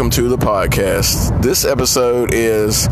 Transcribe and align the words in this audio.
welcome 0.00 0.10
to 0.10 0.30
the 0.30 0.38
podcast. 0.38 1.42
This 1.42 1.66
episode 1.66 2.32
is 2.32 2.88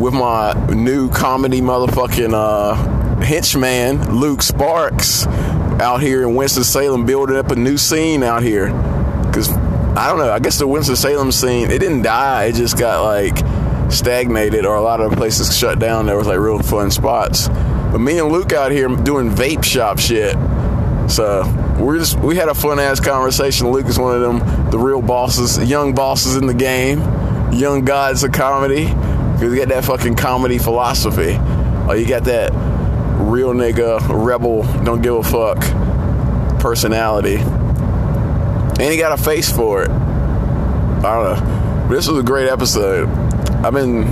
with 0.00 0.14
my 0.14 0.54
new 0.72 1.10
comedy 1.10 1.60
motherfucking 1.60 2.32
uh, 2.32 2.74
henchman, 3.20 4.16
Luke 4.16 4.40
Sparks, 4.40 5.26
out 5.26 6.00
here 6.00 6.22
in 6.22 6.34
Winston-Salem 6.34 7.04
building 7.04 7.36
up 7.36 7.50
a 7.50 7.54
new 7.54 7.76
scene 7.76 8.22
out 8.22 8.42
here. 8.42 8.68
Because, 9.26 9.50
I 9.50 10.08
don't 10.08 10.16
know, 10.20 10.32
I 10.32 10.38
guess 10.38 10.58
the 10.58 10.66
Winston-Salem 10.66 11.32
scene, 11.32 11.70
it 11.70 11.80
didn't 11.80 12.00
die, 12.00 12.44
it 12.44 12.54
just 12.54 12.78
got 12.78 13.04
like 13.04 13.92
stagnated 13.92 14.64
or 14.64 14.76
a 14.76 14.80
lot 14.80 15.02
of 15.02 15.12
places 15.12 15.54
shut 15.54 15.80
down. 15.80 16.06
There 16.06 16.16
was 16.16 16.28
like 16.28 16.38
real 16.38 16.60
fun 16.60 16.90
spots. 16.90 17.48
But 17.48 17.98
me 17.98 18.18
and 18.18 18.32
Luke 18.32 18.54
out 18.54 18.72
here 18.72 18.88
doing 18.88 19.28
vape 19.28 19.64
shop 19.64 19.98
shit. 19.98 20.34
So 21.10 21.42
we're 21.78 21.98
just 21.98 22.18
we 22.18 22.36
had 22.36 22.48
a 22.48 22.54
fun 22.54 22.78
ass 22.78 23.00
conversation. 23.00 23.70
Luke 23.70 23.86
is 23.86 23.98
one 23.98 24.14
of 24.14 24.20
them, 24.20 24.70
the 24.70 24.78
real 24.78 25.02
bosses, 25.02 25.58
young 25.68 25.94
bosses 25.94 26.36
in 26.36 26.46
the 26.46 26.54
game, 26.54 27.00
young 27.52 27.84
gods 27.84 28.22
of 28.22 28.32
comedy. 28.32 28.86
Because 28.86 29.52
you 29.52 29.58
got 29.58 29.68
that 29.68 29.84
fucking 29.84 30.14
comedy 30.14 30.58
philosophy. 30.58 31.36
Oh, 31.88 31.94
you 31.94 32.06
got 32.06 32.24
that 32.24 32.52
real 33.18 33.52
nigga, 33.52 34.00
rebel, 34.08 34.62
don't 34.84 35.02
give 35.02 35.14
a 35.14 35.22
fuck 35.22 35.58
personality. 36.60 37.36
And 37.36 38.80
he 38.80 38.96
got 38.96 39.18
a 39.18 39.22
face 39.22 39.50
for 39.50 39.82
it. 39.82 39.90
I 39.90 41.02
don't 41.02 41.24
know. 41.24 41.86
But 41.88 41.94
this 41.94 42.08
was 42.08 42.18
a 42.18 42.22
great 42.22 42.48
episode. 42.48 43.08
I've 43.64 43.72
been 43.72 44.02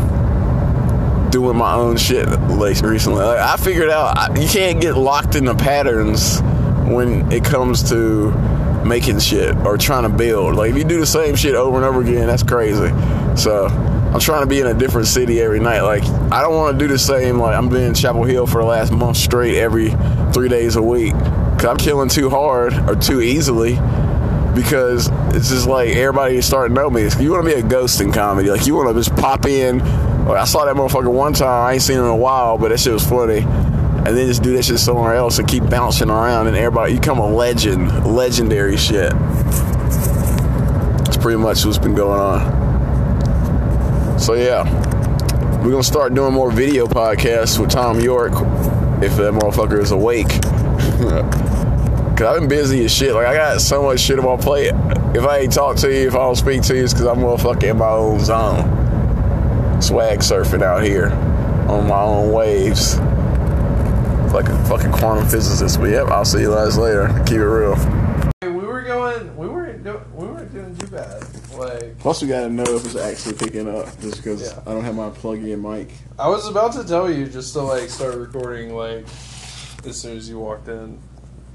doing 1.31 1.57
my 1.57 1.75
own 1.75 1.97
shit 1.97 2.29
like 2.29 2.81
recently. 2.83 3.23
Like, 3.23 3.39
I 3.39 3.57
figured 3.57 3.89
out 3.89 4.19
I, 4.19 4.41
you 4.41 4.49
can't 4.49 4.81
get 4.81 4.97
locked 4.97 5.37
into 5.37 5.55
patterns 5.55 6.41
when 6.93 7.31
it 7.33 7.45
comes 7.45 7.89
to 7.91 8.31
making 8.85 9.19
shit 9.19 9.57
or 9.59 9.77
trying 9.77 10.03
to 10.03 10.09
build. 10.09 10.57
Like 10.57 10.71
if 10.71 10.77
you 10.77 10.85
do 10.85 11.01
the 11.01 11.07
same 11.07 11.37
shit 11.37 11.55
over 11.55 11.77
and 11.77 11.85
over 11.85 12.01
again, 12.01 12.27
that's 12.27 12.43
crazy. 12.43 12.89
So 13.37 13.67
I'm 13.67 14.21
trying 14.21 14.43
to 14.43 14.47
be 14.47 14.61
in 14.61 14.67
a 14.67 14.75
different 14.75 15.07
city 15.07 15.41
every 15.41 15.61
night. 15.61 15.83
Like 15.83 16.03
I 16.33 16.43
don't 16.43 16.55
want 16.55 16.79
to 16.79 16.85
do 16.85 16.89
the 16.93 16.99
same. 16.99 17.39
Like 17.39 17.57
I'm 17.57 17.69
being 17.69 17.89
in 17.89 17.95
Chapel 17.95 18.25
Hill 18.25 18.47
for 18.47 18.61
the 18.61 18.67
last 18.67 18.93
month 18.93 19.17
straight, 19.17 19.57
every 19.57 19.91
three 20.33 20.49
days 20.49 20.77
a 20.77 20.83
week. 20.83 21.13
Cause 21.13 21.67
I'm 21.67 21.77
killing 21.77 22.09
too 22.09 22.31
hard 22.31 22.73
or 22.89 22.97
too 22.97 23.21
easily. 23.21 23.79
Because 24.55 25.09
it's 25.35 25.49
just 25.51 25.69
like 25.69 25.91
everybody 25.91 26.37
is 26.37 26.47
starting 26.47 26.75
to 26.75 26.83
know 26.83 26.91
me. 26.91 27.09
You 27.21 27.31
want 27.31 27.47
to 27.47 27.55
be 27.55 27.61
a 27.61 27.63
ghost 27.63 28.01
in 28.01 28.13
comedy. 28.13 28.51
Like 28.51 28.67
you 28.67 28.75
want 28.75 28.89
to 28.89 28.95
just 28.95 29.15
pop 29.17 29.47
in. 29.47 29.79
Like, 30.27 30.39
I 30.39 30.45
saw 30.45 30.65
that 30.65 30.75
motherfucker 30.75 31.11
one 31.11 31.33
time. 31.33 31.67
I 31.69 31.75
ain't 31.75 31.83
seen 31.83 31.99
him 31.99 32.05
in 32.05 32.11
a 32.11 32.17
while, 32.17 32.59
but 32.59 32.71
that 32.71 32.81
shit 32.81 32.93
was 32.93 33.07
funny 33.07 33.47
and 34.11 34.19
then 34.19 34.27
just 34.27 34.43
do 34.43 34.57
that 34.57 34.65
shit 34.65 34.81
somewhere 34.81 35.15
else 35.15 35.39
and 35.39 35.47
keep 35.47 35.71
bouncing 35.71 36.11
around. 36.11 36.49
And 36.49 36.57
everybody 36.57 36.95
you 36.95 36.99
become 36.99 37.21
a 37.21 37.31
legend 37.31 38.05
legendary 38.05 38.77
shit. 38.77 39.13
It's 41.07 41.17
pretty 41.17 41.39
much 41.39 41.65
what's 41.65 41.79
been 41.79 41.95
going 41.95 42.19
on. 42.19 42.59
So 44.19 44.35
yeah. 44.35 44.65
We're 45.63 45.71
gonna 45.71 45.85
start 45.85 46.13
doing 46.13 46.35
more 46.35 46.51
video 46.51 46.89
podcasts 46.89 47.57
with 47.61 47.71
tom 47.71 48.01
york 48.01 48.33
if 49.01 49.15
that 49.17 49.33
motherfucker 49.33 49.81
is 49.81 49.93
awake. 49.93 50.27
Cause 52.19 52.27
i've 52.27 52.41
been 52.41 52.49
busy 52.49 52.85
as 52.85 52.93
shit. 52.93 53.15
Like 53.15 53.29
i 53.29 53.35
got 53.35 53.61
so 53.61 53.85
much 53.85 54.01
shit 54.01 54.19
on 54.19 54.25
my 54.25 54.37
plate. 54.43 54.73
If 55.15 55.25
i 55.25 55.39
ain't 55.39 55.53
talk 55.53 55.77
to 55.77 55.89
you 55.89 56.09
if 56.09 56.15
i 56.15 56.19
don't 56.19 56.35
speak 56.35 56.63
to 56.63 56.75
you 56.75 56.83
it's 56.83 56.95
because 56.95 57.07
i'm 57.07 57.19
motherfucking 57.19 57.71
in 57.71 57.79
my 57.79 57.91
own 57.91 58.19
zone. 58.19 59.81
Swag 59.81 60.19
surfing 60.19 60.63
out 60.65 60.83
here 60.83 61.13
on 61.69 61.87
my 61.87 62.01
own 62.01 62.33
waves 62.33 62.99
like 64.33 64.49
a 64.49 64.65
fucking 64.65 64.93
quantum 64.93 65.29
physicist. 65.29 65.79
But 65.81 65.91
yep, 65.91 66.07
I'll 66.09 66.25
see 66.25 66.41
you 66.41 66.51
guys 66.51 66.77
later. 66.79 67.09
Keep 67.27 67.39
it 67.39 67.45
real. 67.45 67.77
We 68.43 68.67
were 68.67 68.83
going. 68.83 69.37
We 69.37 69.49
weren't. 69.49 69.85
Do, 69.85 70.01
we 70.15 70.27
weren't 70.27 70.53
doing 70.53 70.77
too 70.77 70.87
bad. 70.89 71.25
Like 71.57 71.99
Plus, 71.99 72.23
we 72.23 72.29
gotta 72.29 72.49
know 72.49 72.63
if 72.65 72.85
it's 72.85 72.97
actually 72.97 73.35
picking 73.37 73.69
up, 73.69 73.87
just 74.01 74.17
because 74.19 74.43
Yeah. 74.43 74.61
I 74.67 74.73
don't 74.73 74.85
have 74.85 74.95
my 74.95 75.11
plug-in 75.11 75.61
mic. 75.61 75.91
I 76.19 76.29
was 76.29 76.47
about 76.49 76.73
to 76.75 76.85
tell 76.85 77.11
you 77.11 77.27
just 77.27 77.53
to 77.55 77.61
like 77.63 77.89
start 77.91 78.15
recording 78.17 78.75
like 78.75 79.05
as 79.87 80.01
soon 80.01 80.17
as 80.17 80.29
you 80.29 80.39
walked 80.39 80.69
in. 80.69 80.99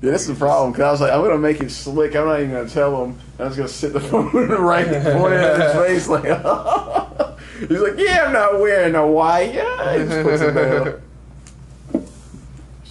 Yeah, 0.02 0.12
that's 0.12 0.28
the 0.28 0.36
problem. 0.36 0.74
Cause 0.74 0.82
I 0.82 0.92
was 0.92 1.02
like, 1.02 1.12
I'm 1.12 1.22
gonna 1.22 1.38
make 1.40 1.62
it 1.62 1.72
slick. 1.72 2.16
I'm 2.16 2.26
not 2.26 2.40
even 2.42 2.52
gonna 2.52 2.70
tell 2.70 3.04
him. 3.06 3.18
I 3.40 3.46
was 3.46 3.56
gonna 3.56 3.68
sit 3.70 3.94
the 3.94 4.00
phone 4.02 4.32
right 4.32 4.86
pointing 4.86 5.40
at 5.40 5.60
his 5.62 5.74
face, 6.06 6.08
like. 6.08 6.24
He's 7.60 7.80
like, 7.80 7.94
yeah, 7.98 8.26
I'm 8.28 8.34
not 8.34 8.60
wearing 8.60 8.96
a 8.96 9.08
wire. 9.08 9.46
He 9.48 10.06
just 10.06 10.24
puts 10.28 10.42
it 10.42 10.52
down. 10.52 11.02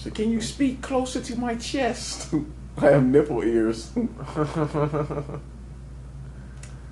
So 0.05 0.11
can 0.11 0.31
you 0.31 0.39
speak 0.39 0.83
closer 0.83 1.19
to 1.19 1.35
my 1.35 1.55
chest? 1.55 2.31
I 2.77 2.85
have 2.91 3.03
nipple 3.03 3.41
ears. 3.43 3.91
I 3.97 4.03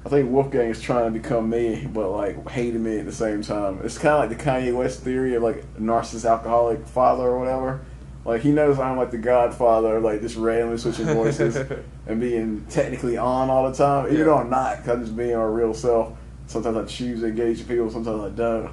think 0.10 0.32
Wolfgang 0.32 0.70
is 0.70 0.82
trying 0.82 1.14
to 1.14 1.20
become 1.20 1.48
me, 1.48 1.88
but 1.94 2.10
like 2.10 2.50
hating 2.50 2.82
me 2.84 2.98
at 2.98 3.06
the 3.06 3.12
same 3.12 3.44
time. 3.44 3.82
It's 3.84 4.00
kind 4.00 4.16
of 4.16 4.22
like 4.32 4.36
the 4.36 4.44
Kanye 4.44 4.76
West 4.76 5.02
theory 5.02 5.36
of 5.36 5.44
like 5.44 5.64
narcissist 5.78 6.28
alcoholic 6.28 6.88
father 6.88 7.26
or 7.26 7.38
whatever. 7.38 7.82
Like 8.26 8.42
he 8.42 8.52
knows 8.52 8.80
I'm 8.80 8.98
like 8.98 9.12
the 9.12 9.20
Godfather, 9.20 10.00
like 10.00 10.22
just 10.22 10.36
randomly 10.36 10.80
switching 10.80 11.06
voices 11.06 11.56
and 12.08 12.20
being 12.20 12.66
technically 12.68 13.18
on 13.18 13.52
all 13.52 13.70
the 13.70 13.78
time, 13.78 14.08
even 14.08 14.18
Yeah. 14.18 14.24
though 14.24 14.38
I'm 14.38 14.50
not. 14.50 14.78
'cause 14.80 14.90
I'm 14.90 15.02
just 15.04 15.16
being 15.16 15.36
our 15.36 15.52
real 15.52 15.76
self. 15.76 16.18
Sometimes 16.48 16.78
I 16.78 16.86
choose 16.86 17.20
to 17.20 17.28
engage 17.28 17.60
with 17.60 17.68
people, 17.68 17.92
sometimes 17.92 18.24
I 18.24 18.30
don't. 18.30 18.72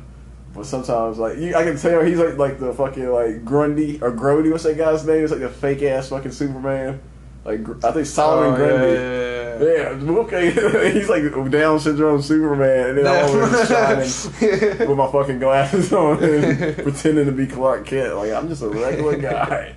But 0.55 0.67
sometimes, 0.67 1.19
like 1.19 1.39
you, 1.39 1.55
I 1.55 1.63
can 1.63 1.77
tell 1.77 2.03
he's 2.03 2.19
like 2.19 2.37
like 2.37 2.59
the 2.59 2.73
fucking 2.75 3.09
like 3.09 3.45
Grundy 3.45 4.01
or 4.03 4.11
Grody. 4.11 4.51
What's 4.51 4.65
that 4.65 4.77
guy's 4.77 5.07
name? 5.07 5.23
It's 5.23 5.31
like 5.31 5.41
the 5.41 5.49
fake 5.49 5.83
ass 5.83 6.09
fucking 6.09 6.33
Superman. 6.33 7.01
Like 7.45 7.61
I 7.85 7.93
think 7.93 8.07
Solomon 8.07 8.53
Oh, 8.53 8.57
Grundy. 8.57 8.87
yeah, 8.95 9.01
yeah, 9.01 9.91
yeah. 9.95 10.01
Yeah, 10.05 10.11
okay. 10.21 10.93
he's 10.93 11.09
like 11.09 11.23
Down 11.51 11.79
syndrome 11.79 12.21
Superman, 12.21 12.91
and 12.91 12.99
then 12.99 13.07
I'm 13.07 13.31
always 13.31 13.69
shining 13.69 14.79
with 14.89 14.99
my 14.99 15.11
fucking 15.13 15.39
glasses 15.39 15.93
on 15.95 16.23
and 16.23 16.77
pretending 16.79 17.27
to 17.27 17.33
be 17.33 17.47
Clark 17.47 17.87
Kent. 17.87 18.17
Like 18.17 18.33
I'm 18.33 18.49
just 18.49 18.63
a 18.63 18.69
regular 18.69 19.17
guy 19.19 19.75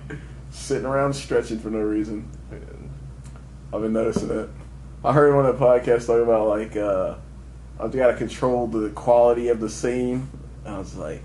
sitting 0.50 0.86
around 0.86 1.12
stretching 1.14 1.58
for 1.58 1.70
no 1.70 1.78
reason. 1.80 2.28
I've 3.72 3.80
been 3.82 3.92
noticing 3.92 4.30
it. 4.30 4.48
I 5.04 5.12
heard 5.12 5.34
one 5.34 5.46
of 5.46 5.58
the 5.58 5.64
podcasts 5.64 6.06
talk 6.06 6.22
about 6.22 6.48
like 6.48 6.76
uh, 6.76 7.14
I've 7.78 7.92
got 7.92 8.08
to 8.08 8.16
control 8.16 8.66
the 8.66 8.90
quality 8.90 9.48
of 9.48 9.60
the 9.60 9.68
scene. 9.70 10.28
I 10.66 10.78
was 10.78 10.94
like, 10.96 11.20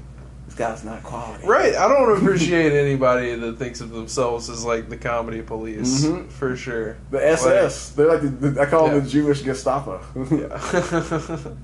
this 0.46 0.56
guy's 0.56 0.84
not 0.84 1.04
quality. 1.04 1.46
Right, 1.46 1.76
I 1.76 1.88
don't 1.88 2.18
appreciate 2.18 2.74
anybody 2.74 3.36
that 3.36 3.58
thinks 3.58 3.82
of 3.82 3.92
themselves 3.92 4.50
as 4.50 4.66
like 4.66 4.90
the 4.90 4.98
comedy 4.98 5.42
police 5.42 6.06
Mhm. 6.06 6.30
for 6.30 6.56
sure. 6.56 6.98
The 7.12 7.26
SS, 7.26 7.92
they're 7.92 8.08
like 8.08 8.22
the, 8.22 8.28
the 8.50 8.62
I 8.62 8.66
call 8.66 8.90
them 8.90 9.04
the 9.04 9.10
Jewish 9.10 9.42
Gestapo. 9.44 10.02
Yeah. 10.32 10.48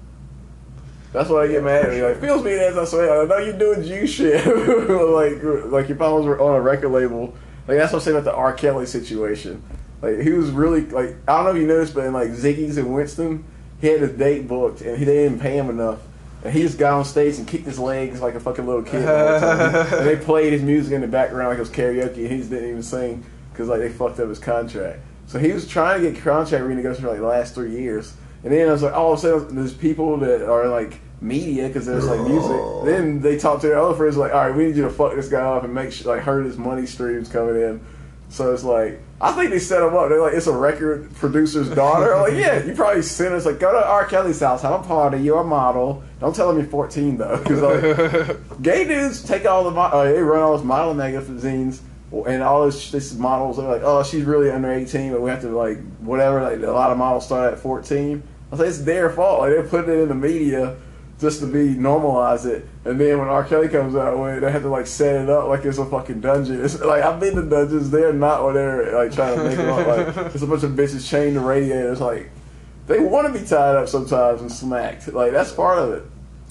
That's 1.13 1.29
why 1.29 1.43
I 1.43 1.47
get 1.47 1.63
mad 1.63 1.85
at 1.85 1.91
me. 1.91 2.01
Like, 2.03 2.19
feels 2.19 2.43
me 2.43 2.51
as 2.51 2.77
I 2.77 2.83
say, 2.83 3.03
I 3.09 3.23
know 3.25 3.37
you're 3.37 3.57
doing 3.57 3.83
Jew 3.83 4.05
shit. 4.05 4.45
like, 4.45 5.71
like 5.71 5.87
your 5.87 5.97
problems 5.97 6.25
were 6.25 6.39
on 6.41 6.55
a 6.55 6.61
record 6.61 6.89
label. 6.89 7.33
Like, 7.67 7.77
that's 7.77 7.93
what 7.93 7.99
I'm 7.99 8.03
saying 8.03 8.17
about 8.17 8.25
the 8.29 8.35
R. 8.35 8.51
Kelly 8.53 8.85
situation. 8.85 9.63
Like, 10.01 10.19
he 10.19 10.31
was 10.31 10.51
really, 10.51 10.81
like, 10.87 11.15
I 11.27 11.37
don't 11.37 11.45
know 11.45 11.51
if 11.51 11.57
you 11.57 11.67
noticed, 11.67 11.95
but 11.95 12.03
in, 12.05 12.11
like, 12.13 12.29
Ziggy's 12.31 12.77
and 12.77 12.93
Winston, 12.93 13.45
he 13.79 13.87
had 13.87 14.01
his 14.01 14.11
date 14.11 14.47
booked, 14.47 14.81
and 14.81 14.97
he 14.97 15.05
they 15.05 15.23
didn't 15.23 15.39
pay 15.39 15.57
him 15.57 15.69
enough. 15.69 15.99
And 16.45 16.53
he 16.53 16.61
just 16.61 16.77
got 16.77 16.93
on 16.93 17.05
stage 17.05 17.39
and 17.39 17.47
kicked 17.47 17.65
his 17.65 17.79
legs 17.79 18.21
like 18.21 18.35
a 18.35 18.39
fucking 18.39 18.67
little 18.67 18.83
kid. 18.83 19.01
the 19.01 19.97
and 19.97 20.07
they 20.07 20.15
played 20.25 20.53
his 20.53 20.61
music 20.61 20.93
in 20.93 21.01
the 21.01 21.07
background 21.07 21.49
like 21.49 21.57
it 21.57 21.61
was 21.61 21.71
karaoke, 21.71 22.17
and 22.17 22.31
he 22.31 22.37
just 22.37 22.51
didn't 22.51 22.69
even 22.69 22.83
sing 22.83 23.25
because, 23.51 23.67
like, 23.67 23.79
they 23.79 23.89
fucked 23.89 24.19
up 24.19 24.29
his 24.29 24.37
contract. 24.37 24.99
So 25.25 25.39
he 25.39 25.51
was 25.51 25.67
trying 25.67 26.03
to 26.03 26.11
get 26.11 26.21
contract 26.21 26.63
renegotiated 26.63 27.01
for, 27.01 27.07
like, 27.07 27.17
the 27.17 27.25
last 27.25 27.55
three 27.55 27.71
years. 27.71 28.13
And 28.43 28.53
then 28.53 28.69
I 28.69 28.71
was 28.71 28.83
like, 28.83 28.93
all 28.93 29.13
of 29.13 29.17
a 29.17 29.21
sudden, 29.23 29.55
there's 29.55 29.73
people 29.73 30.17
that 30.17 30.47
are 30.47 30.67
like 30.67 30.99
media 31.19 31.67
because 31.67 31.87
there's 31.87 32.05
like 32.05 32.21
music. 32.21 32.61
Then 32.85 33.19
they 33.19 33.39
talk 33.39 33.61
to 33.61 33.67
their 33.67 33.79
other 33.79 33.95
friends 33.95 34.17
like, 34.17 34.33
all 34.33 34.47
right, 34.47 34.55
we 34.55 34.67
need 34.67 34.75
you 34.75 34.83
to 34.83 34.89
fuck 34.91 35.15
this 35.15 35.29
guy 35.29 35.41
up 35.41 35.63
and 35.63 35.73
make 35.73 35.91
sure 35.91 36.15
like 36.15 36.23
hurt 36.23 36.45
his 36.45 36.55
money 36.55 36.85
streams 36.85 37.27
coming 37.27 37.55
in. 37.55 37.81
So 38.35 38.53
it's 38.53 38.65
like, 38.65 38.99
I 39.21 39.31
think 39.31 39.51
they 39.51 39.59
set 39.59 39.81
him 39.81 39.95
up. 39.95 40.09
They're 40.09 40.19
like, 40.19 40.33
it's 40.33 40.47
a 40.47 40.51
record 40.51 41.09
producer's 41.15 41.69
daughter. 41.69 42.13
I'm 42.13 42.23
like, 42.23 42.33
yeah, 42.33 42.61
you 42.61 42.73
probably 42.75 43.01
sent 43.01 43.33
us 43.33 43.45
like, 43.45 43.59
go 43.61 43.71
to 43.71 43.87
R. 43.87 44.05
Kelly's 44.07 44.41
house, 44.41 44.61
have 44.61 44.81
a 44.81 44.83
party. 44.83 45.19
You're 45.19 45.39
a 45.39 45.43
model. 45.45 46.03
Don't 46.19 46.35
tell 46.35 46.51
him 46.51 46.57
you're 46.57 46.67
14 46.67 47.15
though, 47.15 47.37
because 47.37 47.61
like, 47.61 48.37
gay 48.61 48.83
dudes 48.85 49.23
take 49.23 49.45
all 49.45 49.63
the 49.63 49.71
mo- 49.71 49.83
uh, 49.83 50.03
they 50.03 50.19
run 50.19 50.41
all 50.41 50.57
this 50.57 50.65
modeling 50.65 50.97
magazines 50.97 51.81
and 52.11 52.43
all 52.43 52.65
this, 52.65 52.91
this 52.91 53.13
models 53.13 53.57
are 53.57 53.71
like, 53.71 53.83
oh, 53.85 54.03
she's 54.03 54.25
really 54.25 54.51
under 54.51 54.69
18, 54.69 55.13
but 55.13 55.21
we 55.21 55.29
have 55.29 55.39
to 55.39 55.49
like 55.55 55.79
whatever. 55.99 56.41
Like 56.41 56.59
a 56.61 56.71
lot 56.71 56.91
of 56.91 56.97
models 56.97 57.25
start 57.25 57.53
at 57.53 57.59
14. 57.59 58.21
I 58.51 58.57
say 58.57 58.67
it's 58.67 58.79
their 58.79 59.09
fault. 59.11 59.39
Like 59.39 59.55
they 59.55 59.63
put 59.63 59.87
it 59.87 59.97
in 59.97 60.09
the 60.09 60.15
media 60.15 60.75
just 61.19 61.39
to 61.39 61.47
be 61.47 61.75
normalize 61.75 62.45
it, 62.45 62.67
and 62.83 62.99
then 62.99 63.17
when 63.19 63.27
R. 63.29 63.43
Kelly 63.45 63.69
comes 63.69 63.95
out 63.95 64.19
with 64.19 64.37
it, 64.37 64.41
they 64.41 64.51
have 64.51 64.63
to 64.63 64.69
like 64.69 64.85
set 64.87 65.15
it 65.23 65.29
up 65.29 65.47
like 65.47 65.63
it's 65.63 65.77
a 65.77 65.85
fucking 65.85 66.19
dungeon. 66.21 66.63
It's 66.63 66.79
like 66.81 67.03
I've 67.03 67.19
been 67.19 67.35
to 67.35 67.43
dungeons. 67.43 67.89
They're 67.89 68.11
not 68.13 68.43
what 68.43 68.53
they're 68.53 68.93
like 68.97 69.13
trying 69.13 69.37
to 69.37 69.43
make 69.45 69.57
it 69.57 69.65
look 69.65 70.15
like. 70.15 70.25
It's 70.35 70.43
a 70.43 70.47
bunch 70.47 70.63
of 70.63 70.71
bitches 70.71 71.09
chained 71.09 71.35
to 71.35 71.39
radiators. 71.39 72.01
Like 72.01 72.29
they 72.87 72.99
want 72.99 73.31
to 73.33 73.39
be 73.39 73.45
tied 73.45 73.75
up 73.75 73.87
sometimes 73.87 74.41
and 74.41 74.51
smacked. 74.51 75.07
Like 75.13 75.31
that's 75.31 75.51
part 75.53 75.79
of 75.79 75.91
it. 75.93 76.03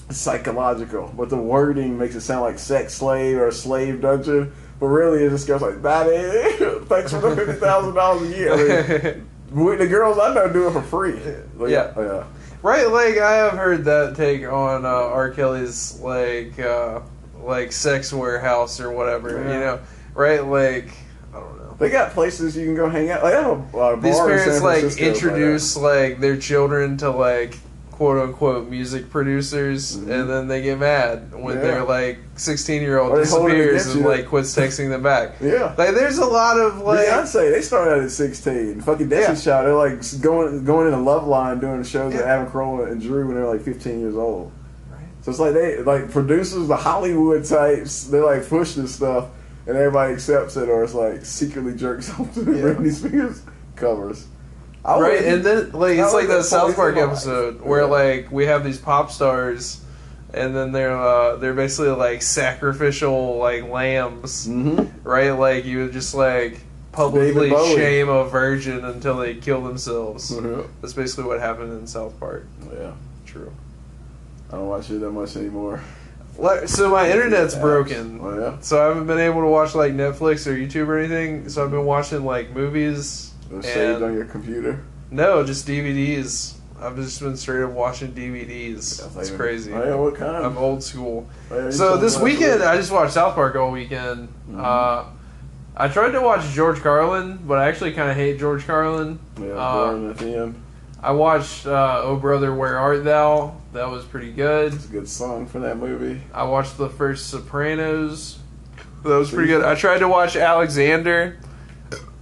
It's 0.09 0.17
psychological, 0.19 1.11
but 1.15 1.29
the 1.29 1.37
wording 1.37 1.97
makes 1.97 2.15
it 2.15 2.21
sound 2.21 2.41
like 2.41 2.59
sex 2.59 2.93
slave 2.95 3.37
or 3.37 3.51
slave 3.51 4.01
dungeon. 4.01 4.51
But 4.79 4.87
really, 4.87 5.23
it 5.23 5.29
just 5.29 5.47
goes 5.47 5.61
like, 5.61 5.81
"Daddy, 5.81 6.57
thanks 6.85 7.11
for 7.11 7.21
the 7.21 7.35
fifty 7.35 7.53
thousand 7.53 7.93
dollars 7.95 8.29
a 8.29 8.37
year." 8.37 8.53
I 8.53 9.55
mean, 9.55 9.77
the 9.77 9.87
girls 9.87 10.17
I 10.19 10.33
know 10.33 10.51
do 10.51 10.67
it 10.67 10.71
for 10.73 10.81
free. 10.81 11.13
Like, 11.55 11.69
Yeah. 11.71 11.93
yeah. 11.97 12.23
Right, 12.65 12.89
like 12.89 13.19
I 13.19 13.33
have 13.33 13.51
heard 13.51 13.85
that 13.85 14.15
take 14.15 14.43
on 14.43 14.87
uh, 14.87 14.89
R. 14.89 15.29
Kelly's 15.29 15.99
like 15.99 16.57
uh, 16.57 17.01
like 17.43 17.71
sex 17.71 18.11
warehouse 18.11 18.79
or 18.79 18.89
whatever. 18.89 19.37
Yeah. 19.37 19.53
You 19.53 19.59
know, 19.59 19.79
right? 20.15 20.43
Like 20.43 20.89
I 21.31 21.41
don't 21.41 21.59
know. 21.59 21.75
They 21.77 21.91
got 21.91 22.13
places 22.13 22.57
you 22.57 22.65
can 22.65 22.75
go 22.75 22.89
hang 22.89 23.11
out. 23.11 23.21
Like, 23.21 23.35
I 23.35 23.41
have 23.43 23.51
a, 23.51 23.53
a 23.53 23.71
bar 23.71 23.97
These 23.97 24.17
parents 24.17 24.63
like 24.63 24.79
Francisco 24.79 25.05
introduce 25.05 25.77
like 25.77 26.19
their 26.19 26.37
children 26.37 26.97
to 26.97 27.11
like 27.11 27.55
quote 27.95 28.17
unquote 28.21 28.69
music 28.69 29.09
producers, 29.09 29.95
Mhm. 29.97 30.09
and 30.09 30.29
then 30.29 30.47
they 30.49 30.61
get 30.61 30.77
mad 30.79 31.31
when 31.33 31.55
Yeah. 31.55 31.61
their 31.61 31.83
like 31.83 32.17
sixteen 32.35 32.81
year 32.81 32.99
old 32.99 33.13
Or 33.13 33.23
they 33.23 33.29
hold 33.29 33.49
it 33.49 33.55
disappears 33.55 33.95
and 33.95 34.05
like 34.05 34.27
quits 34.27 34.53
texting 34.55 34.89
them 34.89 35.01
back. 35.01 35.35
Yeah. 35.41 35.73
Like 35.77 35.95
there's 35.95 36.17
a 36.17 36.25
lot 36.25 36.59
of 36.59 36.79
like 36.81 37.07
Beyonce, 37.07 37.51
they 37.53 37.61
started 37.61 37.91
out 37.91 38.03
at 38.03 38.11
16. 38.11 38.81
Fucking 38.81 39.07
Destiny 39.07 39.37
Yeah. 39.37 39.41
Child, 39.43 39.67
they're 39.67 39.73
like 39.75 40.21
going 40.21 40.65
going 40.65 40.87
in 40.87 40.93
a 40.93 40.97
Loveline 40.97 41.61
doing 41.61 41.83
shows 41.83 42.11
with 42.13 42.21
Yeah. 42.21 42.27
Adam 42.33 42.47
Carolla 42.47 42.91
and 42.91 43.01
Drew 43.01 43.25
when 43.27 43.35
they're 43.35 43.47
like 43.47 43.61
15 43.61 44.01
years 44.01 44.15
old. 44.15 44.51
Right. 44.91 44.99
So 45.21 45.31
it's 45.31 45.39
like 45.39 45.53
they 45.53 45.77
like 45.81 46.11
producers, 46.11 46.67
the 46.67 46.75
Hollywood 46.75 47.45
types, 47.45 48.03
they 48.05 48.19
like 48.19 48.47
push 48.49 48.73
this 48.73 48.93
stuff 48.95 49.25
and 49.67 49.77
everybody 49.77 50.13
accepts 50.13 50.57
it 50.57 50.67
or 50.67 50.83
it's 50.83 50.93
like 50.93 51.23
secretly 51.25 51.73
jerks 51.73 52.09
off 52.19 52.33
to 52.33 52.41
the 52.41 52.51
Yeah. 52.57 52.63
Britney 52.73 52.91
Spears 52.91 53.41
covers. 53.77 54.25
I 54.85 54.99
right, 54.99 55.13
would- 55.21 55.25
and 55.33 55.43
then 55.43 55.71
like 55.71 55.97
it's 55.97 56.13
like 56.13 56.27
that 56.27 56.43
South 56.43 56.75
Park 56.75 56.93
in 56.95 57.01
My 57.01 57.07
Life. 57.07 57.11
episode 57.13 57.61
where 57.61 57.81
Yeah. 57.81 57.87
like 57.87 58.31
we 58.31 58.45
have 58.45 58.63
these 58.63 58.77
pop 58.77 59.11
stars, 59.11 59.81
and 60.33 60.55
then 60.55 60.71
they're 60.71 60.95
uh, 60.95 61.37
they're 61.37 61.53
basically 61.55 61.89
like 61.89 62.21
sacrificial 62.21 63.37
like 63.37 63.67
lambs, 63.69 64.47
Mhm. 64.47 64.89
right? 65.03 65.31
Like 65.31 65.65
you 65.65 65.79
would 65.79 65.91
just 65.93 66.13
like 66.13 66.59
publicly 66.91 67.49
shame 67.75 68.07
a 68.09 68.23
virgin 68.25 68.85
until 68.85 69.17
they 69.17 69.33
kill 69.33 69.61
themselves. 69.63 70.31
Yeah. 70.31 70.61
That's 70.81 70.93
basically 70.93 71.25
what 71.25 71.39
happened 71.41 71.73
in 71.73 71.87
South 71.87 72.17
Park. 72.19 72.45
Yeah. 72.71 72.91
True. 73.25 73.51
I 74.51 74.57
don't 74.57 74.67
watch 74.67 74.89
it 74.91 74.99
that 75.01 75.09
much 75.11 75.35
anymore. 75.35 75.81
Like, 76.37 76.67
So 76.69 76.89
my 76.89 77.09
internet's 77.09 77.55
broken. 77.55 78.19
Oh 78.21 78.39
yeah. 78.39 78.53
So 78.61 78.81
I 78.81 78.87
haven't 78.89 79.07
been 79.07 79.19
able 79.19 79.41
to 79.41 79.47
watch 79.47 79.73
like 79.75 79.93
Netflix 79.93 80.45
or 80.47 80.55
YouTube 80.55 80.87
or 80.87 80.97
anything. 80.97 81.49
So 81.49 81.63
I've 81.63 81.71
been 81.71 81.85
watching 81.85 82.23
like 82.23 82.53
movies. 82.55 83.31
Saved 83.63 84.01
on 84.03 84.13
your 84.13 84.25
computer. 84.25 84.79
No, 85.11 85.43
just 85.43 85.67
DVDs. 85.67 86.53
I've 86.79 86.95
just 86.97 87.21
been 87.21 87.37
straight 87.37 87.63
up 87.63 87.71
watching 87.71 88.11
DVDs. 88.11 89.17
It's 89.19 89.29
crazy. 89.31 89.71
Oh 89.73 89.83
yeah, 89.83 89.95
what 89.95 90.15
kind? 90.15 90.35
I'm 90.45 90.57
old 90.57 90.83
school. 90.83 91.27
Oh, 91.49 91.57
yeah, 91.65 91.69
So 91.71 91.97
this 91.97 92.19
weekend. 92.19 92.61
I 92.63 92.75
just 92.77 92.91
watched 92.91 93.13
South 93.13 93.33
Park 93.35 93.55
all 93.55 93.71
weekend. 93.71 94.27
Mhm. 94.51 94.59
Uh, 94.59 95.05
I 95.77 95.87
tried 95.87 96.11
to 96.11 96.21
watch 96.21 96.49
George 96.53 96.81
Carlin, 96.81 97.39
but 97.47 97.57
I 97.59 97.67
actually 97.69 97.93
kind 97.93 98.09
of 98.09 98.15
hate 98.17 98.39
George 98.39 98.65
Carlin. 98.67 99.19
yeah, 99.39 99.47
uh, 99.53 100.09
at 100.09 100.17
the 100.17 100.37
end. 100.37 100.55
I 101.01 101.11
watched 101.11 101.65
uh, 101.67 102.01
Oh 102.03 102.15
Brother, 102.15 102.53
Where 102.53 102.77
Art 102.79 103.03
Thou? 103.03 103.55
That 103.73 103.89
was 103.89 104.03
pretty 104.05 104.31
good. 104.31 104.73
It's 104.73 104.85
a 104.85 104.89
good 104.89 105.07
song 105.07 105.45
for 105.45 105.59
that 105.59 105.77
movie. 105.77 106.19
I 106.33 106.43
watched 106.43 106.77
the 106.77 106.89
first 106.89 107.29
Sopranos. 107.29 108.39
That 109.03 109.09
was 109.17 109.29
pretty 109.31 109.47
good. 109.49 109.63
I 109.63 109.75
tried 109.75 109.99
to 109.99 110.07
watch 110.07 110.35
Alexander. 110.35 111.37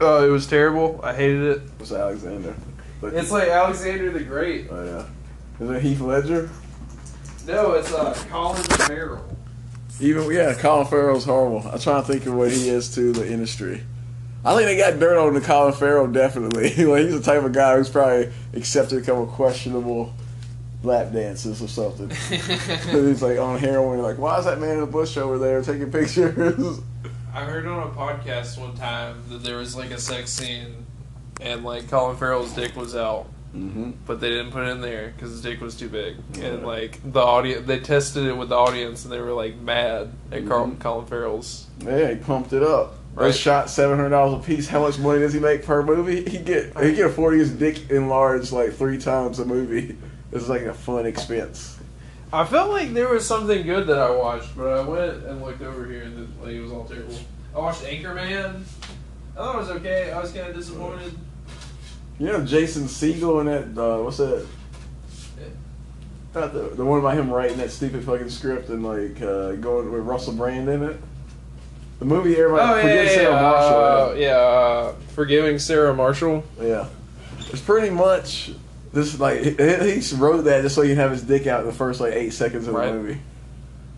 Uh, 0.03 0.25
it 0.25 0.29
was 0.29 0.45
terrible. 0.47 0.99
I 1.03 1.13
hated 1.13 1.41
it. 1.41 1.57
It 1.57 1.79
was 1.79 1.91
Alexander. 1.93 2.53
But- 3.01 3.13
It's 3.13 3.31
like 3.31 3.47
Alexander 3.47 4.11
the 4.11 4.23
Great. 4.23 4.67
Oh 4.69 4.83
yeah. 4.83 5.65
Is 5.65 5.71
it 5.71 5.81
Heath 5.81 6.01
Ledger? 6.01 6.49
No, 7.47 7.73
it's 7.73 7.93
uh, 7.93 8.13
Colin 8.29 8.63
Farrell. 8.63 9.25
Even 9.99 10.31
yeah, 10.31 10.53
Colin 10.55 10.87
Farrell's 10.87 11.25
horrible. 11.25 11.67
I'm 11.69 11.79
trying 11.79 12.01
to 12.03 12.07
think 12.11 12.25
of 12.25 12.33
what 12.33 12.51
he 12.51 12.69
is 12.69 12.93
to 12.95 13.11
the 13.11 13.29
industry. 13.29 13.83
I 14.45 14.55
think 14.55 14.65
they 14.65 14.77
got 14.77 14.99
dirt 14.99 15.17
on 15.17 15.33
the 15.33 15.41
Colin 15.41 15.73
Farrell 15.73 16.07
definitely. 16.07 16.69
like 16.85 17.03
he's 17.03 17.13
the 17.13 17.21
type 17.21 17.43
of 17.43 17.53
guy 17.53 17.77
who's 17.77 17.89
probably 17.89 18.31
accepted 18.53 19.01
a 19.01 19.05
couple 19.05 19.25
questionable 19.27 20.13
lap 20.83 21.13
dances 21.13 21.61
or 21.61 21.67
something. 21.67 22.09
he's 22.91 23.21
like 23.21 23.37
on 23.37 23.59
heroin, 23.59 24.01
like 24.01 24.17
why 24.17 24.39
is 24.39 24.45
that 24.45 24.59
man 24.59 24.75
in 24.75 24.79
the 24.81 24.85
bush 24.87 25.15
over 25.17 25.37
there 25.37 25.61
taking 25.61 25.91
pictures? 25.91 26.79
I 27.33 27.43
heard 27.45 27.65
on 27.65 27.87
a 27.87 27.91
podcast 27.91 28.59
one 28.59 28.75
time 28.75 29.23
that 29.29 29.43
there 29.43 29.57
was 29.57 29.75
like 29.75 29.91
a 29.91 29.97
sex 29.99 30.31
scene, 30.31 30.85
and 31.41 31.63
like 31.63 31.89
Colin 31.89 32.15
Farrell's 32.15 32.53
dick 32.53 32.75
was 32.75 32.95
out, 32.95 33.25
mm-hmm. 33.55 33.91
but 34.05 34.21
they 34.21 34.29
didn't 34.29 34.51
put 34.51 34.67
it 34.67 34.69
in 34.69 34.81
there 34.81 35.11
because 35.15 35.31
his 35.31 35.41
dick 35.41 35.59
was 35.59 35.75
too 35.75 35.89
big, 35.89 36.17
and 36.39 36.63
like 36.65 36.99
the 37.11 37.19
audience, 37.21 37.65
they 37.65 37.79
tested 37.79 38.25
it 38.27 38.37
with 38.37 38.49
the 38.49 38.55
audience, 38.55 39.03
and 39.03 39.11
they 39.11 39.19
were 39.19 39.33
like 39.33 39.57
mad 39.57 40.11
at 40.31 40.47
Carl, 40.47 40.67
Mhm. 40.67 40.79
Colin 40.79 41.05
Farrell's. 41.07 41.65
Yeah, 41.83 42.09
he 42.11 42.15
pumped 42.17 42.53
it 42.53 42.61
up. 42.61 42.97
Right. 43.15 43.25
Those 43.25 43.37
shot 43.39 43.69
seven 43.69 43.97
hundred 43.97 44.09
dollars 44.11 44.43
a 44.43 44.45
piece. 44.47 44.67
How 44.67 44.81
much 44.81 44.99
money 44.99 45.19
does 45.19 45.33
he 45.33 45.39
make 45.39 45.65
per 45.65 45.81
movie? 45.83 46.27
He 46.29 46.37
get 46.37 46.79
he 46.83 46.93
get 46.93 47.07
afford 47.07 47.33
his 47.39 47.51
dick 47.51 47.89
enlarged 47.89 48.51
like 48.51 48.73
three 48.73 48.97
times 48.99 49.39
a 49.39 49.45
movie. 49.45 49.97
It's 50.35 50.49
like 50.49 50.63
a 50.63 50.73
fun 50.73 51.05
expense. 51.05 51.72
I 52.33 52.43
felt 52.45 52.71
like 52.71 52.93
there 52.95 53.09
was 53.09 53.27
something 53.27 53.63
good 53.63 53.85
that 53.85 53.99
I 53.99 54.09
watched, 54.09 54.57
but 54.57 54.67
I 54.67 54.81
went 54.81 55.23
and 55.25 55.43
looked 55.43 55.61
over 55.61 55.85
here, 55.85 56.01
and 56.01 56.19
it, 56.19 56.43
like, 56.43 56.53
it 56.53 56.61
was 56.61 56.71
all 56.71 56.83
terrible. 56.83 57.15
I 57.55 57.59
watched 57.59 57.83
Anchorman. 57.83 58.63
I 59.33 59.35
thought 59.35 59.55
it 59.55 59.59
was 59.59 59.69
okay. 59.69 60.11
I 60.11 60.19
was 60.19 60.31
kind 60.31 60.47
of 60.47 60.55
disappointed. 60.55 61.13
You 62.19 62.27
know 62.27 62.43
Jason 62.43 62.83
Segel 62.85 63.41
in 63.41 63.45
that 63.73 63.81
uh, 63.81 64.01
what's 64.03 64.17
that? 64.17 64.45
Not 66.33 66.53
the 66.53 66.69
the 66.69 66.83
one 66.83 66.99
about 66.99 67.15
him 67.15 67.29
writing 67.29 67.57
that 67.57 67.69
stupid 67.69 68.03
fucking 68.03 68.29
script 68.29 68.69
and 68.69 68.83
like 68.83 69.21
uh, 69.21 69.53
going 69.53 69.91
with 69.91 70.01
Russell 70.01 70.33
Brand 70.33 70.67
in 70.69 70.83
it. 70.83 70.99
The 71.99 72.05
movie 72.05 72.35
everybody 72.35 72.81
Oh 72.81 72.87
yeah, 72.87 73.03
yeah, 73.03 73.09
Sarah 73.09 73.33
yeah. 73.33 73.41
Marshall. 73.41 74.09
Uh, 74.09 74.13
yeah 74.15 74.37
uh, 74.37 74.95
Forgetting 75.09 75.59
Sarah 75.59 75.93
Marshall. 75.93 76.43
Yeah, 76.59 76.87
it's 77.39 77.61
pretty 77.61 77.91
much 77.91 78.51
this. 78.93 79.13
is 79.13 79.19
Like 79.19 79.41
he, 79.41 79.51
he 79.99 80.15
wrote 80.15 80.43
that 80.43 80.61
just 80.61 80.75
so 80.75 80.81
he 80.81 80.89
can 80.89 80.97
have 80.97 81.11
his 81.11 81.23
dick 81.23 81.45
out 81.47 81.61
in 81.61 81.67
the 81.67 81.73
first 81.73 81.99
like 81.99 82.13
eight 82.13 82.31
seconds 82.31 82.67
of 82.67 82.73
Right. 82.75 82.87
the 82.91 82.93
movie, 82.93 83.19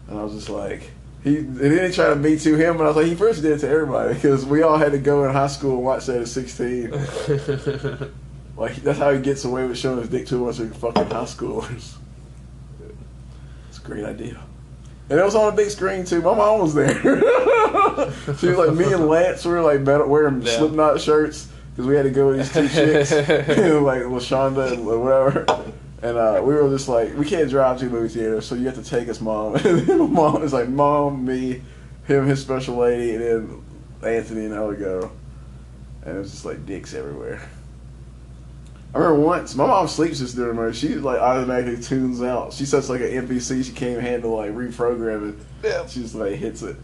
and 0.08 0.20
I 0.20 0.24
was 0.24 0.34
just 0.34 0.50
like, 0.50 0.90
he 1.24 1.38
and 1.38 1.56
then 1.58 1.90
he 1.90 1.96
tried 1.96 2.10
to 2.10 2.16
me 2.16 2.38
too 2.40 2.56
him, 2.56 2.76
and 2.76 2.84
I 2.84 2.88
was 2.88 2.96
like, 2.96 3.06
he 3.08 3.16
first 3.16 3.42
did 3.42 3.52
it 3.52 3.60
to 3.60 3.70
everybody 3.70 4.14
because 4.16 4.46
we 4.46 4.62
all 4.64 4.78
had 4.78 4.92
to 4.94 4.98
go 5.00 5.24
in 5.26 5.32
high 5.32 5.48
school 5.48 5.76
and 5.76 5.84
watch 5.84 6.06
that 6.08 6.22
at 6.22 6.28
sixteen. 6.28 6.92
Like 8.58 8.76
that's 8.78 8.98
how 9.00 9.12
he 9.12 9.20
gets 9.20 9.44
away 9.44 9.68
with 9.68 9.78
showing 9.78 10.00
his 10.00 10.08
dick 10.08 10.28
to 10.28 10.38
a 10.42 10.46
bunch 10.46 10.60
of 10.62 10.74
fucking 10.78 11.08
high 11.10 11.24
schoolers. 11.26 11.96
It's 13.70 13.80
a 13.80 13.82
great 13.82 14.06
idea. 14.06 14.40
And 15.10 15.20
it 15.20 15.24
was 15.26 15.36
on 15.36 15.52
a 15.54 15.56
big 15.56 15.70
screen 15.70 16.06
too. 16.06 16.22
My 16.22 16.34
mom 16.34 16.62
was 16.62 16.74
there. 16.74 16.94
she 18.40 18.48
was 18.48 18.58
like 18.58 18.74
me 18.74 18.92
and 18.94 19.08
Lance 19.08 19.44
were 19.44 19.62
like 19.62 19.86
wearing 20.08 20.42
Yeah. 20.42 20.58
Slipknot 20.58 21.02
shirts 21.02 21.50
because 21.76 21.88
we 21.88 21.96
had 21.96 22.04
to 22.04 22.10
go 22.10 22.30
with 22.30 22.38
these 22.38 22.54
two 22.54 22.70
chicks, 22.70 23.12
like 23.12 24.04
Lashonda 24.04 24.72
and 24.72 24.86
whatever. 24.86 25.46
And 26.02 26.18
uh, 26.18 26.42
we 26.42 26.54
were 26.54 26.70
just 26.70 26.88
like, 26.88 27.18
we 27.18 27.26
can't 27.26 27.50
drive 27.50 27.80
to 27.80 27.86
the 27.86 27.92
movie 27.92 28.14
theater, 28.14 28.40
so 28.40 28.56
you 28.56 28.66
have 28.68 28.76
to 28.76 28.84
take 28.84 29.10
us, 29.10 29.20
mom. 29.20 29.56
And 29.66 29.80
then 29.80 30.14
mom 30.14 30.40
was 30.40 30.54
like, 30.54 30.70
mom, 30.70 31.26
me, 31.26 31.62
him, 32.06 32.28
his 32.28 32.40
special 32.40 32.78
lady, 32.78 33.16
and 33.16 33.22
then 33.22 33.64
Anthony 34.04 34.46
and 34.46 34.54
other 34.54 34.76
girl. 34.76 35.12
And 36.04 36.16
it 36.16 36.20
was 36.20 36.32
just 36.32 36.46
like 36.46 36.66
dicks 36.66 36.94
everywhere. 36.94 37.42
I 38.94 39.00
remember 39.00 39.26
once 39.26 39.56
my 39.56 39.68
mom 39.68 39.90
sleeps 39.90 40.20
just 40.20 40.38
during 40.38 40.56
the 40.56 40.62
movie. 40.62 40.78
She 40.78 40.96
like 40.96 41.20
automatically 41.20 41.84
tunes 41.84 42.22
out. 42.22 42.54
She 42.54 42.66
sets 42.66 42.88
like 42.88 43.02
an 43.02 43.28
NPC. 43.28 43.66
She 43.66 43.74
can't 43.74 44.00
handle 44.00 44.38
like 44.38 44.52
reprogramming. 44.52 45.38
Yeah. 45.62 45.86
She 45.88 46.02
just 46.02 46.16
like 46.16 46.36
hits 46.36 46.62
it. 46.62 46.78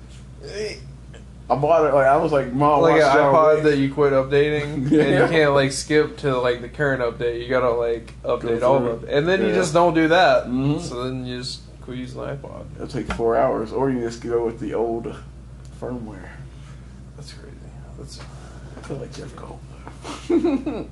I 1.51 1.55
bought 1.55 1.85
it 1.85 1.93
like 1.93 2.07
I 2.07 2.15
was 2.15 2.31
like, 2.31 2.53
mom, 2.53 2.81
like 2.81 3.01
an 3.01 3.07
iPod 3.09 3.55
Wick." 3.55 3.63
that 3.65 3.77
you 3.77 3.93
quit 3.93 4.13
updating, 4.13 4.73
and 4.73 4.91
you 4.91 5.27
can't 5.27 5.53
like 5.53 5.71
skip 5.73 6.17
to 6.19 6.37
like 6.39 6.61
the 6.61 6.69
current 6.69 7.01
update. 7.01 7.41
You 7.43 7.49
gotta 7.49 7.71
like 7.71 8.13
update 8.23 8.61
all 8.63 8.77
of 8.87 9.03
it, 9.03 9.09
and 9.09 9.27
then 9.27 9.41
you 9.45 9.53
just 9.53 9.73
don't 9.73 9.93
do 9.93 10.07
that. 10.07 10.45
Mhm. 10.47 10.79
So 10.79 11.03
then 11.03 11.25
you 11.25 11.39
just 11.39 11.61
quit 11.81 11.97
using 11.97 12.21
the 12.21 12.27
iPod. 12.27 12.65
It'll 12.75 12.87
take 12.87 13.11
four 13.13 13.35
hours, 13.35 13.73
or 13.73 13.89
you 13.89 13.99
just 13.99 14.21
go 14.21 14.45
with 14.45 14.59
the 14.59 14.73
old 14.73 15.13
firmware. 15.79 16.29
That's 17.17 17.33
crazy. 17.33 17.55
That's 17.97 18.19
I 18.77 18.81
feel 18.83 18.97
like 18.97 19.13
Jeff 19.13 19.35
Goldblum. 19.35 20.87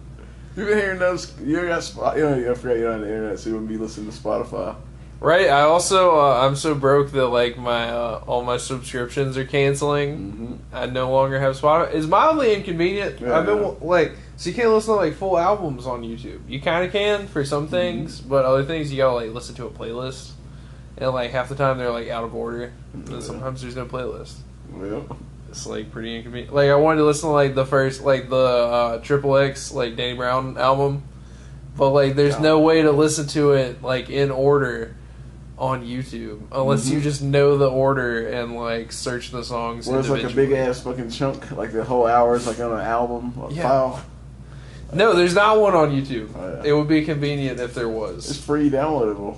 You've 0.57 0.67
been 0.67 0.77
hearing 0.77 0.99
those? 0.99 1.39
You 1.41 1.61
got 1.67 1.83
spot? 1.83 2.17
You 2.17 2.23
know, 2.23 2.51
I 2.51 2.53
forgot 2.55 2.77
you're 2.77 2.91
on 2.91 3.01
the 3.01 3.07
internet, 3.07 3.39
so 3.39 3.49
you 3.49 3.55
wouldn't 3.55 3.69
be 3.71 3.77
listening 3.77 4.11
to 4.11 4.17
Spotify. 4.17 4.75
Right. 5.19 5.49
I 5.49 5.61
also 5.61 6.19
uh, 6.19 6.45
I'm 6.45 6.55
so 6.55 6.75
broke 6.75 7.11
that 7.11 7.27
like 7.27 7.57
my 7.57 7.89
uh, 7.89 8.23
all 8.27 8.43
my 8.43 8.57
subscriptions 8.57 9.37
are 9.37 9.45
canceling. 9.45 10.17
Mm-hmm. 10.17 10.53
I 10.75 10.85
no 10.87 11.11
longer 11.11 11.39
have 11.39 11.55
Spotify. 11.59 11.93
It's 11.93 12.07
mildly 12.07 12.53
inconvenient. 12.53 13.19
Yeah. 13.21 13.37
I've 13.37 13.45
been 13.45 13.77
like, 13.81 14.13
so 14.37 14.49
you 14.49 14.55
can't 14.55 14.69
listen 14.69 14.93
to 14.93 14.97
like 14.99 15.13
full 15.15 15.37
albums 15.37 15.85
on 15.87 16.03
YouTube. 16.03 16.39
You 16.47 16.61
kind 16.61 16.85
of 16.85 16.91
can 16.91 17.27
for 17.27 17.43
some 17.45 17.63
Mm-hmm. 17.65 17.71
things, 17.71 18.21
but 18.21 18.45
other 18.45 18.63
things 18.63 18.91
you 18.91 18.97
gotta 18.97 19.15
like 19.15 19.31
listen 19.33 19.55
to 19.55 19.65
a 19.65 19.69
playlist. 19.69 20.31
And 20.97 21.11
like 21.11 21.31
half 21.31 21.47
the 21.49 21.55
time 21.55 21.77
they're 21.77 21.91
like 21.91 22.09
out 22.09 22.23
of 22.25 22.35
order, 22.35 22.73
and 22.93 23.07
Yeah. 23.07 23.19
sometimes 23.21 23.61
there's 23.61 23.75
no 23.77 23.85
playlist. 23.85 24.35
Well, 24.71 25.17
It's 25.49 25.65
like 25.65 25.91
pretty 25.91 26.15
inconvenient. 26.17 26.53
Like 26.53 26.69
I 26.69 26.75
wanted 26.75 26.97
to 26.99 27.05
listen 27.05 27.29
to 27.29 27.33
like 27.33 27.55
the 27.55 27.65
first 27.65 28.03
like 28.03 28.29
the 28.29 28.35
uh, 28.35 28.97
Triple 28.99 29.37
X 29.37 29.71
like 29.71 29.95
Danny 29.95 30.15
Brown 30.17 30.57
album, 30.57 31.03
but 31.77 31.91
like 31.91 32.15
there's 32.15 32.37
no 32.39 32.59
way 32.59 32.81
to 32.81 32.91
listen 32.91 33.27
to 33.27 33.53
it 33.53 33.81
like 33.81 34.09
in 34.09 34.29
order 34.29 34.95
on 35.59 35.85
YouTube 35.85 36.39
unless 36.53 36.89
you 36.89 36.99
Mhm. 36.99 37.03
just 37.03 37.21
know 37.21 37.57
the 37.57 37.69
order 37.69 38.27
and 38.29 38.55
like 38.55 38.91
search 38.93 39.31
the 39.31 39.43
songs. 39.43 39.87
where 39.87 39.99
it's 39.99 40.07
like 40.09 40.23
a 40.23 40.29
big 40.29 40.53
ass 40.53 40.79
fucking 40.81 41.09
chunk, 41.09 41.51
like 41.51 41.73
the 41.73 41.83
whole 41.83 42.07
hour 42.07 42.35
is 42.37 42.47
like 42.47 42.59
on 42.61 42.71
an 42.71 42.79
album 42.79 43.33
a 43.49 43.53
Yeah. 43.53 43.63
file. 43.63 44.01
No, 44.93 45.13
there's 45.13 45.35
not 45.35 45.59
one 45.59 45.75
on 45.75 45.91
YouTube. 45.91 46.29
Oh, 46.35 46.61
yeah. 46.63 46.69
It 46.69 46.73
would 46.73 46.87
be 46.87 47.03
convenient 47.03 47.59
if 47.59 47.75
there 47.75 47.89
was. 47.89 48.29
It's 48.29 48.39
free 48.39 48.69
downloadable. 48.71 49.37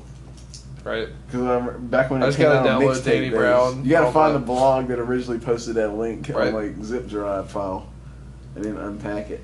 right? 0.84 1.10
Because 1.28 1.74
back 1.82 2.10
when 2.10 2.24
I 2.24 2.28
just 2.28 2.38
came 2.40 2.48
gotta 2.48 2.68
on 2.70 2.82
download 2.82 3.04
Danny 3.04 3.30
days, 3.30 3.38
Brown, 3.38 3.84
you 3.84 3.92
gotta 3.92 4.12
find 4.12 4.34
that. 4.34 4.40
the 4.40 4.46
blog 4.46 4.88
that 4.88 4.98
originally 4.98 5.38
posted 5.40 5.76
that 5.76 5.94
link 5.96 6.30
Right. 6.34 6.48
on 6.48 6.54
like 6.56 6.84
zip 6.84 7.08
drive 7.08 7.50
file, 7.52 7.86
and 8.56 8.66
then 8.66 8.78
unpack 8.78 9.30
it. 9.30 9.44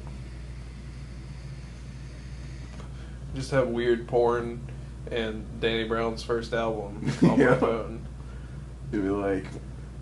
Just 3.35 3.51
have 3.51 3.67
weird 3.67 4.07
porn 4.07 4.61
and 5.11 5.45
Danny 5.59 5.83
Brown's 5.85 6.23
first 6.23 6.53
album 6.53 7.11
on 7.23 7.39
Yeah. 7.39 7.49
my 7.51 7.55
phone. 7.57 8.05
It'd 8.91 9.03
be 9.03 9.09
like 9.09 9.45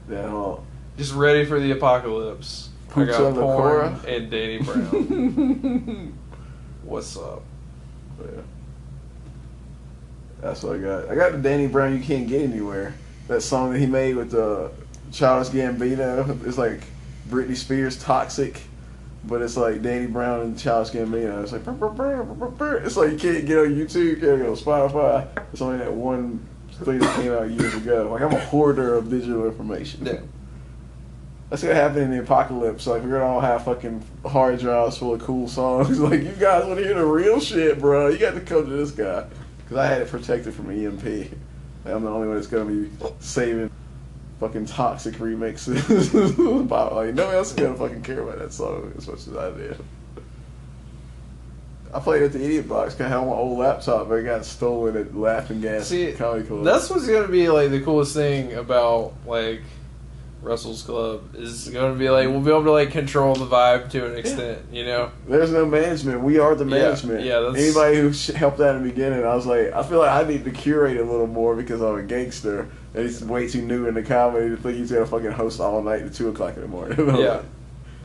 that 0.10 0.30
whole. 0.30 0.64
Just 0.98 1.14
ready 1.14 1.46
for 1.46 1.60
the 1.60 1.72
apocalypse. 1.72 2.70
I 2.96 3.04
got 3.06 3.34
porn 3.34 3.34
Cora. 3.36 4.00
and 4.08 4.30
Danny 4.32 4.60
Brown. 4.60 6.18
What's 6.84 7.18
up? 7.18 7.42
Yeah. 8.22 8.42
That's 10.42 10.64
what 10.64 10.76
I 10.76 10.80
got. 10.80 11.10
I 11.10 11.16
got 11.16 11.32
the 11.32 11.38
Danny 11.40 11.68
Brown 11.68 11.98
"You 11.98 12.04
Can't 12.04 12.28
Get 12.28 12.42
Anywhere." 12.44 12.94
That 13.28 13.42
song 13.42 13.72
that 13.74 13.80
he 13.80 13.88
made 13.88 14.16
with 14.16 14.32
the 14.32 14.72
Childish 15.12 15.50
Gambino. 15.52 16.46
It's 16.46 16.58
like 16.58 16.82
Britney 17.30 17.56
Spears 17.56 17.98
"Toxic," 18.02 18.62
but 19.28 19.42
it's 19.42 19.58
like 19.58 19.82
Danny 19.82 20.08
Brown 20.08 20.42
and 20.42 20.58
Childish 20.58 20.94
Gambino. 20.94 21.44
It's 21.44 21.52
like 21.52 21.64
brr, 21.64 21.74
brr, 21.74 22.24
brr. 22.24 22.78
it's 22.78 22.98
like 22.98 23.12
you 23.12 23.18
can't 23.18 23.46
get 23.46 23.58
on 23.58 23.76
YouTube, 23.76 24.06
you 24.06 24.16
can't 24.18 24.40
get 24.40 24.50
on 24.50 24.56
Spotify. 24.56 25.28
It's 25.52 25.62
only 25.62 25.78
that 25.80 25.94
one 25.94 26.46
thing 26.72 27.00
that 27.00 27.16
came 27.16 27.32
out 27.32 27.50
years 27.50 27.74
ago. 27.76 28.10
Like 28.12 28.22
I'm 28.22 28.34
a 28.34 28.40
hoarder 28.40 28.96
of 28.96 29.10
digital 29.10 29.46
information. 29.46 30.06
Yeah. 30.06 30.20
That's 31.50 31.62
gonna 31.64 31.76
happen 31.76 32.04
in 32.04 32.12
the 32.12 32.22
apocalypse. 32.22 32.88
Like 32.88 33.04
we're 33.04 33.12
gonna 33.12 33.26
all 33.26 33.40
have 33.40 33.66
fucking 33.66 34.04
hard 34.26 34.60
drives 34.60 34.98
full 34.98 35.14
of 35.14 35.22
cool 35.22 35.48
songs. 35.48 36.00
Like 36.06 36.24
you 36.24 36.34
guys 36.34 36.66
want 36.66 36.78
to 36.80 36.84
hear 36.84 36.96
the 36.96 37.06
real 37.06 37.40
shit, 37.40 37.80
bro? 37.80 38.10
You 38.10 38.18
got 38.18 38.34
to 38.34 38.42
come 38.42 38.66
to 38.66 38.72
this 38.72 38.92
guy 38.92 39.26
because 39.60 39.78
I 39.78 39.88
had 39.88 40.02
it 40.02 40.10
protected 40.10 40.54
from 40.54 40.70
EMP. 40.70 41.04
Like, 41.04 41.94
I'm 41.94 42.04
the 42.04 42.10
only 42.10 42.28
one 42.28 42.36
that's 42.36 42.48
gonna 42.48 42.66
be 42.66 42.92
saving 43.20 43.72
fucking 44.48 44.66
toxic 44.68 45.16
remixes. 45.16 46.60
About, 46.62 46.96
like 46.96 47.14
no 47.16 47.26
one 47.26 47.36
else 47.36 47.50
is 47.52 47.56
gonna 47.56 47.76
fucking 47.76 48.02
care 48.04 48.22
about 48.22 48.40
that 48.40 48.54
song 48.54 48.94
as 48.98 49.08
much 49.08 49.28
as 49.28 49.36
I 49.36 49.52
did. 49.52 49.78
I 51.94 52.00
played 52.00 52.24
at 52.24 52.34
the 52.34 52.44
Idiot 52.44 52.68
Box. 52.68 52.94
'cause 52.94 53.06
I 53.06 53.10
had 53.10 53.18
my 53.26 53.32
old 53.32 53.58
laptop, 53.58 54.10
but 54.10 54.16
it 54.16 54.24
got 54.24 54.44
stolen 54.46 54.98
at 54.98 55.16
Laughing 55.16 55.62
Gas 55.62 55.88
See, 55.88 56.12
Comedy 56.12 56.46
Club. 56.46 56.64
That's 56.66 56.90
what's 56.90 57.08
gonna 57.08 57.28
be 57.30 57.48
like 57.50 57.72
the 57.72 57.82
coolest 57.82 58.14
thing 58.14 58.54
about 58.54 59.14
like 59.26 59.62
Russell's 60.46 60.84
Club 60.84 61.36
is 61.36 61.70
gonna 61.70 61.96
be 61.96 62.08
like 62.10 62.28
we'll 62.28 62.40
be 62.40 62.52
able 62.52 62.64
to 62.66 62.72
like 62.72 62.92
control 62.92 63.34
the 63.34 63.48
vibe 63.48 63.90
to 63.90 64.06
an 64.06 64.16
extent, 64.18 64.60
you 64.72 64.86
know. 64.86 65.12
There's 65.28 65.52
no 65.52 65.66
management. 65.66 66.22
We 66.22 66.38
are 66.38 66.54
the 66.54 66.66
management. 66.66 67.26
yeah, 67.26 67.40
that's- 67.40 67.62
Anybody 67.62 67.98
who 67.98 68.10
helped 68.38 68.60
out 68.62 68.76
in 68.76 68.84
the 68.84 68.90
beginning, 68.90 69.26
I 69.26 69.34
was 69.36 69.48
like, 69.48 69.74
I 69.74 69.82
feel 69.84 69.98
like 70.00 70.12
I 70.12 70.28
need 70.28 70.46
to 70.46 70.52
curate 70.52 70.98
a 70.98 71.04
little 71.04 71.26
more 71.28 71.56
because 71.56 71.82
I'm 71.82 71.96
a 71.96 72.04
gangster. 72.04 72.68
And 72.94 73.04
he's 73.04 73.22
way 73.24 73.48
too 73.50 73.62
new 73.64 73.88
in 73.88 73.96
the 73.96 74.04
comedy 74.04 74.50
to 74.50 74.56
think 74.58 74.78
he's 74.78 74.92
gonna 74.92 75.06
fucking 75.08 75.32
host 75.32 75.60
all 75.60 75.82
night 75.82 76.04
at 76.04 76.14
two 76.14 76.30
o'clock 76.30 76.56
in 76.56 76.62
the 76.62 76.68
morning. 76.68 76.98
Yeah. 77.20 77.42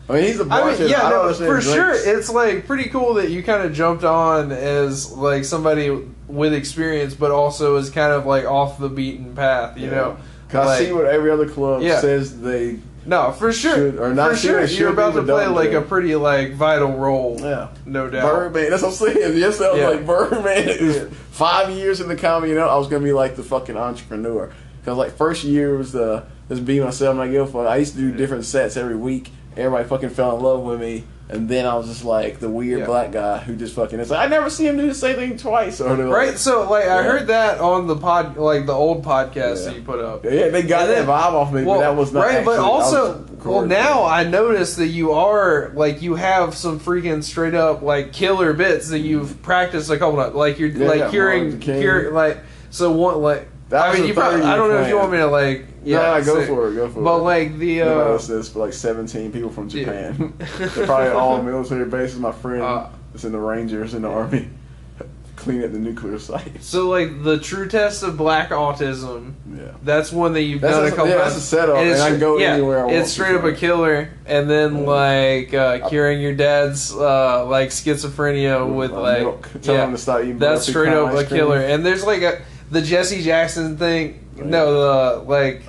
I 0.09 0.15
mean, 0.15 0.23
he's 0.25 0.41
a 0.41 0.45
I 0.51 0.77
mean, 0.77 0.89
yeah, 0.89 1.03
I 1.05 1.11
no, 1.11 1.33
for 1.35 1.61
sure. 1.61 1.93
It's 1.95 2.29
like 2.29 2.67
pretty 2.67 2.89
cool 2.89 3.15
that 3.15 3.31
you 3.31 3.45
kind 3.45 3.63
of 3.63 3.73
jumped 3.73 4.03
on 4.03 4.51
as 4.51 5.13
like 5.13 5.45
somebody 5.45 5.91
with 6.27 6.53
experience, 6.53 7.15
but 7.15 7.31
also 7.31 7.77
is 7.77 7.91
kind 7.91 8.13
of 8.13 8.27
like 8.27 8.45
off 8.45 8.79
the 8.81 8.89
beaten 8.89 9.37
path, 9.37 9.77
you 9.79 9.85
Yeah. 9.85 9.91
know. 9.95 10.17
'Cause 10.51 10.67
I 10.69 10.85
see 10.85 10.93
what 10.93 11.07
every 11.07 11.31
other 11.31 11.47
club 11.49 11.83
Yeah. 11.83 12.01
says 12.01 12.41
they. 12.41 12.77
No, 13.07 13.33
for 13.33 13.51
sure, 13.53 13.75
Should- 13.75 13.99
or 13.99 14.13
not 14.15 14.31
for 14.33 14.37
sure. 14.37 14.67
should 14.69 14.79
You're 14.79 14.91
about 14.91 15.15
to 15.15 15.23
play 15.23 15.47
like 15.47 15.71
do. 15.71 15.79
a 15.79 15.83
pretty 15.83 16.15
like 16.17 16.55
vital 16.55 16.93
role, 16.99 17.37
Yeah. 17.41 17.69
no 17.87 18.11
doubt. 18.11 18.31
Birdman. 18.31 18.71
That's 18.71 18.83
what 18.83 18.89
I'm 18.91 18.95
saying. 19.15 19.39
Yes, 19.39 19.61
I 19.61 19.71
was 19.73 19.81
Yeah. 19.81 19.89
like 19.89 20.07
Birdman. 20.07 20.69
Yeah. 20.81 21.05
Five 21.31 21.71
years 21.71 22.01
in 22.01 22.09
the 22.09 22.17
comedy, 22.17 22.53
you 22.53 22.59
know, 22.59 22.69
I 22.69 22.77
was 22.77 22.89
gonna 22.89 23.03
be 23.05 23.13
like 23.13 23.37
the 23.37 23.43
fucking 23.43 23.77
entrepreneur. 23.77 24.51
Because 24.81 24.99
like 24.99 25.17
first 25.17 25.45
year 25.45 25.77
was 25.79 25.93
the 25.93 26.25
just 26.51 26.65
be 26.67 26.79
myself. 26.81 27.13
and 27.13 27.23
I 27.23 27.29
give 27.29 27.43
a 27.43 27.51
fuck. 27.51 27.67
I 27.67 27.77
used 27.77 27.95
to 27.95 28.01
do 28.01 28.13
different 28.13 28.45
sets 28.45 28.77
every 28.77 28.97
week. 28.97 29.33
Everybody 29.57 29.89
fucking 29.89 30.11
fell 30.11 30.37
in 30.37 30.43
love 30.43 30.61
with 30.63 30.81
me. 30.81 31.05
And 31.33 31.49
then 31.49 31.65
I 31.65 31.75
was 31.77 31.87
just 31.87 32.05
like 32.05 32.41
the 32.41 32.49
weird 32.49 32.81
Yeah. 32.81 32.87
black 32.87 33.13
guy 33.13 33.39
who 33.39 33.55
just 33.55 33.75
fucking. 33.77 34.01
It's 34.01 34.11
like 34.11 34.19
I 34.19 34.27
never 34.27 34.51
see 34.51 34.67
him 34.67 34.77
do 34.77 34.87
the 34.89 34.95
same 34.95 35.15
thing 35.15 35.37
twice. 35.37 35.81
Or 35.81 35.95
Right, 35.95 36.37
so 36.37 36.69
like 36.69 36.87
I 36.87 37.05
heard 37.05 37.29
that 37.29 37.61
on 37.61 37.87
the 37.87 37.95
pod, 37.95 38.37
like 38.37 38.67
the 38.67 38.73
old 38.73 39.05
podcast 39.05 39.59
Yeah. 39.59 39.71
that 39.71 39.77
you 39.77 39.83
put 39.83 40.01
up. 40.01 40.25
Yeah, 40.25 40.49
they 40.49 40.63
got 40.63 40.83
And 40.83 40.91
then- 40.91 41.07
that 41.07 41.13
vibe 41.13 41.33
off 41.35 41.53
me, 41.53 41.63
Well, 41.63 41.77
but 41.77 41.81
that 41.83 41.97
was 41.97 42.13
not 42.13 42.27
right, 42.27 42.45
but 42.45 42.59
also, 42.59 43.25
well, 43.45 43.65
now 43.65 44.05
I 44.05 44.25
notice 44.25 44.75
that 44.77 44.89
you 44.89 45.13
are 45.13 45.71
like 45.75 46.03
you 46.03 46.17
have 46.17 46.57
some 46.57 46.81
freaking 46.81 47.23
straight 47.23 47.55
up 47.55 47.81
like 47.83 48.13
killer 48.13 48.53
bits 48.53 48.89
that 48.89 48.99
you've 48.99 49.41
practiced 49.43 49.89
a 49.91 49.99
couple 49.99 50.17
times. 50.21 50.35
Like 50.35 50.59
you're 50.59 50.69
Yeah, 50.71 50.89
like 50.89 51.11
hearing, 51.11 51.61
hear 51.61 52.11
like 52.13 52.39
so 52.71 52.91
one 52.91 53.23
like. 53.23 53.47
That 53.71 53.89
I 53.89 53.95
mean, 53.95 54.07
you 54.09 54.15
probably. 54.15 54.43
I 54.43 54.57
don't 54.57 54.69
know 54.69 54.83
if 54.83 54.89
you 54.89 54.97
want 54.97 55.13
me 55.13 55.19
to 55.19 55.27
like. 55.27 55.65
Yeah, 55.85 56.19
Yeah, 56.19 56.25
go 56.25 56.45
for 56.47 56.69
it. 56.71 56.75
Go 56.75 56.89
for 56.89 56.95
But 56.95 57.01
it. 57.01 57.05
But 57.05 57.23
like 57.23 57.59
the 57.59 57.79
Nobody 57.79 58.01
uh, 58.01 58.13
else 58.13 58.27
does, 58.29 58.49
but 58.51 58.61
like 58.61 58.73
17 58.75 59.33
people 59.33 59.49
from 59.51 59.69
Yeah. 59.69 59.85
Japan. 59.85 60.35
They're 60.59 60.87
probably 60.87 61.09
all 61.11 61.41
military 61.43 61.85
bases. 61.87 62.19
My 62.19 62.33
friend 62.33 62.63
Uh, 62.63 62.89
is 63.15 63.25
in 63.25 63.33
the 63.33 63.39
Rangers 63.39 63.95
in 63.95 64.03
the 64.03 64.09
Army, 64.11 64.49
clean 65.37 65.63
at 65.63 65.73
the 65.73 65.79
nuclear 65.79 66.19
site. 66.19 66.63
so 66.63 66.89
like 66.89 67.23
the 67.23 67.39
true 67.39 67.67
test 67.69 68.03
of 68.03 68.17
black 68.19 68.51
autism. 68.51 69.35
Yeah. 69.57 69.73
That's 69.83 70.13
one 70.13 70.33
that 70.35 70.43
you've 70.43 70.61
That's 70.61 70.77
done 70.77 70.85
a- 70.85 70.89
a 70.89 70.91
couple 70.91 71.09
yeah, 71.09 71.15
times. 71.19 71.33
that's 71.35 71.45
a 71.45 71.47
setup, 71.47 71.77
and 71.79 71.87
it's- 71.89 72.01
I 72.03 72.11
can 72.11 72.21
go 72.21 72.37
anywhere 72.39 72.81
I 72.81 72.85
want 72.85 72.97
It's 72.97 73.11
straight 73.13 73.35
up 73.37 73.45
a 73.45 73.53
killer, 73.55 74.11
and 74.27 74.51
then 74.51 74.79
Yeah. 74.83 74.87
like 74.89 75.55
uh, 75.55 75.89
curing 75.89 76.21
your 76.21 76.35
dad's 76.35 76.93
uh, 76.95 77.47
like 77.47 77.71
schizophrenia 77.71 78.69
with 78.71 78.91
Uh, 78.93 79.01
like 79.01 79.21
milk. 79.23 79.49
Tell 79.63 79.77
yeah, 79.77 79.85
him 79.87 79.93
to 79.93 79.99
stop 79.99 80.21
eating 80.23 80.39
that's 80.39 80.67
straight 80.67 80.93
up 80.93 81.15
a 81.15 81.25
killer. 81.25 81.59
And 81.59 81.87
there's 81.87 82.05
like 82.05 82.21
a 82.23 82.43
the 82.71 82.83
Jesse 82.83 83.23
Jackson 83.23 83.77
thing. 83.77 84.25
Yeah. 84.37 84.45
No, 84.45 84.73
the 85.19 85.25
like 85.29 85.63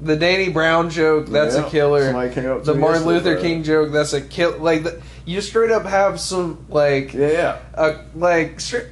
the 0.00 0.16
Danny 0.16 0.48
Brown 0.50 0.90
joke. 0.90 1.26
That's 1.26 1.56
Yeah. 1.56 1.66
a 1.66 1.70
killer. 1.70 2.04
Somebody 2.06 2.34
came 2.34 2.50
up 2.50 2.64
to 2.64 2.72
The 2.72 2.78
Martin 2.78 3.04
Luther 3.04 3.36
for 3.36 3.42
King 3.42 3.62
joke. 3.62 3.92
That's 3.92 4.12
a 4.12 4.20
kill. 4.20 4.58
Like 4.58 4.82
the, 4.84 5.00
you 5.24 5.40
straight 5.40 5.70
up 5.70 5.84
have 5.86 6.20
some 6.20 6.64
like 6.68 7.14
Yeah, 7.14 7.28
yeah. 7.30 7.56
uh, 7.74 7.94
like 8.14 8.60
straight. 8.60 8.86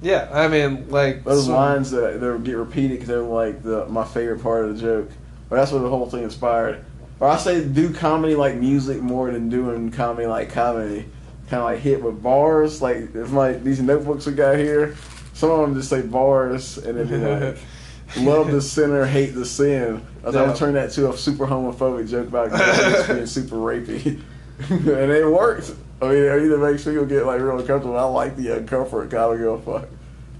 Yeah, 0.00 0.28
I 0.32 0.46
mean 0.48 0.86
like 0.90 1.24
Those 1.24 1.46
some- 1.46 1.54
lines 1.54 1.90
that 1.90 2.20
they 2.20 2.38
get 2.44 2.56
repeated 2.56 2.90
because 2.92 3.08
they're 3.08 3.20
like 3.22 3.62
the 3.62 3.86
my 3.86 4.04
favorite 4.04 4.42
part 4.42 4.64
of 4.64 4.74
the 4.76 4.80
joke. 4.80 5.10
But 5.48 5.56
that's 5.56 5.72
what 5.72 5.80
the 5.82 5.88
whole 5.88 6.08
thing 6.08 6.22
inspired. 6.24 6.84
Or 7.20 7.28
I 7.28 7.36
say 7.36 7.64
do 7.64 7.92
comedy 7.92 8.36
like 8.36 8.54
music 8.54 9.00
more 9.02 9.30
than 9.30 9.48
doing 9.48 9.90
comedy 9.90 10.26
like 10.26 10.52
comedy. 10.52 11.04
Kind 11.50 11.62
of 11.62 11.64
like 11.64 11.78
hit 11.80 12.02
with 12.02 12.22
bars. 12.22 12.80
Like 12.80 13.14
if 13.14 13.30
my 13.32 13.52
these 13.52 13.80
notebooks 13.80 14.26
we 14.26 14.34
got 14.34 14.56
here, 14.56 14.94
some 15.38 15.50
of 15.52 15.60
them 15.60 15.74
just 15.76 15.88
say 15.88 16.02
bars 16.02 16.78
and 16.78 16.98
then 16.98 17.06
be 17.08 17.16
like. 17.16 17.58
Love 18.16 18.50
the 18.50 18.62
sinner, 18.62 19.04
hate 19.04 19.34
the 19.34 19.44
sin. 19.44 20.00
I 20.22 20.26
was 20.26 20.34
Yeah. 20.34 20.46
gonna 20.46 20.56
turn 20.56 20.72
that 20.74 20.90
to 20.92 21.10
a 21.10 21.16
super 21.18 21.46
homophobic 21.46 22.08
joke 22.08 22.28
about 22.28 23.06
being 23.06 23.26
super 23.26 23.56
rapey, 23.56 24.18
and 24.70 24.88
it 25.12 25.30
worked. 25.30 25.72
I 26.00 26.06
mean, 26.06 26.16
it 26.24 26.42
either 26.44 26.56
makes 26.56 26.84
people 26.84 27.04
get 27.04 27.26
like 27.26 27.38
real 27.42 27.58
uncomfortable. 27.58 27.98
I 27.98 28.04
like 28.04 28.34
the 28.36 28.46
uncomfort. 28.46 29.08
I 29.08 29.10
don't 29.10 29.36
give 29.36 29.46
a 29.48 29.58
fuck. 29.80 29.88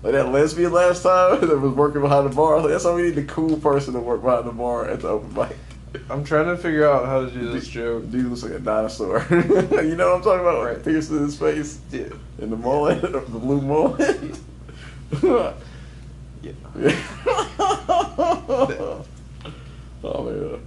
Like 0.03 0.13
that 0.13 0.33
lesbian 0.33 0.73
last 0.73 1.03
time 1.03 1.41
that 1.47 1.59
was 1.61 1.73
working 1.75 2.01
behind 2.01 2.31
the 2.31 2.35
bar. 2.35 2.59
Like, 2.61 2.71
that's 2.71 2.85
why 2.85 2.95
we 2.95 3.03
need 3.03 3.17
the 3.17 3.25
cool 3.25 3.59
person 3.59 3.93
to 3.93 4.01
work 4.01 4.23
behind 4.23 4.47
the 4.47 4.53
bar 4.53 4.87
at 4.89 5.01
the 5.03 5.09
open 5.09 5.35
mic. 5.35 5.55
I'm 6.09 6.25
trying 6.25 6.47
to 6.47 6.57
figure 6.57 6.89
out 6.89 7.05
how 7.05 7.21
to 7.27 7.31
do 7.31 7.53
this 7.53 7.69
joke. 7.69 8.11
Dude 8.11 8.27
looks 8.31 8.45
like 8.45 8.53
a 8.53 8.61
dinosaur. 8.61 9.27
you 9.31 9.95
know 9.95 10.09
what 10.09 10.17
I'm 10.17 10.23
talking 10.23 10.41
about? 10.41 10.65
Right. 10.65 10.87
In 10.87 10.95
his 10.95 11.37
face 11.39 11.81
Yeah. 11.91 12.05
and 12.41 12.51
the 12.51 12.57
mullet, 12.57 13.03
the 13.03 13.21
blue 13.21 13.61
mullet. 13.61 14.39
Yeah. 15.13 15.53
oh 20.05 20.23
man. 20.25 20.61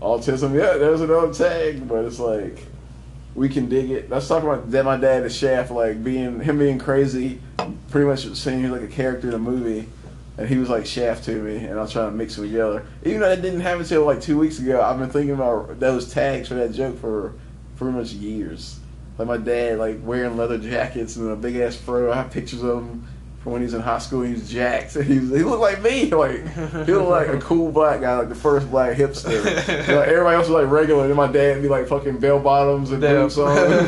Autism, 0.00 0.54
yeah, 0.54 0.76
there's 0.78 1.00
another 1.00 1.32
tag, 1.32 1.88
but 1.88 2.04
it's 2.04 2.18
like 2.18 2.66
we 3.34 3.48
can 3.48 3.68
dig 3.68 3.90
it. 3.90 4.10
Let's 4.10 4.26
talk 4.26 4.42
about 4.42 4.70
that 4.70 4.84
my 4.84 4.96
dad 4.96 5.22
the 5.22 5.30
Shaft, 5.30 5.70
like 5.70 6.02
being 6.02 6.40
him 6.40 6.58
being 6.58 6.78
crazy, 6.78 7.40
pretty 7.90 8.06
much 8.06 8.26
seeing 8.34 8.68
like 8.70 8.82
a 8.82 8.88
character 8.88 9.28
in 9.28 9.34
a 9.34 9.38
movie. 9.38 9.88
And 10.38 10.48
he 10.48 10.56
was 10.56 10.70
like 10.70 10.86
Shaft 10.86 11.24
to 11.24 11.42
me, 11.42 11.58
and 11.58 11.78
I 11.78 11.82
was 11.82 11.92
trying 11.92 12.10
to 12.10 12.16
mix 12.16 12.38
it 12.38 12.42
together. 12.42 12.86
Even 13.04 13.20
though 13.20 13.30
I 13.30 13.36
didn't 13.36 13.60
happen 13.60 13.82
it 13.82 13.88
till 13.88 14.04
like 14.04 14.20
two 14.20 14.38
weeks 14.38 14.58
ago, 14.58 14.80
I've 14.80 14.98
been 14.98 15.10
thinking 15.10 15.34
about 15.34 15.78
those 15.78 16.10
tags 16.12 16.48
for 16.48 16.54
that 16.54 16.72
joke 16.72 16.98
for 16.98 17.34
pretty 17.76 17.96
much 17.96 18.12
years. 18.12 18.80
Like 19.18 19.28
my 19.28 19.36
dad, 19.36 19.78
like 19.78 20.00
wearing 20.02 20.36
leather 20.36 20.58
jackets 20.58 21.16
and 21.16 21.30
a 21.30 21.36
big 21.36 21.56
ass 21.56 21.76
fro. 21.76 22.10
I 22.10 22.16
have 22.16 22.30
pictures 22.30 22.62
of 22.62 22.78
him 22.78 23.06
from 23.42 23.52
when 23.52 23.60
he 23.60 23.64
was 23.64 23.74
in 23.74 23.80
high 23.80 23.98
school. 23.98 24.22
He 24.32 24.34
was 24.34 24.48
jacked. 24.48 24.94
He, 24.94 25.18
was, 25.18 25.30
he 25.30 25.42
looked 25.42 25.60
like 25.60 25.82
me. 25.82 26.10
Like 26.22 26.46
he 26.54 26.92
looked 26.92 27.08
like 27.08 27.28
a 27.28 27.38
cool 27.40 27.72
black 27.72 28.00
guy, 28.00 28.18
like 28.18 28.28
the 28.28 28.34
first 28.34 28.70
black 28.70 28.96
hipster. 28.96 29.44
like 29.66 30.08
everybody 30.08 30.36
else 30.36 30.48
was 30.48 30.62
like 30.62 30.70
regular, 30.70 31.06
and 31.06 31.14
my 31.14 31.26
dad 31.26 31.56
would 31.56 31.62
be 31.62 31.68
like 31.68 31.88
fucking 31.88 32.18
bell 32.18 32.38
bottoms 32.38 32.92
and 32.92 33.00
Damn. 33.00 33.24
boots 33.24 33.38
on, 33.38 33.56
and 33.56 33.86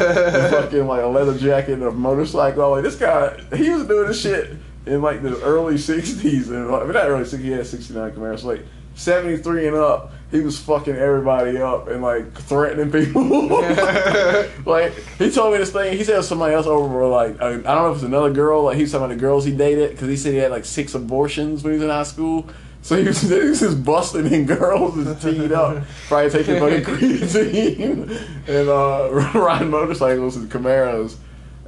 fucking 0.50 0.86
like 0.86 1.02
a 1.02 1.06
leather 1.06 1.38
jacket 1.38 1.74
and 1.74 1.84
a 1.84 1.92
motorcycle. 1.92 2.70
Like 2.70 2.82
this 2.82 2.96
guy, 2.96 3.40
he 3.54 3.70
was 3.70 3.86
doing 3.86 4.08
this 4.08 4.20
shit 4.20 4.56
in 4.86 5.02
like 5.02 5.22
the 5.22 5.40
early 5.42 5.74
'60s, 5.74 6.48
and 6.48 6.70
like, 6.70 6.82
I 6.82 6.84
mean, 6.84 6.94
not 6.94 7.08
early 7.08 7.24
'60s. 7.24 7.38
He 7.38 7.50
had 7.50 7.66
'69 7.66 8.12
Camaro. 8.12 8.38
So 8.38 8.48
like 8.48 8.64
seventy 8.94 9.36
three 9.36 9.68
and 9.68 9.76
up, 9.76 10.12
he 10.34 10.40
was 10.40 10.58
fucking 10.58 10.96
everybody 10.96 11.58
up 11.58 11.86
and 11.86 12.02
like 12.02 12.32
threatening 12.34 12.90
people. 12.90 13.22
like 14.66 14.92
he 15.16 15.30
told 15.30 15.52
me 15.52 15.58
this 15.58 15.70
thing. 15.70 15.96
He 15.96 16.02
said 16.02 16.24
somebody 16.24 16.56
else 16.56 16.66
over 16.66 17.06
like 17.06 17.40
I 17.40 17.52
don't 17.52 17.64
know 17.64 17.90
if 17.92 17.98
it's 17.98 18.04
another 18.04 18.32
girl. 18.32 18.64
Like 18.64 18.74
he 18.74 18.82
was 18.82 18.90
talking 18.90 19.04
about 19.04 19.14
the 19.14 19.20
girls 19.20 19.44
he 19.44 19.52
dated 19.52 19.92
because 19.92 20.08
he 20.08 20.16
said 20.16 20.32
he 20.32 20.38
had 20.38 20.50
like 20.50 20.64
six 20.64 20.92
abortions 20.96 21.62
when 21.62 21.74
he 21.74 21.78
was 21.78 21.84
in 21.84 21.90
high 21.90 22.02
school. 22.02 22.48
So 22.82 22.96
he 22.96 23.04
was, 23.04 23.20
he 23.30 23.32
was 23.32 23.60
just 23.60 23.84
busting 23.84 24.26
in 24.26 24.44
girls 24.44 24.96
and 24.98 25.20
teed 25.20 25.52
up, 25.52 25.84
probably 26.08 26.30
taking 26.30 26.58
fucking 26.58 26.82
creatine 26.94 28.48
and 28.48 28.68
uh, 28.68 29.38
riding 29.38 29.70
motorcycles 29.70 30.36
and 30.36 30.50
Camaros. 30.50 31.14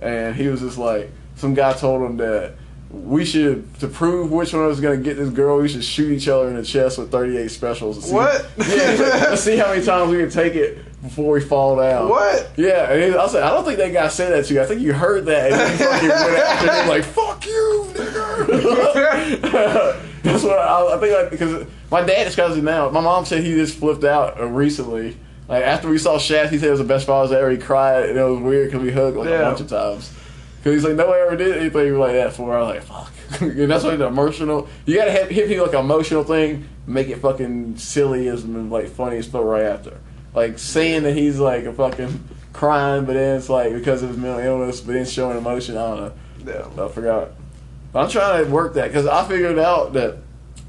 And 0.02 0.34
he 0.34 0.48
was 0.48 0.60
just 0.60 0.76
like, 0.76 1.12
some 1.36 1.54
guy 1.54 1.72
told 1.72 2.02
him 2.02 2.16
that 2.16 2.56
we 2.90 3.24
should, 3.24 3.72
to 3.80 3.88
prove 3.88 4.30
which 4.30 4.52
one 4.52 4.64
of 4.64 4.70
us 4.70 4.76
is 4.76 4.82
going 4.82 4.98
to 4.98 5.04
get 5.04 5.16
this 5.16 5.30
girl, 5.30 5.58
we 5.60 5.68
should 5.68 5.84
shoot 5.84 6.12
each 6.12 6.28
other 6.28 6.48
in 6.48 6.56
the 6.56 6.62
chest 6.64 6.98
with 6.98 7.10
38 7.10 7.50
specials. 7.50 8.04
see- 8.04 8.14
What? 8.14 8.46
Yeah, 8.58 9.26
let's 9.30 9.42
see 9.42 9.56
how 9.56 9.70
many 9.72 9.84
times 9.84 10.10
we 10.12 10.18
can 10.18 10.30
take 10.30 10.54
it 10.54 10.78
before 11.02 11.32
we 11.34 11.40
fall 11.40 11.76
down. 11.76 12.08
What? 12.08 12.50
Yeah, 12.56 12.92
and 12.92 13.14
I 13.16 13.26
said, 13.28 13.42
I 13.42 13.50
don't 13.50 13.64
think 13.64 13.78
that 13.78 13.92
guy 13.92 14.08
said 14.08 14.32
that 14.32 14.46
to 14.46 14.54
you. 14.54 14.62
I 14.62 14.66
think 14.66 14.80
you 14.80 14.92
heard 14.92 15.26
that 15.26 15.52
and 15.52 15.80
you 15.80 15.86
fucking 15.86 16.08
went 16.08 16.38
after 16.38 16.72
him 16.72 16.88
like, 16.96 17.04
fuck 17.04 17.44
you, 17.46 17.86
nigga. 17.94 20.02
That's 20.22 20.42
what 20.42 20.58
I, 20.58 20.96
I 20.96 20.98
think, 20.98 21.12
like, 21.14 21.30
because 21.30 21.66
my 21.90 22.02
dad 22.02 22.24
describes 22.24 22.56
it 22.56 22.64
now. 22.64 22.90
My 22.90 23.00
mom 23.00 23.24
said 23.24 23.44
he 23.44 23.52
just 23.54 23.78
flipped 23.78 24.04
out 24.04 24.40
recently. 24.54 25.16
Like, 25.48 25.62
after 25.62 25.88
we 25.88 25.98
saw 25.98 26.18
Shaft, 26.18 26.50
he 26.52 26.58
said 26.58 26.68
it 26.68 26.72
was 26.72 26.80
the 26.80 26.86
best 26.86 27.06
Father's 27.06 27.30
ever. 27.30 27.48
He 27.50 27.58
cried, 27.58 28.08
and 28.08 28.18
it 28.18 28.22
was 28.24 28.40
weird 28.40 28.70
because 28.72 28.84
we 28.84 28.90
hugged, 28.90 29.16
like, 29.16 29.28
Yeah. 29.28 29.42
a 29.42 29.50
bunch 29.50 29.60
of 29.60 29.68
times. 29.68 30.12
Because 30.66 30.82
he's 30.82 30.84
like, 30.84 30.96
nobody 30.96 31.22
ever 31.22 31.36
did 31.36 31.58
anything 31.58 31.96
like 31.96 32.14
that 32.14 32.32
for. 32.32 32.56
I 32.56 32.60
was 32.60 32.74
like, 32.74 32.82
fuck. 32.82 33.40
and 33.40 33.70
that's 33.70 33.84
like 33.84 33.98
the 33.98 34.08
emotional. 34.08 34.66
You 34.84 34.96
gotta 34.96 35.12
hit, 35.12 35.30
hit 35.30 35.46
people 35.46 35.64
like 35.64 35.74
an 35.76 35.84
emotional 35.84 36.24
thing, 36.24 36.68
make 36.88 37.06
it 37.06 37.20
fucking 37.20 37.76
silly 37.76 38.26
as 38.26 38.42
and 38.42 38.68
like 38.68 38.88
funny 38.88 39.18
as 39.18 39.28
fuck 39.28 39.44
right 39.44 39.62
after. 39.62 40.00
Like 40.34 40.58
saying 40.58 41.04
that 41.04 41.14
he's 41.14 41.38
like 41.38 41.66
a 41.66 41.72
fucking 41.72 42.28
crying, 42.52 43.04
but 43.04 43.12
then 43.12 43.36
it's 43.36 43.48
like 43.48 43.74
because 43.74 44.02
of 44.02 44.08
his 44.08 44.18
mental 44.18 44.40
illness, 44.40 44.80
but 44.80 44.94
then 44.94 45.06
showing 45.06 45.38
emotion. 45.38 45.76
I 45.76 45.86
don't 45.86 46.00
know. 46.44 46.72
Yeah. 46.76 46.84
I 46.84 46.88
forgot. 46.88 47.30
But 47.92 48.02
I'm 48.02 48.10
trying 48.10 48.44
to 48.44 48.50
work 48.50 48.74
that 48.74 48.88
because 48.88 49.06
I 49.06 49.24
figured 49.28 49.60
out 49.60 49.92
that 49.92 50.16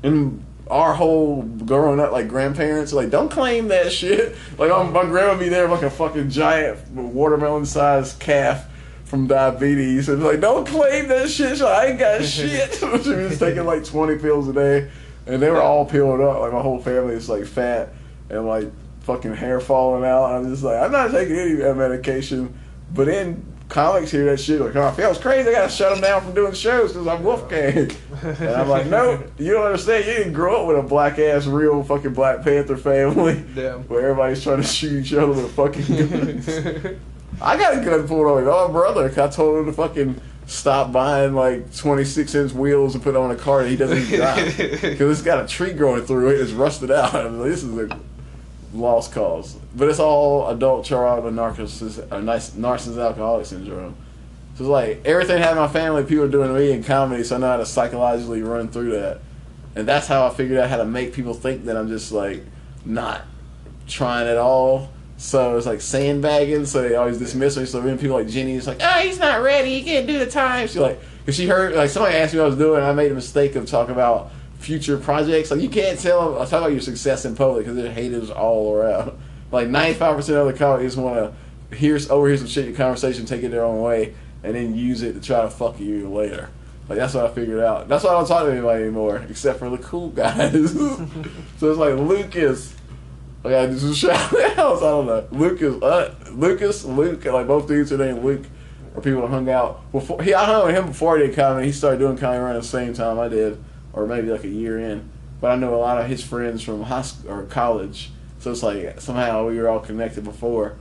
in 0.03 0.45
our 0.69 0.93
whole 0.93 1.41
growing 1.41 1.99
up, 1.99 2.11
like 2.11 2.27
grandparents, 2.27 2.93
like 2.93 3.09
don't 3.09 3.31
claim 3.31 3.69
that 3.69 3.91
shit. 3.91 4.35
Like 4.59 4.71
I'm, 4.71 4.93
my 4.93 5.05
grandma 5.05 5.39
be 5.39 5.49
there 5.49 5.67
like 5.67 5.81
a 5.81 5.89
fucking 5.89 6.29
giant 6.29 6.87
watermelon-sized 6.91 8.19
calf 8.19 8.67
from 9.07 9.25
diabetes, 9.25 10.09
and 10.09 10.23
like 10.23 10.39
don't 10.39 10.67
claim 10.67 11.07
that 11.07 11.29
shit. 11.29 11.57
So 11.57 11.67
I 11.67 11.87
ain't 11.87 11.99
got 11.99 12.23
shit. 12.23 12.73
she 13.03 13.09
was 13.09 13.39
taking 13.39 13.65
like 13.65 13.83
20 13.85 14.17
pills 14.19 14.47
a 14.47 14.53
day, 14.53 14.91
and 15.25 15.41
they 15.41 15.49
were 15.49 15.61
all 15.61 15.85
peeling 15.85 16.21
up. 16.21 16.39
Like 16.39 16.53
my 16.53 16.61
whole 16.61 16.79
family 16.79 17.15
is 17.15 17.29
like 17.29 17.45
fat 17.45 17.93
and 18.29 18.45
like 18.45 18.69
fucking 19.01 19.33
hair 19.33 19.59
falling 19.59 20.03
out. 20.03 20.25
I'm 20.25 20.49
just 20.49 20.63
like 20.63 20.81
I'm 20.81 20.91
not 20.91 21.11
taking 21.11 21.35
any 21.37 21.53
of 21.53 21.59
that 21.59 21.77
medication, 21.77 22.53
but 22.93 23.07
then 23.07 23.45
comics 23.69 24.11
hear 24.11 24.25
that 24.25 24.39
shit 24.39 24.61
like, 24.61 24.75
oh, 24.75 25.09
was 25.09 25.17
crazy, 25.17 25.49
I 25.49 25.53
gotta 25.53 25.69
shut 25.69 25.93
them 25.93 26.01
down 26.01 26.21
from 26.21 26.33
doing 26.33 26.53
shows 26.53 26.93
because 26.93 27.07
I'm 27.07 27.23
Wolfgang. 27.23 27.91
and 28.23 28.49
I'm 28.49 28.69
like, 28.69 28.87
no, 28.87 29.23
you 29.37 29.53
don't 29.53 29.65
understand. 29.65 30.05
You 30.05 30.13
didn't 30.13 30.33
grow 30.33 30.61
up 30.61 30.67
with 30.67 30.77
a 30.77 30.87
black 30.87 31.19
ass, 31.19 31.45
real 31.45 31.83
fucking 31.83 32.13
Black 32.13 32.43
Panther 32.43 32.77
family 32.77 33.35
where 33.87 34.01
everybody's 34.01 34.43
trying 34.43 34.57
to 34.61 34.67
shoot 34.67 35.05
each 35.05 35.13
other 35.13 35.27
with 35.27 35.51
fucking 35.53 35.85
guns. 36.09 36.99
I 37.41 37.57
got 37.57 37.77
a 37.77 37.85
gun 37.85 38.07
pulled 38.07 38.25
on 38.27 38.43
me. 38.43 38.49
My 38.49 38.67
brother, 38.67 39.07
'cause 39.09 39.17
I 39.17 39.27
told 39.27 39.59
him 39.59 39.65
to 39.67 39.73
fucking 39.73 40.19
stop 40.47 40.91
buying 40.91 41.33
like 41.35 41.75
26 41.75 42.33
inch 42.33 42.53
wheels 42.53 42.95
and 42.95 43.03
put 43.03 43.15
on 43.15 43.31
a 43.31 43.35
car 43.35 43.63
that 43.63 43.69
he 43.69 43.75
doesn't 43.75 44.05
drive 44.05 44.57
because 44.57 45.19
it's 45.19 45.21
got 45.21 45.43
a 45.43 45.47
tree 45.47 45.73
growing 45.73 46.03
through 46.03 46.29
it. 46.29 46.39
It's 46.39 46.51
rusted 46.51 46.89
out. 46.91 47.13
I 47.13 47.23
mean, 47.29 47.43
this 47.47 47.63
is 47.63 47.77
a 47.77 47.89
lost 48.73 49.11
cause. 49.11 49.55
But 49.75 49.89
it's 49.89 49.99
all 49.99 50.47
adult 50.49 50.85
child 50.85 51.23
with 51.25 51.35
narcissist, 51.35 52.11
uh, 52.11 52.19
nice 52.21 52.51
narcissistic 52.51 53.03
alcoholic 53.03 53.45
syndrome. 53.45 53.95
So 54.55 54.63
it's 54.63 54.69
like 54.69 55.01
everything 55.05 55.43
in 55.43 55.55
my 55.55 55.67
family, 55.67 56.03
people 56.03 56.25
are 56.25 56.29
doing 56.29 56.47
to 56.47 56.55
me 56.59 56.71
in 56.71 56.83
comedy, 56.83 57.23
so 57.23 57.35
I 57.35 57.39
know 57.39 57.47
how 57.51 57.57
to 57.57 57.65
psychologically 57.65 58.41
run 58.41 58.69
through 58.69 58.91
that. 58.91 59.19
And 59.75 59.87
that's 59.87 60.07
how 60.07 60.25
I 60.25 60.31
figured 60.31 60.57
out 60.57 60.69
how 60.69 60.77
to 60.77 60.85
make 60.85 61.13
people 61.13 61.35
think 61.35 61.65
that 61.65 61.77
I'm 61.77 61.87
just 61.87 62.11
like 62.11 62.43
not 62.83 63.21
trying 63.87 64.27
at 64.27 64.37
all. 64.37 64.89
So 65.17 65.57
it's 65.57 65.65
like 65.65 65.81
sandbagging, 65.81 66.65
so 66.67 66.87
they 66.87 66.95
always 66.95 67.17
dismiss 67.17 67.57
me. 67.57 67.65
So 67.65 67.81
then 67.81 67.97
people 67.97 68.15
like 68.15 68.27
Jenny 68.27 68.53
is 68.53 68.67
like, 68.67 68.77
oh, 68.81 68.99
he's 69.01 69.19
not 69.19 69.41
ready, 69.41 69.79
he 69.79 69.83
can't 69.83 70.05
do 70.05 70.19
the 70.19 70.27
time. 70.27 70.67
She 70.67 70.79
like, 70.79 70.99
because 71.19 71.35
she 71.35 71.47
heard, 71.47 71.75
like 71.75 71.89
somebody 71.89 72.15
asked 72.15 72.33
me 72.33 72.39
what 72.39 72.45
I 72.45 72.49
was 72.49 72.57
doing, 72.57 72.83
I 72.83 72.93
made 72.93 73.11
a 73.11 73.15
mistake 73.15 73.55
of 73.55 73.65
talking 73.65 73.93
about 73.93 74.31
future 74.59 74.97
projects. 74.97 75.49
Like 75.49 75.61
you 75.61 75.69
can't 75.69 75.99
tell 75.99 76.31
them, 76.31 76.41
I 76.41 76.45
talk 76.45 76.61
about 76.61 76.71
your 76.71 76.81
success 76.81 77.25
in 77.25 77.35
public 77.35 77.65
because 77.65 77.75
they're 77.75 77.91
haters 77.91 78.29
all 78.29 78.75
around. 78.75 79.17
Like 79.49 79.69
95% 79.69 80.17
of 80.35 80.47
the 80.47 80.53
comics 80.53 80.97
want 80.97 81.33
to 81.71 81.75
hear, 81.75 81.97
overhear 82.09 82.35
some 82.35 82.47
shit 82.47 82.65
in 82.65 82.71
your 82.71 82.77
conversation, 82.77 83.25
take 83.25 83.43
it 83.43 83.49
their 83.49 83.63
own 83.63 83.81
way, 83.81 84.13
and 84.43 84.53
then 84.53 84.75
use 84.75 85.01
it 85.03 85.13
to 85.13 85.21
try 85.21 85.41
to 85.41 85.49
fuck 85.49 85.79
you 85.79 86.09
later. 86.09 86.49
Like 86.89 86.97
that's 86.97 87.13
what 87.13 87.25
I 87.25 87.29
figured 87.29 87.61
out. 87.61 87.87
That's 87.87 88.03
why 88.03 88.11
I 88.11 88.13
don't 88.13 88.27
talk 88.27 88.43
to 88.43 88.51
anybody 88.51 88.83
anymore, 88.83 89.25
except 89.29 89.59
for 89.59 89.69
the 89.69 89.77
cool 89.77 90.09
guys. 90.09 90.71
so 91.57 91.69
it's 91.69 91.79
like 91.79 91.95
Lucas. 91.95 92.75
I 93.47 93.51
gotta 93.51 93.67
do 93.71 93.77
some 93.79 93.93
shout 93.93 94.33
outs. 94.57 94.81
I 94.81 94.85
don't 94.89 95.05
know. 95.05 95.27
Lucas, 95.31 95.81
uh, 95.81 96.13
Lucas, 96.31 96.85
Luke, 96.85 97.25
like 97.25 97.47
both 97.47 97.67
dudes 97.67 97.91
are 97.91 97.97
named 97.97 98.23
Luke, 98.23 98.45
or 98.95 99.01
people 99.01 99.21
that 99.21 99.29
hung 99.29 99.49
out 99.49 99.91
before. 99.91 100.21
He, 100.21 100.33
I 100.33 100.45
hung 100.45 100.55
out 100.55 100.65
with 100.67 100.75
him 100.75 100.87
before 100.87 101.15
I 101.17 101.19
did 101.19 101.35
comedy. 101.35 101.67
He 101.67 101.71
started 101.73 101.99
doing 101.99 102.17
comedy 102.17 102.39
around 102.39 102.55
the 102.55 102.63
same 102.63 102.93
time 102.93 103.19
I 103.19 103.27
did, 103.27 103.63
or 103.93 104.05
maybe 104.05 104.29
like 104.29 104.43
a 104.43 104.49
year 104.49 104.79
in. 104.79 105.09
But 105.39 105.51
I 105.51 105.55
know 105.55 105.75
a 105.75 105.77
lot 105.77 105.99
of 106.01 106.07
his 106.07 106.23
friends 106.23 106.63
from 106.63 106.81
high 106.83 107.03
school 107.03 107.31
or 107.31 107.43
college, 107.43 108.11
so 108.39 108.51
it's 108.51 108.63
like 108.63 108.99
somehow 108.99 109.47
we 109.47 109.57
were 109.59 109.69
all 109.69 109.79
connected 109.79 110.23
before. 110.23 110.75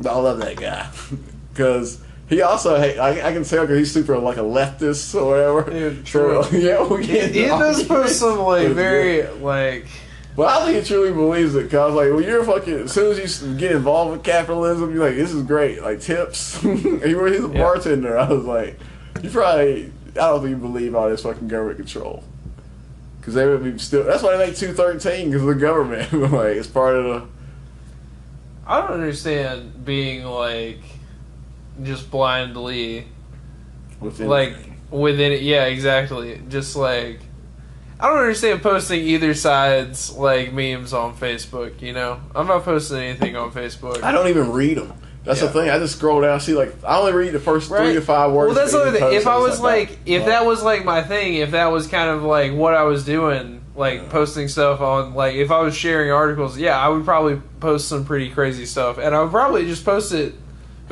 But 0.00 0.12
I 0.14 0.18
love 0.18 0.38
that 0.38 0.56
guy 0.56 0.90
because 1.52 2.00
he 2.30 2.40
also 2.40 2.78
hey, 2.80 2.96
I, 2.98 3.28
I 3.28 3.32
can 3.34 3.44
tell 3.44 3.62
because 3.64 3.76
he's 3.78 3.92
super 3.92 4.16
like 4.16 4.38
a 4.38 4.40
leftist 4.40 5.14
or 5.14 5.26
whatever. 5.26 5.70
Dude, 5.70 6.08
So, 6.08 6.42
true. 6.42 6.58
yeah, 6.58 6.82
we 6.82 7.04
He, 7.04 7.12
get 7.12 7.34
he 7.34 7.42
does 7.42 7.84
post 7.84 8.18
some 8.20 8.38
like 8.38 8.68
very 8.68 9.28
like 9.40 9.86
But 10.34 10.48
I 10.48 10.64
think 10.64 10.82
he 10.82 10.88
truly 10.88 11.12
believes 11.12 11.54
it. 11.54 11.70
Cause 11.70 11.74
I 11.74 11.86
was 11.86 11.94
like, 11.94 12.10
well, 12.10 12.22
you're 12.22 12.42
fucking. 12.44 12.84
As 12.84 12.92
soon 12.92 13.12
as 13.18 13.42
you 13.42 13.54
get 13.56 13.72
involved 13.72 14.12
with 14.12 14.24
capitalism, 14.24 14.94
you're 14.94 15.04
like, 15.04 15.16
this 15.16 15.32
is 15.32 15.42
great. 15.42 15.82
Like 15.82 16.00
tips. 16.00 16.60
he 16.62 16.70
was 17.14 17.32
he's 17.32 17.44
a 17.44 17.48
Yeah. 17.52 17.58
bartender. 17.58 18.18
I 18.18 18.28
was 18.32 18.44
like, 18.44 18.78
you 19.22 19.28
probably. 19.30 19.92
I 20.12 20.14
don't 20.14 20.40
think 20.40 20.50
you 20.50 20.56
believe 20.56 20.94
all 20.94 21.08
this 21.08 21.22
fucking 21.22 21.48
government 21.48 21.78
control. 21.78 22.24
Cause 23.20 23.34
they 23.34 23.46
would 23.46 23.62
be 23.62 23.78
still. 23.78 24.04
That's 24.04 24.22
why 24.22 24.36
they 24.36 24.46
make 24.46 24.56
two 24.56 24.72
thirteen. 24.72 25.30
Cause 25.32 25.42
of 25.42 25.48
the 25.48 25.54
government. 25.54 26.12
like 26.32 26.56
it's 26.56 26.66
part 26.66 26.96
of 26.96 27.04
the. 27.04 27.26
I 28.66 28.80
don't 28.80 28.92
understand 28.92 29.84
being 29.84 30.24
like 30.24 30.78
just 31.82 32.10
blindly 32.10 33.06
Within 34.00 34.28
like 34.28 34.56
within 34.90 35.32
it. 35.32 35.42
Yeah, 35.42 35.66
exactly. 35.66 36.40
Just 36.48 36.74
like 36.74 37.20
I 38.02 38.08
don't 38.08 38.18
understand 38.18 38.62
posting 38.62 39.00
either 39.00 39.32
side's 39.32 40.10
like 40.16 40.52
memes 40.52 40.92
on 40.92 41.14
Facebook. 41.16 41.80
You 41.80 41.92
know, 41.92 42.20
I'm 42.34 42.48
not 42.48 42.64
posting 42.64 42.98
anything 42.98 43.36
on 43.36 43.52
Facebook. 43.52 44.02
I 44.02 44.10
don't 44.10 44.26
even 44.26 44.50
read 44.50 44.76
them. 44.76 44.92
That's 45.24 45.40
Yeah. 45.40 45.46
the 45.46 45.52
thing. 45.52 45.70
I 45.70 45.78
just 45.78 45.96
scroll 45.98 46.20
down, 46.20 46.40
see 46.40 46.54
like 46.54 46.74
I 46.84 46.98
only 46.98 47.12
read 47.12 47.32
the 47.32 47.38
first 47.38 47.68
three 47.68 47.78
Right. 47.78 47.92
to 47.94 48.00
five 48.00 48.32
words. 48.32 48.54
Well, 48.56 48.60
that's 48.66 48.72
the 48.72 48.90
thing. 48.90 49.12
If 49.14 49.28
I 49.28 49.36
was 49.38 49.52
it's 49.52 49.60
like, 49.62 49.98
if 50.04 50.24
that 50.26 50.44
was 50.44 50.64
like 50.64 50.84
my 50.84 51.00
thing, 51.02 51.34
if 51.34 51.52
that 51.52 51.70
was 51.70 51.86
kind 51.86 52.10
of 52.10 52.24
like 52.24 52.52
what 52.52 52.74
I 52.74 52.82
was 52.82 53.04
doing, 53.04 53.60
like 53.76 54.10
posting 54.10 54.48
stuff 54.48 54.80
on, 54.80 55.14
like 55.14 55.36
if 55.36 55.52
I 55.52 55.60
was 55.60 55.76
sharing 55.76 56.10
articles, 56.10 56.58
yeah, 56.58 56.76
I 56.76 56.88
would 56.88 57.04
probably 57.04 57.40
post 57.60 57.88
some 57.88 58.04
pretty 58.04 58.30
crazy 58.30 58.66
stuff, 58.66 58.98
and 58.98 59.14
I 59.14 59.22
would 59.22 59.30
probably 59.30 59.64
just 59.64 59.84
post 59.84 60.12
it, 60.12 60.34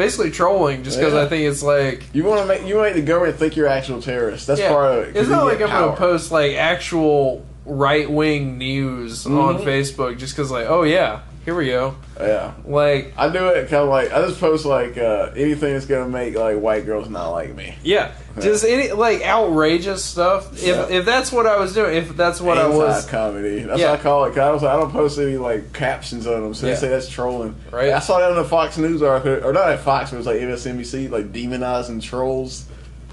basically 0.01 0.31
trolling, 0.31 0.83
just 0.83 0.99
because 0.99 1.13
Yeah. 1.13 1.21
I 1.23 1.27
think 1.29 1.45
it's 1.47 1.63
like, 1.63 2.05
you 2.15 2.25
want 2.25 2.41
to 2.41 2.47
make 2.47 2.67
you 2.67 2.77
want 2.77 2.89
to 2.89 2.95
make 2.95 3.05
the 3.05 3.07
government 3.13 3.39
think 3.39 3.55
you're 3.55 3.67
actual 3.69 4.01
terrorists. 4.01 4.47
That's 4.47 4.61
yeah, 4.61 4.73
part 4.73 4.93
of 4.99 5.09
it. 5.09 5.17
it's 5.17 5.29
not 5.29 5.45
like 5.45 5.61
I'm 5.61 5.69
gonna 5.69 5.95
post 5.97 6.33
like 6.33 6.55
actual 6.57 7.45
right 7.67 8.11
wing 8.11 8.57
news 8.57 9.27
on 9.27 9.59
Mhm. 9.59 9.65
Facebook 9.65 10.17
just 10.19 10.35
because, 10.35 10.51
like, 10.51 10.67
oh 10.69 10.83
yeah, 10.85 11.21
here 11.45 11.55
we 11.57 11.67
go, 11.67 11.95
Yeah. 12.19 12.53
like. 12.67 13.15
I 13.17 13.29
do 13.31 13.49
it 13.49 13.63
kind 13.69 13.83
of 13.83 13.89
like 13.89 14.13
I 14.13 14.21
just 14.27 14.39
post 14.41 14.65
like 14.67 14.99
uh, 14.99 15.31
anything 15.35 15.73
that's 15.73 15.87
gonna 15.87 16.09
make 16.09 16.35
like 16.37 16.59
white 16.59 16.85
girls 16.87 17.09
not 17.09 17.31
like 17.31 17.55
me. 17.55 17.77
Yeah, 17.83 18.13
just 18.41 18.65
any 18.65 18.93
like 18.93 19.23
outrageous 19.23 20.05
stuff. 20.05 20.53
If 20.53 20.63
Yeah. 20.67 20.87
if 20.89 21.05
that's 21.07 21.33
what 21.33 21.47
I 21.47 21.59
was 21.59 21.73
doing, 21.73 21.97
if 21.97 22.17
that's 22.17 22.41
what 22.41 22.59
I 22.59 22.69
was, 22.69 23.07
comedy. 23.07 23.61
That's 23.63 23.81
Yeah. 23.81 23.93
what 23.93 24.01
I 24.01 24.03
call 24.03 24.25
it. 24.27 24.29
'cause 24.31 24.39
I, 24.39 24.51
was, 24.51 24.65
I 24.65 24.77
don't 24.77 24.93
post 24.93 25.19
any 25.19 25.37
like 25.39 25.73
captions 25.73 26.27
on 26.27 26.43
them, 26.43 26.55
so 26.55 26.67
Yeah. 26.67 26.75
they 26.75 26.81
say 26.81 26.89
that's 26.89 27.09
trolling. 27.09 27.55
Right. 27.71 27.93
I 27.93 28.01
saw 28.01 28.19
that 28.19 28.31
on 28.31 28.37
the 28.37 28.45
Fox 28.45 28.77
News 28.79 29.03
article, 29.03 29.45
or 29.49 29.53
not 29.53 29.71
at 29.71 29.81
Fox, 29.81 30.11
but 30.11 30.17
it 30.17 30.19
was 30.19 30.27
like 30.27 30.41
MSNBC, 30.41 31.09
like 31.09 31.33
demonizing 31.33 32.03
trolls. 32.03 32.65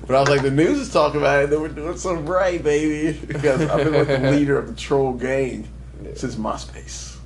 But 0.05 0.15
I 0.15 0.19
was 0.21 0.29
like, 0.29 0.41
the 0.41 0.51
news 0.51 0.77
is 0.79 0.91
talking 0.93 1.19
about 1.19 1.43
it. 1.43 1.49
They 1.49 1.57
were 1.57 1.67
doing 1.69 1.97
something 1.97 2.25
right, 2.25 2.63
baby. 2.63 3.17
Because 3.27 3.61
I've 3.61 3.83
been 3.83 3.93
like 3.93 4.07
the 4.07 4.31
leader 4.31 4.57
of 4.57 4.67
the 4.67 4.73
troll 4.79 5.13
gang 5.13 5.67
since 6.15 6.35
MySpace. 6.35 7.16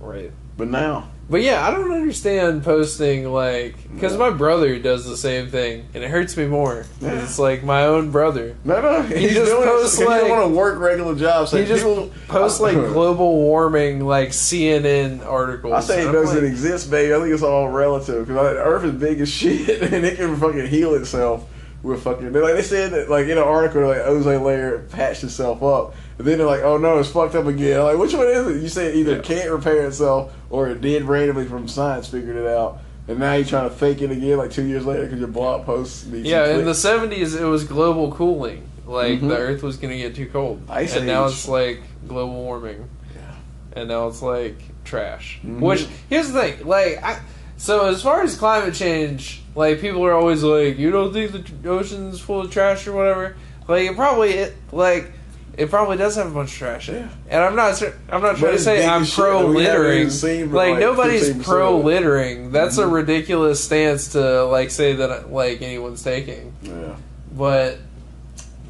Right. 0.00 0.32
But 0.58 0.68
now 0.68 1.08
But 1.28 1.42
yeah, 1.42 1.66
I 1.66 1.70
don't 1.70 1.92
understand 1.92 2.64
posting 2.64 3.30
like 3.30 3.74
because 3.92 4.16
my 4.16 4.30
brother 4.30 4.78
does 4.78 5.04
the 5.04 5.16
same 5.16 5.48
thing, 5.48 5.84
and 5.92 6.02
it 6.02 6.08
hurts 6.10 6.34
me 6.36 6.46
more. 6.46 6.86
Yeah. 7.00 7.22
It's 7.22 7.38
like 7.38 7.62
my 7.62 7.84
own 7.84 8.10
brother. 8.10 8.56
No, 8.64 8.80
no, 8.80 9.02
he's 9.02 9.34
just 9.34 9.50
doing 9.52 9.64
posts, 9.64 9.98
it. 9.98 10.04
'cause 10.04 10.08
like- 10.08 10.22
he 10.22 10.28
don't 10.28 10.38
want 10.38 10.50
to 10.50 10.56
work 10.56 10.78
regular 10.78 11.14
jobs. 11.14 11.50
He 11.50 11.58
Like, 11.58 11.68
just 11.68 11.84
people- 11.84 12.10
posts 12.28 12.58
like 12.60 12.74
global 12.92 13.36
warming, 13.36 14.06
like 14.06 14.30
CNN 14.32 15.26
articles. 15.26 15.72
I 15.74 15.80
say 15.80 16.08
it 16.08 16.12
doesn't 16.12 16.36
like, 16.42 16.44
exist, 16.50 16.90
baby. 16.90 17.12
I 17.12 17.18
think 17.18 17.34
it's 17.34 17.42
all 17.42 17.68
relative 17.68 18.26
because 18.26 18.56
Earth 18.56 18.84
is 18.84 18.92
big 18.92 19.20
as 19.20 19.28
shit, 19.40 19.82
and 19.92 20.06
it 20.06 20.16
can 20.16 20.36
fucking 20.36 20.68
heal 20.68 20.94
itself 20.94 21.44
with 21.82 22.02
fucking. 22.02 22.32
Like 22.32 22.54
they 22.54 22.62
said 22.62 22.92
that 22.92 23.10
like 23.10 23.26
in 23.26 23.32
an 23.36 23.44
article, 23.44 23.86
like 23.86 23.98
ozone 23.98 24.42
layer 24.42 24.78
patched 24.90 25.22
itself 25.24 25.62
up, 25.62 25.94
and 26.18 26.26
then 26.26 26.38
they're 26.38 26.46
like, 26.46 26.62
oh 26.62 26.76
no, 26.78 26.98
it's 26.98 27.10
fucked 27.10 27.34
up 27.34 27.46
again. 27.46 27.82
Like 27.82 27.98
which 27.98 28.14
one 28.14 28.26
is 28.28 28.46
it? 28.46 28.62
You 28.62 28.68
say 28.68 28.86
it 28.88 28.96
either 28.96 29.16
Yeah. 29.16 29.22
can't 29.22 29.50
repair 29.50 29.86
itself 29.86 30.32
or 30.50 30.68
it 30.68 30.80
did 30.80 31.04
randomly 31.04 31.46
from 31.46 31.68
science 31.68 32.08
figured 32.08 32.36
it 32.36 32.46
out, 32.46 32.78
and 33.08 33.18
now 33.18 33.34
you're 33.34 33.44
trying 33.46 33.68
to 33.68 33.74
fake 33.74 34.00
it 34.02 34.10
again 34.10 34.38
like 34.38 34.50
two 34.50 34.64
years 34.64 34.86
later 34.86 35.04
because 35.04 35.18
your 35.18 35.28
blog 35.28 35.64
posts. 35.66 36.06
need 36.06 36.22
some 36.24 36.30
Yeah, 36.30 36.46
in 36.58 36.64
the 36.64 36.74
seventies, 36.74 37.34
it 37.34 37.44
was 37.44 37.64
global 37.64 38.12
cooling. 38.12 38.62
Like 38.86 39.20
Mhm. 39.20 39.28
the 39.28 39.36
Earth 39.36 39.62
was 39.62 39.76
gonna 39.76 39.96
get 39.96 40.14
too 40.14 40.26
cold, 40.32 40.60
Ice 40.68 40.94
and 40.96 41.06
now 41.06 41.26
it's 41.26 41.48
like 41.48 41.82
global 42.06 42.34
warming. 42.44 42.84
Yeah. 43.14 43.80
and 43.80 43.88
now 43.88 44.06
it's 44.08 44.22
like 44.22 44.56
trash. 44.84 45.40
Mhm. 45.44 45.60
Which 45.60 45.86
here's 46.08 46.30
the 46.32 46.40
thing, 46.40 46.54
like, 46.66 47.02
I, 47.02 47.18
so 47.56 47.86
as 47.88 48.00
far 48.02 48.22
as 48.22 48.36
climate 48.36 48.74
change, 48.74 49.42
like 49.56 49.80
people 49.80 50.04
are 50.06 50.12
always 50.12 50.44
like, 50.44 50.78
you 50.78 50.90
don't 50.92 51.12
think 51.12 51.32
the 51.62 51.68
ocean's 51.68 52.20
full 52.20 52.42
of 52.42 52.50
trash 52.52 52.86
or 52.86 52.92
whatever. 52.92 53.34
Like 53.68 53.90
it 53.90 53.96
probably, 53.96 54.30
it, 54.34 54.54
like, 54.70 55.10
it 55.56 55.70
probably 55.70 55.96
does 55.96 56.16
have 56.16 56.26
a 56.26 56.30
bunch 56.34 56.52
of 56.52 56.58
trash 56.58 56.88
in 56.88 56.96
it. 56.96 56.98
Yeah. 57.00 57.08
And 57.30 57.44
I'm 57.44 57.56
not, 57.56 57.82
I'm 58.10 58.20
not 58.22 58.36
trying 58.36 58.52
to 58.52 58.58
say 58.58 58.86
I'm 58.86 59.06
pro 59.06 59.42
that 59.42 59.48
littering. 59.58 59.98
even 60.00 60.10
seen 60.10 60.48
but 60.48 60.56
Like, 60.56 60.70
like 60.72 60.80
nobody's 60.80 61.42
pro 61.44 61.78
littering. 61.78 62.52
That's 62.52 62.76
a 62.78 62.84
Mhm. 62.84 62.92
ridiculous 62.92 63.62
stance 63.64 64.08
to 64.12 64.44
like 64.44 64.70
say 64.70 64.94
that 64.94 65.32
like 65.32 65.62
anyone's 65.62 66.02
taking. 66.02 66.52
Yeah. 66.62 66.96
But 67.36 67.78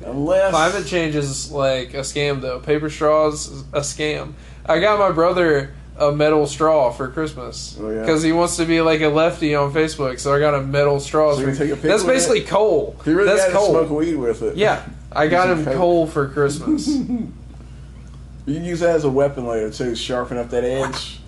Unless 0.04 0.50
Climate 0.50 0.86
change 0.86 1.14
is 1.16 1.50
like 1.50 1.94
a 1.94 2.00
scam, 2.00 2.40
though. 2.40 2.60
Paper 2.60 2.88
straws 2.90 3.48
is 3.50 3.60
a 3.72 3.80
scam. 3.80 4.34
I 4.64 4.78
got 4.78 4.98
my 4.98 5.10
brother 5.10 5.70
a 5.98 6.12
metal 6.12 6.46
straw 6.46 6.90
for 6.92 7.08
Christmas 7.08 7.76
Oh, 7.80 7.88
yeah? 7.90 8.00
because 8.02 8.22
he 8.22 8.30
wants 8.30 8.56
to 8.58 8.66
be 8.66 8.82
like 8.82 9.00
a 9.00 9.08
lefty 9.08 9.54
on 9.54 9.72
Facebook. 9.72 10.20
So 10.20 10.34
I 10.34 10.38
got 10.38 10.54
a 10.54 10.60
metal 10.60 11.00
straw. 11.00 11.34
So 11.34 11.40
you 11.40 11.46
can 11.46 11.56
take 11.56 11.70
a 11.70 11.76
pic 11.76 11.84
That's 11.84 12.04
basically 12.04 12.40
it? 12.40 12.48
coal. 12.48 12.94
he 13.04 13.12
really 13.12 13.28
That's 13.30 13.46
to 13.46 13.52
coal. 13.52 13.70
smoke 13.70 13.90
weed 13.90 14.16
with 14.16 14.42
it. 14.42 14.56
Yeah, 14.56 14.82
I 15.16 15.28
got 15.28 15.48
him 15.50 15.64
coal 15.64 16.06
for 16.06 16.28
Christmas. 16.28 16.88
You 18.46 18.54
can 18.54 18.64
use 18.64 18.78
that 18.78 18.94
as 18.94 19.02
a 19.02 19.10
weapon 19.10 19.44
later 19.44 19.72
too, 19.72 19.96
sharpen 19.96 20.38
up 20.38 20.50
that 20.50 20.62
edge. 20.62 21.18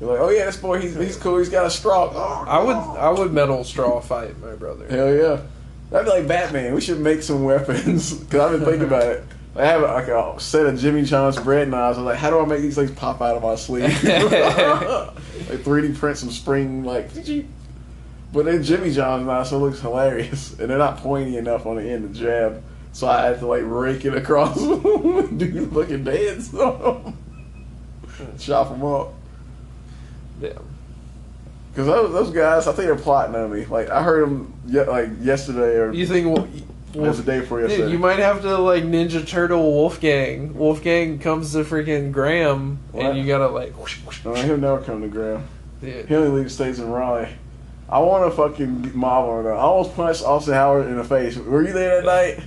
You're 0.00 0.10
like, 0.10 0.20
oh 0.20 0.28
yeah, 0.28 0.46
this 0.46 0.56
boy, 0.56 0.80
he's, 0.80 0.96
he's 0.96 1.16
cool. 1.16 1.38
He's 1.38 1.48
got 1.48 1.66
a 1.66 1.70
straw. 1.70 2.10
Oh, 2.12 2.44
I 2.48 2.62
would 2.62 2.76
I 2.76 3.10
would 3.10 3.32
metal 3.32 3.62
straw 3.62 4.00
fight 4.00 4.36
my 4.40 4.56
brother. 4.56 4.88
Hell 4.88 5.14
yeah, 5.14 5.40
that'd 5.90 6.06
be 6.06 6.10
like 6.18 6.26
Batman. 6.26 6.74
We 6.74 6.80
should 6.80 6.98
make 6.98 7.22
some 7.22 7.44
weapons 7.44 8.12
because 8.18 8.40
I've 8.40 8.58
been 8.58 8.68
thinking 8.68 8.88
about 8.88 9.04
it. 9.04 9.24
I 9.54 9.66
have 9.66 9.82
like 9.82 10.08
a 10.08 10.34
set 10.40 10.66
of 10.66 10.78
Jimmy 10.78 11.04
John's 11.04 11.38
bread 11.38 11.68
knives. 11.68 11.98
I 11.98 12.02
was 12.02 12.06
like, 12.06 12.18
how 12.18 12.30
do 12.30 12.40
I 12.40 12.44
make 12.44 12.60
these 12.60 12.74
things 12.74 12.90
pop 12.90 13.20
out 13.20 13.36
of 13.36 13.42
my 13.42 13.54
sleeve? 13.54 13.84
like 14.04 15.60
3D 15.62 15.96
print 15.96 16.18
some 16.18 16.30
spring 16.30 16.84
like. 16.84 17.10
But 18.32 18.44
they're 18.44 18.62
Jimmy 18.62 18.92
John's 18.92 19.26
knives, 19.26 19.50
so 19.50 19.56
it 19.56 19.60
looks 19.60 19.80
hilarious, 19.80 20.58
and 20.58 20.70
they're 20.70 20.78
not 20.78 20.98
pointy 20.98 21.36
enough 21.36 21.66
on 21.66 21.76
the 21.76 21.88
end 21.88 22.14
to 22.14 22.20
jab. 22.20 22.62
So 22.92 23.06
I 23.06 23.22
had 23.26 23.38
to 23.40 23.46
like 23.46 23.62
rake 23.64 24.04
it 24.04 24.14
across, 24.14 24.56
do 24.58 25.28
the 25.36 25.66
fucking 25.72 26.04
dance, 26.04 26.50
chop 28.38 28.70
them 28.70 28.84
up. 28.84 29.14
Yeah. 30.40 30.50
Because 31.70 31.86
those, 31.86 32.12
those 32.12 32.30
guys, 32.30 32.66
I 32.66 32.72
think 32.72 32.86
they're 32.86 32.96
plotting 32.96 33.36
on 33.36 33.52
me. 33.52 33.64
Like 33.66 33.88
I 33.90 34.02
heard 34.02 34.24
them 34.28 34.52
ye- 34.66 34.82
like 34.82 35.10
yesterday 35.20 35.76
or 35.76 35.92
You 35.92 36.06
think? 36.06 36.26
Well, 36.34 36.48
it 36.94 37.00
was 37.08 37.18
the 37.18 37.22
day 37.30 37.40
before 37.40 37.60
Dude, 37.60 37.70
yesterday. 37.70 37.92
you 37.92 37.98
might 37.98 38.18
have 38.18 38.40
to 38.42 38.56
like 38.58 38.82
Ninja 38.82 39.24
Turtle 39.26 39.62
Wolfgang. 39.62 40.54
Wolfgang 40.56 41.18
comes 41.18 41.52
to 41.52 41.58
freaking 41.58 42.10
Graham, 42.12 42.78
What? 42.92 43.04
and 43.06 43.18
you 43.18 43.26
gotta 43.26 43.48
like. 43.48 43.74
Whoosh, 43.78 43.98
whoosh, 44.00 44.24
no, 44.24 44.34
he'll 44.34 44.56
never 44.56 44.80
come 44.80 45.02
to 45.02 45.08
Graham. 45.08 45.44
dude. 45.80 46.06
He 46.08 46.14
only 46.16 46.40
leaves 46.40 46.54
stays 46.54 46.78
in 46.80 46.90
Raleigh. 46.90 47.28
I 47.90 48.00
want 48.00 48.30
to 48.30 48.36
fucking 48.36 48.96
mob 48.98 49.28
on 49.28 49.44
that. 49.44 49.52
I 49.52 49.58
almost 49.60 49.94
punched 49.94 50.22
Austin 50.22 50.54
Howard 50.54 50.86
in 50.86 50.96
the 50.96 51.04
face. 51.04 51.36
Were 51.36 51.62
you 51.62 51.72
there 51.72 52.02
that 52.02 52.06
night? 52.06 52.44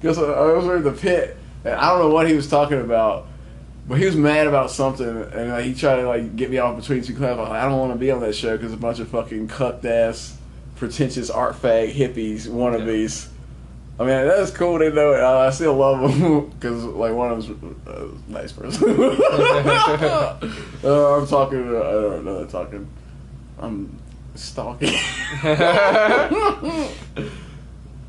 Because 0.00 0.18
I 0.18 0.24
I 0.24 0.52
was 0.52 0.66
in 0.66 0.82
the 0.82 0.92
pit, 0.92 1.36
and 1.64 1.74
I 1.74 1.90
don't 1.90 2.00
know 2.00 2.10
what 2.14 2.28
he 2.28 2.34
was 2.34 2.48
talking 2.48 2.80
about, 2.80 3.26
but 3.88 3.98
he 3.98 4.04
was 4.04 4.16
mad 4.16 4.46
about 4.46 4.70
something, 4.70 5.06
and 5.08 5.50
like, 5.50 5.64
he 5.64 5.74
tried 5.74 5.96
to 5.96 6.08
like 6.08 6.36
get 6.36 6.50
me 6.50 6.58
off 6.58 6.76
between 6.76 7.02
two 7.02 7.14
classes. 7.14 7.38
Like, 7.38 7.50
I 7.50 7.68
don't 7.68 7.78
want 7.78 7.92
to 7.92 7.98
be 7.98 8.10
on 8.10 8.20
that 8.20 8.34
show 8.34 8.56
because 8.56 8.72
a 8.72 8.76
bunch 8.76 8.98
of 9.00 9.08
fucking 9.08 9.48
cucked 9.48 9.84
ass, 9.84 10.36
pretentious 10.76 11.30
art 11.30 11.60
fag 11.60 11.92
hippies 11.92 12.46
wannabes. 12.46 13.28
I 14.00 14.04
mean, 14.04 14.28
that's 14.28 14.52
cool. 14.52 14.78
They 14.78 14.92
know 14.92 15.12
it. 15.12 15.18
I, 15.18 15.48
I 15.48 15.50
still 15.50 15.74
love 15.74 16.00
them 16.00 16.50
because 16.50 16.84
like 17.02 17.12
one 17.12 17.32
of 17.32 17.46
them's 17.46 17.86
a 17.86 18.30
nice 18.30 18.52
person. 18.52 18.88
uh, 18.90 20.38
I'm 21.16 21.26
talking. 21.26 21.64
To, 21.64 21.78
I 21.78 21.90
don't 21.90 22.24
know. 22.24 22.38
I'm 22.38 22.48
Talking. 22.48 22.86
I'm 23.58 23.98
stalking. 24.36 24.92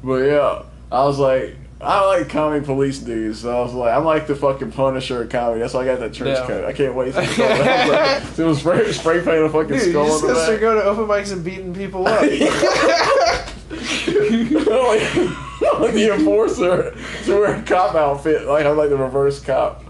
but 0.04 0.18
yeah, 0.18 0.64
I 0.92 1.06
was 1.06 1.18
like, 1.18 1.56
I 1.82 2.06
like 2.06 2.28
comedy 2.30 2.66
police 2.66 3.00
dudes. 3.00 3.40
So 3.40 3.58
I 3.58 3.62
was 3.62 3.74
like, 3.74 3.96
I'm 3.96 4.04
like 4.04 4.28
the 4.28 4.36
fucking 4.36 4.74
Punisher 4.74 5.24
of 5.24 5.30
comedy. 5.30 5.62
That's 5.62 5.74
why 5.74 5.82
I 5.82 5.86
got 5.86 6.00
that 6.02 6.14
trench 6.14 6.38
Yeah. 6.38 6.46
coat. 6.48 6.66
I 6.66 6.74
can't 6.74 6.94
wait 6.94 7.06
to 7.16 7.22
go. 7.22 7.48
Like, 7.48 8.22
so 8.34 8.46
it 8.46 8.50
was 8.50 8.60
spray, 8.60 8.92
spray 8.92 9.24
paint 9.24 9.46
a 9.46 9.50
fucking 9.50 9.70
Dude, 9.78 9.86
you 9.86 9.92
skull 9.92 10.06
just 10.08 10.24
on 10.24 10.28
the 10.28 10.34
gotta 10.34 10.44
start 10.44 10.56
back. 10.56 10.62
going 10.62 10.78
to 10.78 10.84
open 10.84 11.06
mics 11.06 11.32
and 11.32 11.42
beating 11.44 11.74
people 11.74 12.06
up. 12.06 12.22
like, 13.70 15.80
like 15.80 15.94
the 15.94 16.14
enforcer 16.16 16.96
to 17.26 17.32
wear 17.40 17.56
a 17.56 17.62
cop 17.64 17.96
outfit. 17.96 18.46
Like 18.46 18.66
I'm 18.66 18.78
like 18.78 18.90
the 18.90 18.98
reverse 18.98 19.42
cop. 19.42 19.84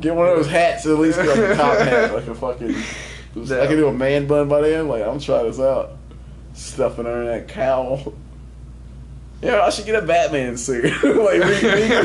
Get 0.00 0.14
one 0.14 0.28
of 0.28 0.36
those 0.36 0.48
hats 0.48 0.86
at 0.86 0.98
least 0.98 1.18
like 1.18 1.28
a 1.28 1.54
cop 1.56 1.78
hat, 1.78 2.14
like 2.14 2.26
a 2.26 2.34
fucking. 2.34 2.70
I 2.72 3.66
can 3.66 3.76
do 3.76 3.88
a 3.88 3.92
man 3.92 4.26
bun 4.26 4.48
by 4.48 4.60
then. 4.60 4.88
Like 4.88 5.02
I'm 5.02 5.18
trying 5.18 5.46
this 5.46 5.58
out. 5.58 5.92
Stuffing 6.52 7.06
under 7.06 7.24
that 7.26 7.48
cowl. 7.48 8.14
Yeah, 9.42 9.60
I 9.62 9.70
should 9.70 9.84
get 9.84 10.02
a 10.02 10.06
Batman 10.06 10.56
suit. 10.56 10.84
like, 11.02 11.02
re- 11.02 11.62
re- 11.62 11.96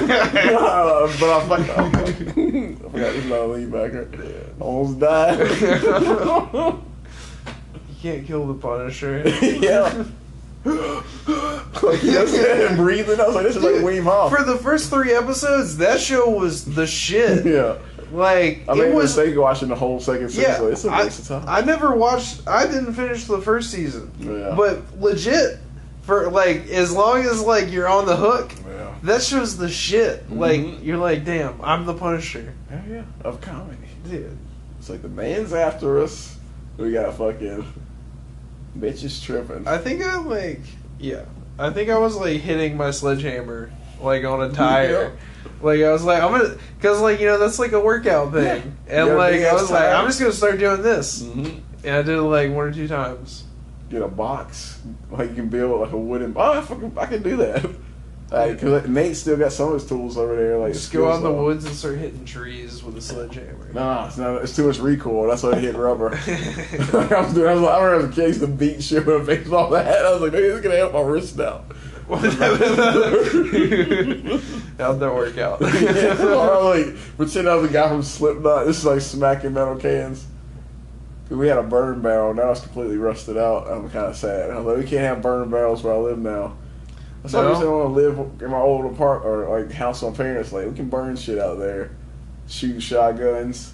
uh, 0.55 1.07
but 1.19 1.29
I 1.29 1.47
fucked 1.47 1.69
up. 1.69 1.95
I 1.95 2.11
forgot 2.11 2.91
this 2.91 3.15
is 3.15 3.25
not 3.25 3.39
a 3.39 3.45
lead 3.47 3.71
backer. 3.71 4.07
Almost 4.59 4.99
died. 4.99 5.39
you 7.89 7.95
can't 8.01 8.27
kill 8.27 8.45
the 8.47 8.55
Punisher. 8.55 9.23
yeah. 9.41 10.03
like, 10.65 12.03
you 12.03 12.11
know, 12.11 12.67
and 12.67 12.75
breathing. 12.77 13.19
I 13.21 13.27
was 13.27 13.35
like, 13.35 13.45
this 13.45 13.55
is 13.55 13.63
like 13.63 13.75
Wim 13.75 14.03
Hof. 14.03 14.35
For 14.35 14.43
the 14.43 14.57
first 14.57 14.89
three 14.89 15.13
episodes, 15.13 15.77
that 15.77 16.01
show 16.01 16.29
was 16.29 16.65
the 16.65 16.85
shit. 16.85 17.45
yeah. 17.45 17.77
Like 18.11 18.63
I 18.67 18.73
made 18.73 18.87
it 18.89 18.95
a 18.95 18.97
mistake 18.97 19.37
watching 19.37 19.67
the 19.69 19.75
whole 19.75 19.99
second 19.99 20.29
season. 20.29 20.43
Yeah, 20.43 20.65
it's 20.71 20.83
a 20.83 20.89
I, 20.89 21.03
waste 21.03 21.19
of 21.19 21.27
time. 21.27 21.43
I 21.47 21.61
never 21.61 21.93
watched. 21.95 22.47
I 22.47 22.65
didn't 22.65 22.93
finish 22.93 23.25
the 23.25 23.39
first 23.39 23.69
season, 23.71 24.11
Yeah. 24.19 24.55
but 24.57 24.81
legit 24.99 25.59
for 26.01 26.29
like 26.31 26.67
as 26.69 26.91
long 26.93 27.21
as 27.23 27.41
like 27.41 27.71
you're 27.71 27.88
on 27.88 28.05
the 28.05 28.15
hook, 28.15 28.51
yeah. 28.67 28.93
that 29.03 29.21
show's 29.21 29.57
the 29.57 29.69
shit. 29.69 30.31
Like 30.31 30.62
Mhm. 30.62 30.83
you're 30.83 30.97
like, 30.97 31.25
damn, 31.25 31.59
I'm 31.62 31.85
the 31.85 31.93
Punisher, 31.93 32.53
Hell 32.69 32.81
yeah. 32.89 33.03
Of 33.23 33.41
comedy. 33.41 33.77
dude. 34.09 34.38
It's 34.79 34.89
like 34.89 35.01
the 35.01 35.09
man's 35.09 35.53
after 35.53 35.99
us. 36.01 36.35
We 36.77 36.91
got 36.93 37.09
a 37.09 37.12
fucking 37.12 37.65
bitches 38.77 39.21
tripping. 39.23 39.67
I 39.67 39.77
think 39.77 40.03
I'm 40.05 40.27
like, 40.27 40.62
yeah, 40.99 41.25
I 41.57 41.69
think 41.71 41.89
I 41.89 41.97
was 41.97 42.15
like 42.15 42.41
hitting 42.41 42.77
my 42.77 42.91
sledgehammer 42.91 43.71
like 44.01 44.23
on 44.23 44.41
a 44.41 44.53
tire. 44.53 45.17
Like 45.62 45.81
I 45.81 45.91
was 45.91 46.03
like, 46.03 46.23
I'm 46.23 46.31
gonna, 46.31 46.55
cause 46.81 47.01
like 47.01 47.19
you 47.19 47.25
know 47.27 47.38
that's 47.38 47.59
like 47.59 47.73
a 47.73 47.79
workout 47.79 48.31
thing, 48.31 48.43
Yeah. 48.88 48.99
and 49.01 49.07
You 49.09 49.13
got 49.13 49.17
like 49.17 49.33
I 49.35 49.39
ass 49.43 49.62
was 49.62 49.71
like. 49.71 49.89
I'm 49.93 50.05
just 50.07 50.19
gonna 50.19 50.31
start 50.31 50.57
doing 50.59 50.81
this, 50.81 51.21
Mm-hmm. 51.21 51.57
and 51.83 51.95
I 51.95 52.01
did 52.01 52.15
it 52.17 52.21
like 52.21 52.49
one 52.51 52.67
or 52.67 52.71
two 52.71 52.88
times. 52.88 53.43
Get 53.89 54.02
a 54.02 54.08
box. 54.08 54.80
Like 55.12 55.30
you 55.30 55.36
can 55.36 55.49
build 55.49 55.82
like 55.82 55.91
a 55.91 55.97
wooden. 55.97 56.34
Oh, 56.36 56.60
I, 56.60 56.62
fucking, 56.62 56.93
I 56.97 57.06
can 57.06 57.23
do 57.23 57.38
that. 57.38 57.69
Like, 58.32 58.62
cause 58.62 58.88
Nate 58.88 59.15
still 59.15 59.38
got 59.38 59.52
some 59.52 59.69
of 59.69 59.73
his 59.73 59.88
tools 59.89 60.15
over 60.15 60.36
there. 60.36 60.60
Like 60.60 60.73
Just 60.73 60.91
go 60.91 61.10
out 61.12 61.15
in 61.17 61.23
the 61.23 61.32
woods 61.34 61.65
and 61.65 61.73
start 61.73 61.97
hitting 61.97 62.25
trees 62.25 62.84
with 62.84 62.95
a 62.95 63.02
sledgehammer. 63.02 63.73
Nah, 63.73 64.06
it's 64.06 64.19
not. 64.19 64.43
It's 64.43 64.56
too 64.56 64.67
much 64.67 64.78
recoil. 64.78 65.28
That's 65.28 65.41
why 65.41 65.54
I 65.54 65.60
hit 65.60 65.75
rubber. 65.75 66.10
I 66.28 67.21
was 67.21 67.34
doing. 67.34 67.47
I 67.47 67.54
was 67.54 67.62
like, 67.63 67.73
I 67.73 67.84
remember 67.84 67.95
as 67.95 68.04
a 68.06 68.10
kid, 68.13 68.23
I 68.23 68.28
used 68.28 68.41
to 68.41 68.47
beat 68.47 68.84
shit 68.84 69.04
with 69.08 69.23
a 69.23 69.25
baseball 69.25 69.71
bat. 69.71 70.06
I 70.06 70.12
was 70.12 70.21
like, 70.21 70.32
maybe 70.32 70.47
this 70.47 70.58
is 70.58 70.62
gonna 70.62 70.75
help 70.78 70.93
my 70.93 71.02
wrist 71.02 71.38
now. 71.38 71.63
How'd 74.78 74.99
that 74.99 75.13
work 75.13 75.38
out? 75.39 75.62
yeah, 75.62 76.23
or 76.23 76.54
I 76.54 76.58
like 76.58 76.95
pretend 77.17 77.49
I 77.49 77.56
was 77.56 77.69
a 77.69 77.73
guy 77.73 77.89
from 77.89 78.04
Slipknot. 78.04 78.65
This 78.67 78.78
is 78.78 78.86
like 78.86 79.02
smacking 79.02 79.54
metal 79.54 79.75
cans. 79.75 80.25
We 81.29 81.47
had 81.47 81.57
a 81.59 81.63
burn 81.63 82.01
barrel. 82.01 82.33
Now 82.33 82.51
it's 82.51 82.61
completely 82.61 82.97
rusted 82.97 83.37
out. 83.37 83.67
I'm 83.69 83.89
kind 83.89 84.07
of 84.07 84.15
sad. 84.15 84.49
I 84.49 84.57
was 84.57 84.65
like, 84.65 84.77
we 84.77 84.83
can't 84.89 85.03
have 85.03 85.21
burn 85.21 85.49
barrels 85.49 85.83
where 85.83 85.93
I 85.93 85.97
live 85.97 86.17
now. 86.17 86.57
That's 87.21 87.35
I 87.35 87.43
No? 87.43 87.49
just 87.51 87.65
want 87.65 87.83
to 87.89 87.93
live 87.93 88.41
in 88.41 88.49
my 88.49 88.57
old 88.59 88.91
apartment 88.91 89.25
or 89.31 89.59
like 89.59 89.71
house 89.71 90.01
on 90.03 90.15
parents. 90.15 90.51
Like 90.51 90.67
we 90.67 90.73
can 90.73 90.89
burn 90.89 91.15
shit 91.15 91.37
out 91.37 91.59
there, 91.59 91.91
shoot 92.47 92.79
shotguns, 92.81 93.73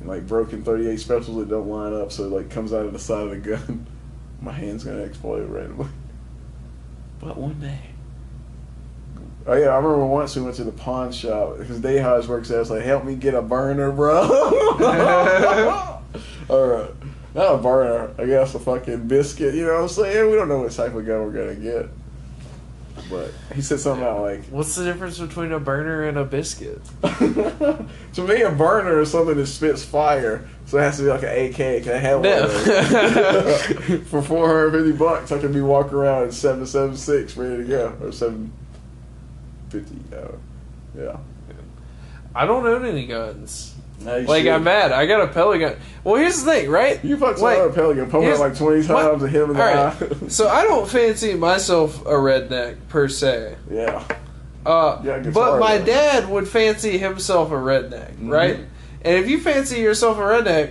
and, 0.00 0.08
like 0.08 0.26
broken 0.26 0.62
38 0.62 0.98
specials 0.98 1.36
that 1.36 1.48
don't 1.50 1.68
line 1.68 1.92
up, 1.92 2.10
so 2.10 2.24
it 2.24 2.30
like 2.32 2.48
comes 2.50 2.72
out 2.72 2.86
of 2.86 2.92
the 2.94 2.98
side 2.98 3.24
of 3.24 3.30
the 3.30 3.36
gun. 3.36 3.86
My 4.40 4.52
hand's 4.52 4.84
gonna 4.84 5.02
explode 5.02 5.50
randomly. 5.50 5.88
But 7.20 7.36
one 7.36 7.60
day. 7.60 7.80
Oh 9.46 9.54
yeah, 9.54 9.68
I 9.68 9.76
remember 9.76 10.06
once 10.06 10.34
we 10.36 10.42
went 10.42 10.56
to 10.56 10.64
the 10.64 10.72
pawn 10.72 11.12
shop 11.12 11.58
because 11.58 11.78
Dayhaj 11.80 12.26
works 12.28 12.48
there. 12.48 12.62
It's 12.62 12.70
like, 12.70 12.82
help 12.82 13.04
me 13.04 13.14
get 13.14 13.34
a 13.34 13.42
burner, 13.42 13.92
bro. 13.92 14.22
or 16.48 16.88
not 17.34 17.54
a 17.54 17.58
burner, 17.58 18.14
I 18.18 18.26
guess 18.26 18.54
a 18.54 18.58
fucking 18.58 19.08
biscuit. 19.08 19.54
You 19.54 19.66
know 19.66 19.74
what 19.74 19.82
I'm 19.82 19.88
saying? 19.88 20.30
We 20.30 20.36
don't 20.36 20.48
know 20.48 20.60
what 20.60 20.72
type 20.72 20.94
of 20.94 21.06
gun 21.06 21.22
we're 21.22 21.32
gonna 21.32 21.54
get. 21.54 21.88
But 23.10 23.32
he 23.54 23.60
said 23.60 23.80
something 23.80 24.02
about 24.02 24.22
like 24.22 24.44
What's 24.46 24.76
the 24.76 24.84
difference 24.84 25.18
between 25.18 25.52
a 25.52 25.58
burner 25.58 26.04
and 26.04 26.16
a 26.16 26.24
biscuit? 26.24 26.80
to 27.02 27.86
me, 28.18 28.42
a 28.42 28.52
burner 28.52 29.00
is 29.00 29.10
something 29.10 29.36
that 29.36 29.46
spits 29.46 29.84
fire, 29.84 30.48
so 30.66 30.78
it 30.78 30.82
has 30.82 30.96
to 30.98 31.02
be 31.02 31.08
like 31.08 31.22
an 31.22 31.46
AK. 31.46 31.82
Can 31.82 31.92
I 31.92 31.98
have 31.98 32.20
one? 32.20 32.30
No. 32.30 32.44
of? 33.96 34.06
For 34.06 34.22
four 34.22 34.46
hundred 34.46 34.84
fifty 34.84 34.96
bucks, 34.96 35.32
I 35.32 35.38
can 35.38 35.52
be 35.52 35.60
walking 35.60 35.94
around 35.94 36.28
at 36.28 36.34
seven 36.34 36.66
seven 36.66 36.96
six, 36.96 37.36
ready 37.36 37.58
to 37.58 37.64
go, 37.64 37.96
or 38.00 38.12
seven 38.12 38.52
fifty. 39.70 39.98
Uh, 40.14 40.36
yeah. 40.96 41.16
I 42.34 42.46
don't 42.46 42.66
own 42.66 42.84
any 42.84 43.06
guns. 43.06 43.73
Now 44.04 44.16
you 44.16 44.26
Like 44.26 44.42
should. 44.44 44.52
I'm 44.52 44.64
mad. 44.64 44.92
I 44.92 45.06
got 45.06 45.22
a 45.22 45.58
gun. 45.58 45.76
Well, 46.04 46.16
here's 46.16 46.42
the 46.42 46.50
thing, 46.52 46.70
right? 46.70 47.02
You 47.04 47.16
fucked 47.16 47.38
like, 47.38 47.58
like, 47.58 47.74
Pelican, 47.74 48.10
pump 48.10 48.24
it 48.24 48.38
like 48.38 48.56
twenty 48.56 48.86
times 48.86 49.22
and 49.22 49.32
hit 49.32 49.42
him 49.42 49.50
in 49.50 49.56
the 49.56 49.62
Alright, 49.62 50.02
eye. 50.24 50.28
so 50.28 50.48
I 50.48 50.62
don't 50.64 50.88
fancy 50.88 51.34
myself 51.34 52.02
a 52.02 52.10
redneck 52.10 52.76
per 52.88 53.08
se. 53.08 53.56
yeah. 53.70 54.04
Uh, 54.66 54.98
Yeah, 55.04 55.18
but 55.18 55.58
my 55.58 55.76
though. 55.78 55.84
dad 55.84 56.28
would 56.30 56.48
fancy 56.48 56.96
himself 56.98 57.50
a 57.50 57.54
redneck, 57.54 58.14
Mhm. 58.16 58.30
right? 58.30 58.56
And 59.02 59.18
if 59.18 59.28
you 59.28 59.38
fancy 59.40 59.80
yourself 59.80 60.16
a 60.18 60.22
redneck, 60.22 60.70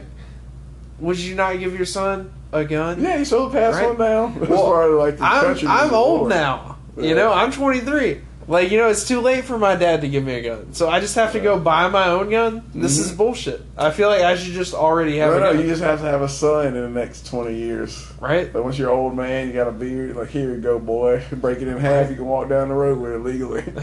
would 0.99 1.19
you 1.19 1.35
not 1.35 1.59
give 1.59 1.75
your 1.75 1.85
son 1.85 2.31
a 2.51 2.63
gun? 2.65 3.01
Yeah, 3.03 3.17
you 3.17 3.25
still 3.25 3.49
pass 3.49 3.75
Right. 3.75 3.87
one 3.87 3.97
down. 3.97 4.37
As 4.41 4.49
Well, 4.49 4.65
far 4.65 4.91
as 4.91 4.97
like 4.97 5.17
the 5.17 5.23
I'm 5.23 5.67
I'm 5.67 5.93
old 5.93 6.29
now. 6.29 6.77
Yeah. 6.97 7.09
You 7.09 7.15
know, 7.15 7.31
I'm 7.33 7.51
23. 7.51 8.21
Like 8.45 8.71
you 8.71 8.77
know, 8.77 8.89
it's 8.89 9.08
too 9.08 9.21
late 9.21 9.45
for 9.45 9.58
my 9.58 9.75
dad 9.75 10.01
to 10.01 10.10
give 10.10 10.23
me 10.25 10.34
a 10.36 10.41
gun, 10.41 10.73
so 10.73 10.89
I 10.89 10.99
just 10.99 11.15
have 11.15 11.32
to 11.32 11.39
go 11.39 11.58
buy 11.58 11.88
my 11.88 12.08
own 12.10 12.29
gun. 12.29 12.63
This 12.75 12.97
is 12.97 13.12
Mhm. 13.13 13.17
bullshit. 13.17 13.62
I 13.77 13.91
feel 13.91 14.10
like 14.10 14.21
I 14.21 14.36
should 14.36 14.51
just 14.53 14.73
already 14.73 15.17
have 15.19 15.32
No, 15.34 15.39
no, 15.39 15.51
you 15.51 15.65
just 15.67 15.82
have 15.82 16.01
to 16.01 16.06
have 16.08 16.21
a 16.21 16.27
son 16.27 16.67
in 16.67 16.73
the 16.73 16.89
next 16.89 17.25
twenty 17.27 17.56
years. 17.56 18.06
right? 18.19 18.53
Like 18.53 18.63
once 18.63 18.77
you're 18.77 18.91
an 18.91 18.97
old 18.97 19.15
man, 19.15 19.47
you 19.47 19.53
got 19.53 19.67
a 19.67 19.71
beard. 19.71 20.15
Like 20.17 20.29
here 20.29 20.49
you 20.53 20.58
go, 20.60 20.77
boy. 20.77 21.23
Break 21.32 21.62
it 21.62 21.67
in 21.69 21.77
half. 21.77 22.10
You 22.10 22.17
can 22.17 22.25
walk 22.25 22.49
down 22.49 22.67
the 22.67 22.75
road 22.75 22.99
with 22.99 23.13
it 23.13 23.19
legally. 23.19 23.62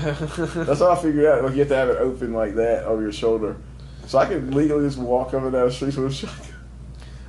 That's 0.64 0.80
how 0.80 0.90
I 0.90 0.96
figured 0.96 1.24
out. 1.24 1.42
Like 1.44 1.52
you 1.54 1.60
have 1.60 1.68
to 1.68 1.76
have 1.76 1.88
it 1.88 1.96
open 1.98 2.34
like 2.34 2.54
that 2.56 2.84
over 2.84 3.00
your 3.00 3.12
shoulder, 3.12 3.56
so 4.06 4.18
I 4.18 4.26
could 4.26 4.54
legally 4.54 4.84
just 4.86 4.98
walk 4.98 5.28
up 5.32 5.42
and 5.42 5.52
down 5.52 5.68
the 5.68 5.72
streets 5.72 5.96
with 5.96 6.12
a 6.12 6.14
shotgun. 6.14 6.46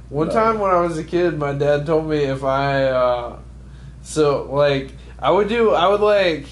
One 0.09 0.27
No. 0.27 0.33
time 0.33 0.59
when 0.59 0.71
I 0.71 0.81
was 0.81 0.97
a 0.97 1.03
kid, 1.05 1.39
my 1.39 1.53
dad 1.53 1.85
told 1.85 2.09
me 2.09 2.23
if 2.25 2.43
I, 2.43 2.83
uh, 2.87 3.35
so 4.01 4.49
like 4.51 4.91
I 5.17 5.31
would 5.31 5.47
do, 5.47 5.71
I 5.71 5.87
would 5.87 6.01
like 6.01 6.47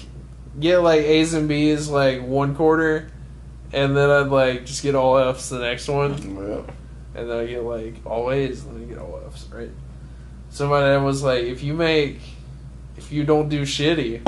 get 0.60 0.78
like 0.78 1.00
A's 1.02 1.34
and 1.34 1.48
B's 1.48 1.88
like 1.88 2.22
one 2.22 2.54
quarter, 2.54 3.10
and 3.72 3.96
then 3.96 4.10
I'd 4.10 4.28
like 4.28 4.66
just 4.66 4.82
get 4.82 4.94
all 4.94 5.18
F's 5.18 5.48
the 5.48 5.58
next 5.58 5.88
one, 5.88 6.36
Well, 6.36 6.66
and 7.14 7.30
then 7.30 7.36
I 7.36 7.46
get 7.46 7.64
like 7.64 7.94
all 8.04 8.30
A's, 8.30 8.64
and 8.64 8.76
then 8.76 8.84
I 8.84 8.86
get 8.86 8.98
all 8.98 9.20
F's, 9.26 9.48
right? 9.50 9.70
So 10.50 10.68
my 10.68 10.80
dad 10.80 10.98
was 10.98 11.22
like, 11.22 11.44
if 11.44 11.62
you 11.62 11.74
make, 11.74 12.20
if 12.96 13.12
you 13.12 13.24
don't 13.24 13.48
do 13.48 13.62
shitty, 13.62 14.20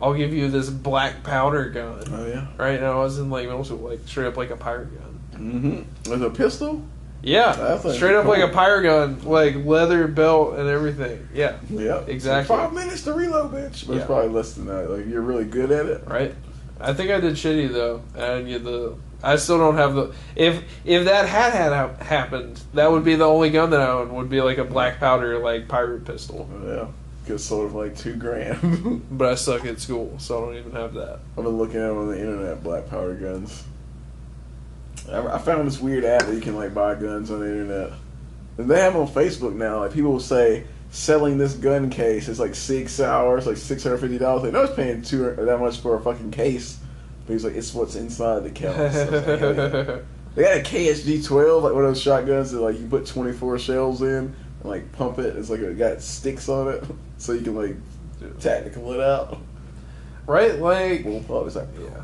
I'll 0.00 0.14
give 0.14 0.34
you 0.34 0.50
this 0.50 0.68
black 0.68 1.22
powder 1.22 1.70
gun, 1.70 2.04
oh 2.10 2.26
yeah. 2.26 2.46
right? 2.56 2.76
And 2.76 2.84
I 2.84 2.96
was 2.96 3.18
in 3.18 3.30
like 3.30 3.46
middle 3.46 3.64
school, 3.64 3.78
like 3.78 4.00
straight 4.06 4.26
up 4.26 4.36
like 4.36 4.50
a 4.50 4.56
pirate 4.56 4.90
gun. 4.98 5.20
Mm-hmm. 5.32 6.10
With 6.10 6.22
a 6.22 6.30
pistol. 6.30 6.82
Yeah, 7.26 7.78
straight 7.78 8.14
up 8.14 8.22
cool. 8.24 8.32
like 8.32 8.42
a 8.42 8.52
pirate 8.52 8.82
gun, 8.84 9.20
like 9.24 9.56
leather 9.64 10.06
belt 10.06 10.58
and 10.58 10.68
everything. 10.68 11.28
Yeah, 11.34 11.56
Yep. 11.70 12.08
Exactly. 12.08 12.56
Five 12.56 12.72
minutes 12.72 13.02
to 13.02 13.12
reload, 13.12 13.52
bitch. 13.52 13.86
But 13.86 13.94
Yeah. 13.94 13.98
it's 13.98 14.06
probably 14.06 14.28
less 14.30 14.52
than 14.52 14.66
that. 14.66 14.90
Like 14.90 15.06
you're 15.08 15.22
really 15.22 15.44
good 15.44 15.70
at 15.72 15.86
it. 15.86 16.04
right. 16.06 16.34
I 16.80 16.92
think 16.92 17.10
I 17.10 17.20
did 17.20 17.34
shitty 17.34 17.72
though. 17.72 18.02
and 18.14 18.22
I 18.22 18.36
didn't 18.36 18.48
get 18.50 18.64
the. 18.64 18.94
I 19.22 19.36
still 19.36 19.58
don't 19.58 19.76
have 19.76 19.94
the. 19.94 20.12
If 20.36 20.62
if 20.84 21.06
that 21.06 21.26
had 21.26 21.52
had 21.52 21.72
hap- 21.72 22.02
happened, 22.02 22.60
that 22.74 22.92
would 22.92 23.02
be 23.02 23.14
the 23.16 23.24
only 23.24 23.50
gun 23.50 23.70
that 23.70 23.80
I 23.80 23.88
own. 23.88 24.14
Would 24.14 24.28
be 24.30 24.40
like 24.42 24.58
a 24.58 24.64
black 24.64 25.00
powder 25.00 25.38
like 25.38 25.68
pirate 25.68 26.04
pistol. 26.04 26.48
Yeah. 26.64 26.86
Gets 27.26 27.44
sold 27.44 27.72
for 27.72 27.84
like 27.84 27.96
two 27.96 28.14
grand. 28.14 29.02
But 29.10 29.28
I 29.32 29.34
suck 29.34 29.64
at 29.64 29.80
school, 29.80 30.14
so 30.18 30.36
I 30.38 30.40
don't 30.46 30.56
even 30.58 30.72
have 30.72 30.94
that. 30.94 31.20
I've 31.36 31.42
been 31.44 31.58
looking 31.58 31.80
at 31.80 31.88
them 31.88 31.98
on 31.98 32.08
the 32.08 32.20
internet, 32.20 32.62
black 32.62 32.88
powder 32.88 33.14
guns. 33.14 33.64
I, 35.12 35.38
found 35.38 35.66
this 35.66 35.80
weird 35.80 36.04
app 36.04 36.22
that 36.22 36.34
you 36.34 36.40
can 36.40 36.56
like 36.56 36.74
buy 36.74 36.94
guns 36.94 37.30
on 37.30 37.40
the 37.40 37.46
internet. 37.46 37.92
And 38.58 38.68
they 38.68 38.80
have 38.80 38.94
them 38.94 39.02
on 39.02 39.08
Facebook 39.08 39.54
now. 39.54 39.80
Like 39.80 39.92
people 39.92 40.12
will 40.12 40.20
say 40.20 40.64
selling 40.90 41.38
this 41.38 41.54
gun 41.54 41.90
case 41.90 42.28
is 42.28 42.40
like 42.40 42.54
six 42.54 43.00
hours, 43.00 43.46
like 43.46 43.56
six 43.56 43.82
hundred 43.82 43.98
fifty 43.98 44.18
dollars. 44.18 44.44
Like 44.44 44.52
no 44.52 44.64
one's 44.64 44.74
paying 44.74 45.02
two 45.02 45.30
uh, 45.30 45.44
that 45.44 45.60
much 45.60 45.80
for 45.80 45.96
a 45.96 46.00
fucking 46.00 46.30
case. 46.30 46.78
But 47.26 47.34
he's 47.34 47.44
like, 47.44 47.54
it's 47.54 47.74
what's 47.74 47.96
inside 47.96 48.44
the 48.44 48.50
case. 48.50 48.68
I 48.68 48.82
was 48.82 49.12
like, 49.12 49.38
hell 49.38 49.54
yeah. 49.54 49.98
They 50.36 50.42
got 50.42 50.58
a 50.58 50.60
KSG 50.60 51.24
twelve, 51.24 51.64
like 51.64 51.72
one 51.72 51.84
of 51.84 51.90
those 51.90 52.02
shotguns 52.02 52.52
that 52.52 52.60
like 52.60 52.78
you 52.78 52.86
put 52.86 53.06
twenty 53.06 53.32
four 53.32 53.58
shells 53.58 54.02
in 54.02 54.08
and 54.08 54.34
like 54.64 54.92
pump 54.92 55.18
it. 55.18 55.34
It's 55.34 55.48
like 55.48 55.60
it 55.60 55.78
got 55.78 56.02
sticks 56.02 56.50
on 56.50 56.68
it, 56.68 56.84
so 57.16 57.32
you 57.32 57.40
can 57.40 57.56
like 57.56 57.76
tactical 58.38 58.92
it 58.92 59.00
out. 59.00 59.38
right? 60.26 60.58
Like 60.58 61.06
Well, 61.06 61.24
oh, 61.30 61.46
it's 61.46 61.56
like, 61.56 61.68
yeah. 61.80 62.02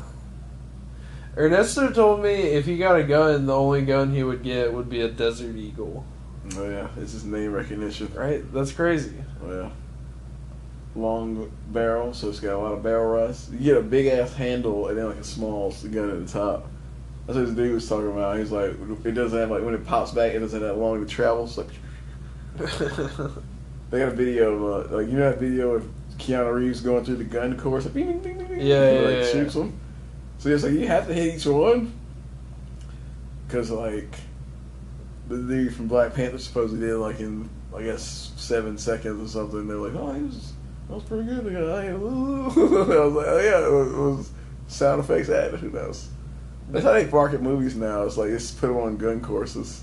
Ernesto 1.35 1.91
told 1.91 2.21
me 2.21 2.29
if 2.29 2.65
he 2.65 2.77
got 2.77 2.99
a 2.99 3.03
gun, 3.03 3.47
the 3.47 3.55
only 3.55 3.83
gun 3.83 4.13
he 4.13 4.23
would 4.23 4.43
get 4.43 4.71
would 4.71 4.89
be 4.89 5.01
a 5.01 5.07
Desert 5.07 5.55
Eagle. 5.55 6.05
Oh 6.55 6.69
yeah, 6.69 6.87
it's 6.97 7.13
just 7.13 7.25
name 7.25 7.51
recognition. 7.51 8.11
Right? 8.13 8.43
That's 8.53 8.71
crazy. 8.71 9.15
Oh 9.43 9.51
yeah. 9.51 9.69
Long 10.95 11.51
barrel, 11.69 12.13
so 12.13 12.29
it's 12.29 12.39
got 12.39 12.53
a 12.53 12.57
lot 12.57 12.73
of 12.73 12.83
barrel 12.83 13.13
rust. 13.13 13.51
You 13.51 13.59
get 13.59 13.77
a 13.77 13.81
big 13.81 14.07
ass 14.07 14.33
handle 14.33 14.89
and 14.89 14.97
then 14.97 15.07
like 15.07 15.17
a 15.17 15.23
small 15.23 15.71
gun 15.71 16.11
at 16.11 16.27
the 16.27 16.31
top. 16.31 16.67
That's 17.25 17.37
what 17.37 17.47
this 17.47 17.55
dude 17.55 17.73
was 17.73 17.89
talking 17.89 18.11
about. 18.11 18.37
He's 18.37 18.51
like, 18.51 18.71
it 19.03 19.11
doesn't 19.13 19.37
have 19.37 19.49
like 19.49 19.63
when 19.63 19.73
it 19.73 19.85
pops 19.85 20.11
back, 20.11 20.33
it 20.33 20.39
doesn't 20.39 20.61
have 20.61 20.75
that 20.75 20.79
long 20.79 21.03
to 21.03 21.11
travel. 21.11 21.45
It's 21.45 21.57
like 21.57 21.69
they 23.89 23.99
got 23.99 24.09
a 24.09 24.15
video 24.15 24.53
of 24.53 24.91
uh, 24.91 24.97
like 24.97 25.07
you 25.07 25.13
know 25.13 25.31
that 25.31 25.39
video 25.39 25.71
of 25.71 25.89
Keanu 26.17 26.53
Reeves 26.53 26.81
going 26.81 27.03
through 27.03 27.15
the 27.15 27.23
gun 27.23 27.57
course, 27.57 27.85
like, 27.85 27.95
Yeah, 27.95 28.03
and, 28.03 28.61
yeah, 28.61 29.01
like 29.01 29.15
yeah, 29.15 29.31
shoots 29.31 29.55
them. 29.55 29.79
So 30.43 30.49
it's 30.49 30.63
like 30.65 30.73
you 30.73 30.87
have 30.87 31.07
to 31.07 31.13
hit 31.13 31.35
each 31.35 31.45
one 31.45 31.93
because 33.47 33.71
like 33.71 34.13
the 35.29 35.37
dude 35.37 35.73
from 35.73 35.87
Black 35.87 36.13
Panther 36.13 36.37
supposedly 36.37 36.85
did 36.85 36.97
like 36.97 37.21
in 37.21 37.49
I 37.73 37.81
guess 37.81 38.33
seven 38.35 38.77
seconds 38.77 39.23
or 39.23 39.39
something. 39.39 39.69
They're 39.69 39.77
like, 39.77 39.95
oh, 39.95 40.11
he 40.11 40.21
was 40.21 40.51
that 40.89 40.95
was 40.95 41.03
pretty 41.05 41.23
good. 41.23 41.45
The 41.45 41.93
oh, 41.93 42.47
I 42.57 43.05
was 43.05 43.13
like, 43.13 43.27
oh 43.29 43.39
yeah, 43.39 43.65
it 43.65 43.71
was, 43.71 43.93
it 43.93 43.97
was 43.97 44.31
sound 44.67 44.99
effects 44.99 45.29
added. 45.29 45.61
Who 45.61 45.69
knows? 45.69 46.09
That's 46.71 46.83
how 46.83 46.91
they 46.91 47.05
market 47.05 47.41
movies 47.41 47.77
now. 47.77 48.03
It's 48.03 48.17
like 48.17 48.31
it's 48.31 48.51
put 48.51 48.67
them 48.67 48.75
on 48.75 48.97
gun 48.97 49.21
courses. 49.21 49.81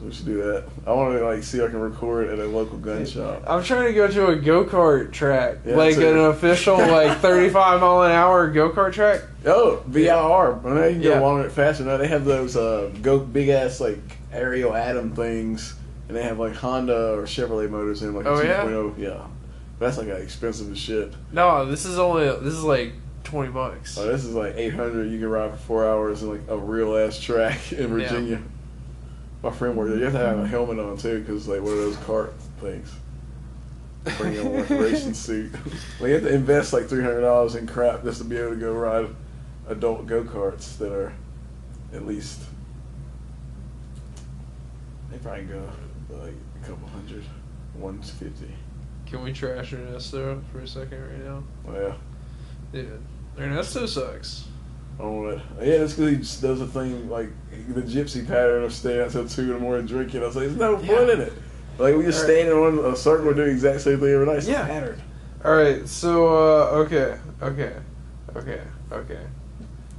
So 0.00 0.04
we 0.06 0.12
should 0.12 0.26
do 0.26 0.42
that. 0.42 0.64
I 0.86 0.92
want 0.92 1.18
to 1.18 1.24
like 1.24 1.42
see 1.42 1.58
if 1.58 1.64
I 1.64 1.70
can 1.70 1.80
record 1.80 2.28
at 2.28 2.38
a 2.38 2.46
local 2.46 2.78
gun 2.78 3.06
shop. 3.06 3.42
I'm 3.46 3.62
trying 3.62 3.86
to 3.86 3.92
go 3.92 4.08
to 4.08 4.26
a 4.28 4.36
go 4.36 4.64
kart 4.64 5.12
track, 5.12 5.58
Yeah, 5.64 5.76
like 5.76 5.96
an 5.96 6.18
official 6.18 6.76
like 6.78 7.18
35 7.18 7.80
mile 7.80 8.02
an 8.02 8.10
hour 8.12 8.50
go 8.50 8.70
kart 8.70 8.92
track. 8.92 9.22
Oh, 9.46 9.82
VIR. 9.86 10.08
I 10.10 10.74
now 10.74 10.84
you 10.84 10.92
can 10.94 11.02
go 11.02 11.10
Yeah. 11.14 11.20
longer 11.20 11.44
and 11.44 11.52
faster. 11.52 11.84
Now 11.84 11.96
they 11.96 12.08
have 12.08 12.24
those 12.24 12.56
uh, 12.56 12.90
go 13.02 13.18
big 13.18 13.48
ass 13.50 13.80
like 13.80 13.98
Ariel 14.32 14.74
Atom 14.74 15.14
things, 15.14 15.74
and 16.08 16.16
they 16.16 16.22
have 16.22 16.38
like 16.38 16.54
Honda 16.54 17.14
or 17.14 17.22
Chevrolet 17.22 17.70
motors 17.70 18.02
in 18.02 18.14
like 18.14 18.26
Oh, 18.26 18.34
a 18.38 18.44
yeah? 18.44 18.64
2.0. 18.64 18.98
Yeah, 18.98 19.26
that's 19.78 19.98
like 19.98 20.08
expensive 20.08 20.70
as 20.72 20.78
shit. 20.78 21.12
No, 21.32 21.66
this 21.66 21.84
is 21.84 21.98
only 21.98 22.24
this 22.24 22.54
is 22.54 22.64
like 22.64 22.92
20 23.24 23.52
bucks. 23.52 23.96
Oh, 23.96 24.06
this 24.06 24.24
is 24.24 24.34
like 24.34 24.54
800. 24.56 25.10
You 25.10 25.18
can 25.18 25.28
ride 25.28 25.50
for 25.52 25.56
four 25.56 25.88
hours 25.88 26.22
in 26.22 26.30
like 26.30 26.42
a 26.48 26.56
real 26.58 26.96
ass 26.96 27.18
track 27.20 27.72
in 27.72 27.88
Virginia. 27.88 28.42
My 29.44 29.50
friend 29.50 29.76
worked 29.76 29.90
there. 29.90 29.98
You 29.98 30.04
have 30.04 30.14
to 30.14 30.18
have 30.18 30.38
a 30.38 30.48
helmet 30.48 30.78
on 30.78 30.96
too, 30.96 31.20
because 31.20 31.46
like 31.46 31.60
one 31.60 31.72
of 31.72 31.78
those 31.78 31.96
cart 31.98 32.32
things. 32.62 32.90
Bring 34.16 34.38
on 34.38 34.56
like 34.56 34.70
a 34.70 34.78
racing 34.78 35.12
suit. 35.12 35.52
like 36.00 36.08
you 36.08 36.14
have 36.14 36.22
to 36.22 36.34
invest 36.34 36.72
like 36.72 36.88
three 36.88 37.02
hundred 37.02 37.20
dollars 37.20 37.54
in 37.54 37.66
crap 37.66 38.04
just 38.04 38.18
to 38.18 38.24
be 38.24 38.38
able 38.38 38.50
to 38.50 38.56
go 38.56 38.72
ride 38.72 39.06
adult 39.68 40.06
go 40.06 40.24
karts 40.24 40.78
that 40.78 40.92
are 40.92 41.12
at 41.92 42.06
least 42.06 42.40
they 45.10 45.18
probably 45.18 45.44
go 45.44 45.70
like 46.08 46.32
a 46.62 46.66
couple 46.66 46.88
hundred, 46.88 47.24
one 47.74 48.00
fifty. 48.00 48.50
Can 49.04 49.22
we 49.22 49.34
trash 49.34 49.74
Ernesto 49.74 50.42
for 50.52 50.60
a 50.60 50.66
second 50.66 51.02
right 51.02 51.22
now? 51.22 51.44
Well, 51.64 51.98
Dude, 52.72 52.98
Ernesto 53.38 53.84
sucks. 53.84 54.44
On 54.98 55.32
it. 55.32 55.40
Yeah, 55.62 55.78
that's 55.78 55.94
because 55.94 56.10
he 56.10 56.16
just 56.18 56.42
does 56.42 56.60
a 56.60 56.66
thing 56.66 57.08
like 57.08 57.28
the 57.68 57.82
gypsy 57.82 58.26
pattern 58.26 58.64
of 58.64 58.72
staying 58.72 59.00
until 59.02 59.28
two 59.28 59.42
in 59.42 59.48
the 59.48 59.58
morning 59.58 59.86
drinking. 59.86 60.22
I 60.22 60.26
was 60.26 60.36
like, 60.36 60.46
there's 60.46 60.58
no 60.58 60.78
Yeah. 60.80 60.96
fun 60.98 61.10
in 61.10 61.20
it. 61.20 61.32
Like 61.78 61.96
we 61.96 62.04
just 62.04 62.20
right. 62.20 62.30
standing 62.36 62.54
on 62.56 62.92
a 62.92 62.96
circle 62.96 63.28
and 63.28 63.36
doing 63.36 63.48
the 63.48 63.54
exact 63.54 63.80
same 63.80 63.98
thing 64.00 64.10
every 64.10 64.26
night. 64.26 64.36
It's 64.38 64.48
Yeah. 64.48 64.66
pattern. 64.66 65.00
All 65.44 65.54
right, 65.54 65.86
so 65.88 66.28
uh, 66.28 66.66
okay, 66.84 67.18
okay, 67.42 67.72
okay, 68.36 68.60
okay. 68.92 69.20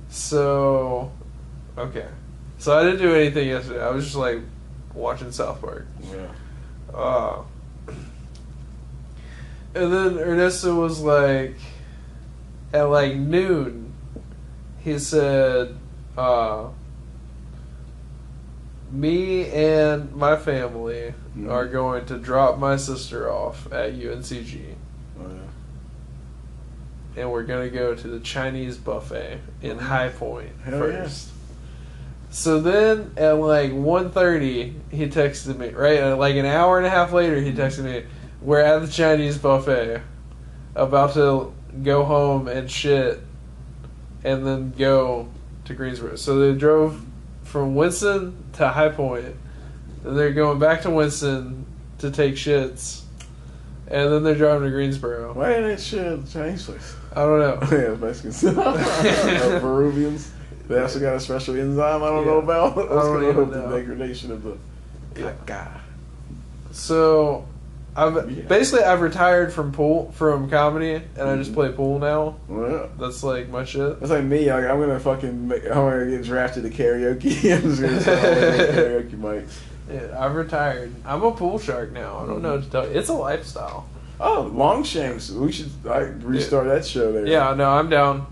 So, 0.10 1.12
okay, 1.77 2.08
So 2.58 2.77
I 2.77 2.84
didn't 2.84 2.99
do 2.99 3.13
anything 3.13 3.49
yesterday. 3.49 3.84
I 3.84 3.89
was 3.91 4.05
just 4.05 4.15
like 4.15 4.39
watching 4.93 5.31
South 5.31 5.60
Park. 5.62 5.86
Yeah. 6.01 6.97
Uh, 6.97 7.41
and 9.75 9.91
then 9.93 10.17
Ernesto 10.17 10.73
was 10.79 11.01
like, 11.01 11.55
at 12.73 12.84
like 12.84 13.15
noon, 13.15 13.85
he 14.86 14.98
said, 15.00 15.76
uh, 16.17 16.67
me 18.91 19.50
and 19.50 20.15
my 20.15 20.36
family 20.38 21.13
Mhm. 21.38 21.50
are 21.52 21.65
going 21.67 22.06
to 22.06 22.17
drop 22.17 22.58
my 22.60 22.78
sister 22.78 23.30
off 23.30 23.67
at 23.74 23.93
UNCG. 23.95 24.76
Oh, 25.19 25.24
yeah. 25.28 27.21
and 27.21 27.32
we're 27.32 27.43
gonna 27.43 27.69
go 27.69 27.95
to 27.95 28.08
the 28.10 28.19
Chinese 28.19 28.78
buffet 28.78 29.39
in 29.62 29.78
High 29.80 30.10
Point 30.10 30.50
Hell 30.63 30.80
first. 30.80 31.30
So 32.30 32.60
then 32.60 33.12
at 33.17 33.38
like 33.38 33.71
1.30, 33.71 34.74
he 34.91 35.08
texted 35.08 35.58
me, 35.58 35.69
right? 35.69 36.02
uh, 36.02 36.15
Like 36.17 36.36
an 36.36 36.45
hour 36.45 36.78
and 36.78 36.86
a 36.86 36.89
half 36.89 37.12
later, 37.13 37.39
he 37.39 37.54
texted 37.54 37.86
me, 37.86 38.04
We're 38.41 38.60
at 38.60 38.80
the 38.82 38.88
Chinese 38.88 39.38
buffet, 39.38 40.02
about 40.76 41.13
to 41.13 41.54
go 41.84 42.04
home 42.04 42.48
and 42.50 42.69
shit, 42.69 43.21
and 44.26 44.46
then 44.46 44.72
go 44.72 45.28
to 45.66 45.74
Greensboro. 45.76 46.16
So 46.16 46.40
they 46.40 46.58
drove 46.58 47.06
from 47.44 47.76
Winston 47.76 48.36
to 48.54 48.68
High 48.68 48.90
Point, 48.90 49.36
and 50.04 50.18
they're 50.18 50.34
going 50.34 50.58
back 50.60 50.82
to 50.82 50.90
Winston 50.90 51.66
to 52.00 52.10
take 52.10 52.34
shits, 52.34 53.04
and 53.88 54.12
then 54.12 54.24
they're 54.24 54.36
driving 54.36 54.64
to 54.64 54.72
Greensboro. 54.72 55.34
Why 55.34 55.50
didn't 55.50 55.76
they 55.76 55.82
share 55.82 56.18
the 56.18 56.28
Chinese 56.30 56.66
place? 56.66 56.96
I 57.14 57.22
don't 57.22 57.40
know. 57.40 57.60
yeah, 57.72 57.96
Mexicans. 57.96 58.44
Uh, 59.46 59.60
Peruvians. 59.62 60.32
They 60.68 60.80
also 60.82 61.00
got 61.00 61.16
a 61.16 61.20
special 61.20 61.56
enzyme 61.56 62.02
I 62.02 62.08
don't 62.08 62.26
know 62.26 62.40
about. 62.40 62.76
I 62.78 62.82
don't 62.96 63.24
even 63.24 63.52
know. 63.52 63.70
the 63.70 63.78
degradation 63.78 64.32
of 64.32 64.42
the 64.42 64.58
Yeah. 65.16 65.34
caca? 65.46 65.80
So, 66.72 67.48
I've 67.97 68.13
Yeah. 68.29 68.43
basically 68.49 68.84
I've 68.84 68.99
retired 69.01 69.53
from 69.53 69.71
pool 69.71 70.12
from 70.15 70.49
comedy, 70.49 71.01
and 71.17 71.29
I 71.29 71.36
just 71.38 71.51
Mhm. 71.51 71.55
play 71.55 71.69
pool 71.71 71.97
now. 71.99 72.36
Well, 72.49 72.89
That's 72.99 73.23
like 73.23 73.49
my 73.49 73.63
shit. 73.63 73.99
that's 73.99 74.12
like 74.12 74.23
me. 74.25 74.51
Like, 74.51 74.65
I'm 74.65 74.79
gonna 74.81 74.99
fucking. 74.99 75.47
Make, 75.47 75.63
I'm 75.65 75.71
gonna 75.75 76.05
get 76.10 76.23
drafted 76.23 76.63
to 76.63 76.69
karaoke. 76.69 77.53
I'm 77.55 77.62
just 77.62 77.81
gonna 77.81 78.01
start 78.01 78.19
always 78.19 78.60
at 78.60 78.75
karaoke 78.75 79.15
mics. 79.21 79.53
Yeah, 79.91 80.17
I've 80.19 80.36
retired. 80.36 80.91
I'm 81.05 81.23
a 81.23 81.31
pool 81.31 81.58
shark 81.60 81.91
now. 81.93 82.19
I 82.23 82.25
don't 82.27 82.41
know 82.41 82.53
what 82.55 82.63
to 82.63 82.69
tell 82.69 82.86
you. 82.86 82.97
It's 82.99 83.08
a 83.10 83.13
lifestyle. 83.13 83.86
Oh, 84.19 84.49
Longshanks. 84.53 85.31
We 85.31 85.51
should 85.51 85.69
like 85.86 86.08
restart 86.21 86.67
that 86.67 86.86
show 86.86 87.12
there. 87.12 87.25
Yeah, 87.27 87.53
no, 87.53 87.69
I'm 87.69 87.89
down. 87.89 88.25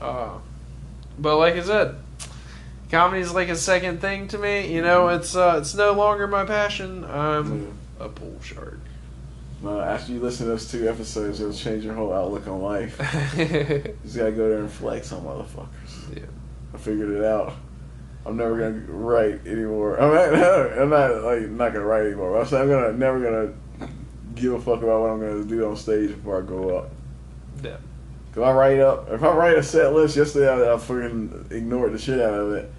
Uh, 0.00 0.28
but 1.18 1.36
like 1.38 1.54
I 1.56 1.62
said, 1.62 1.96
comedy's 2.90 3.32
like 3.32 3.48
a 3.48 3.56
second 3.56 4.00
thing 4.00 4.28
to 4.28 4.38
me. 4.38 4.72
You 4.72 4.80
know, 4.82 5.08
it's 5.08 5.34
uh, 5.36 5.56
it's 5.58 5.74
no 5.74 5.92
longer 5.92 6.26
my 6.26 6.44
passion. 6.44 7.04
I'm 7.04 7.72
a 8.00 8.08
pool 8.08 8.36
shark. 8.42 8.78
No, 9.66 9.80
after 9.80 10.12
you 10.12 10.20
listen 10.20 10.46
to 10.46 10.52
those 10.52 10.70
two 10.70 10.88
episodes, 10.88 11.40
it'll 11.40 11.52
change 11.52 11.84
your 11.84 11.94
whole 11.94 12.12
outlook 12.12 12.46
on 12.46 12.62
life. 12.62 12.96
You 13.36 13.96
just 14.04 14.16
gotta 14.16 14.30
go 14.30 14.48
there 14.48 14.60
and 14.60 14.70
flex 14.70 15.10
on 15.10 15.24
motherfuckers. 15.24 16.16
Yeah. 16.16 16.26
I 16.72 16.78
figured 16.78 17.10
it 17.10 17.24
out. 17.24 17.52
I'm 18.24 18.36
never 18.36 18.56
gonna 18.56 18.84
write 18.86 19.44
anymore. 19.44 19.96
I'm 19.96 20.14
not, 20.14 20.72
I'm 20.78 20.88
not 20.88 21.22
like 21.24 21.48
not 21.48 21.72
gonna 21.72 21.84
write 21.84 22.06
anymore. 22.06 22.40
I'm 22.40 22.54
I'm 22.54 22.68
gonna 22.68 22.92
never 22.92 23.20
gonna 23.20 23.88
give 24.36 24.52
a 24.52 24.60
fuck 24.60 24.84
about 24.84 25.00
what 25.00 25.10
I'm 25.10 25.18
gonna 25.18 25.44
do 25.44 25.68
on 25.68 25.76
stage 25.76 26.10
before 26.10 26.38
I 26.38 26.46
go 26.46 26.76
up. 26.78 26.90
Yeah. 27.64 27.78
Cause 28.32 28.44
I 28.44 28.52
write 28.52 28.78
up. 28.78 29.08
If 29.10 29.24
I 29.24 29.32
write 29.32 29.58
a 29.58 29.64
set 29.64 29.92
list 29.92 30.16
yesterday, 30.16 30.48
I, 30.48 30.74
I 30.74 30.78
fucking 30.78 31.48
ignored 31.50 31.92
the 31.92 31.98
shit 31.98 32.20
out 32.20 32.34
of 32.34 32.52
it. 32.52 32.70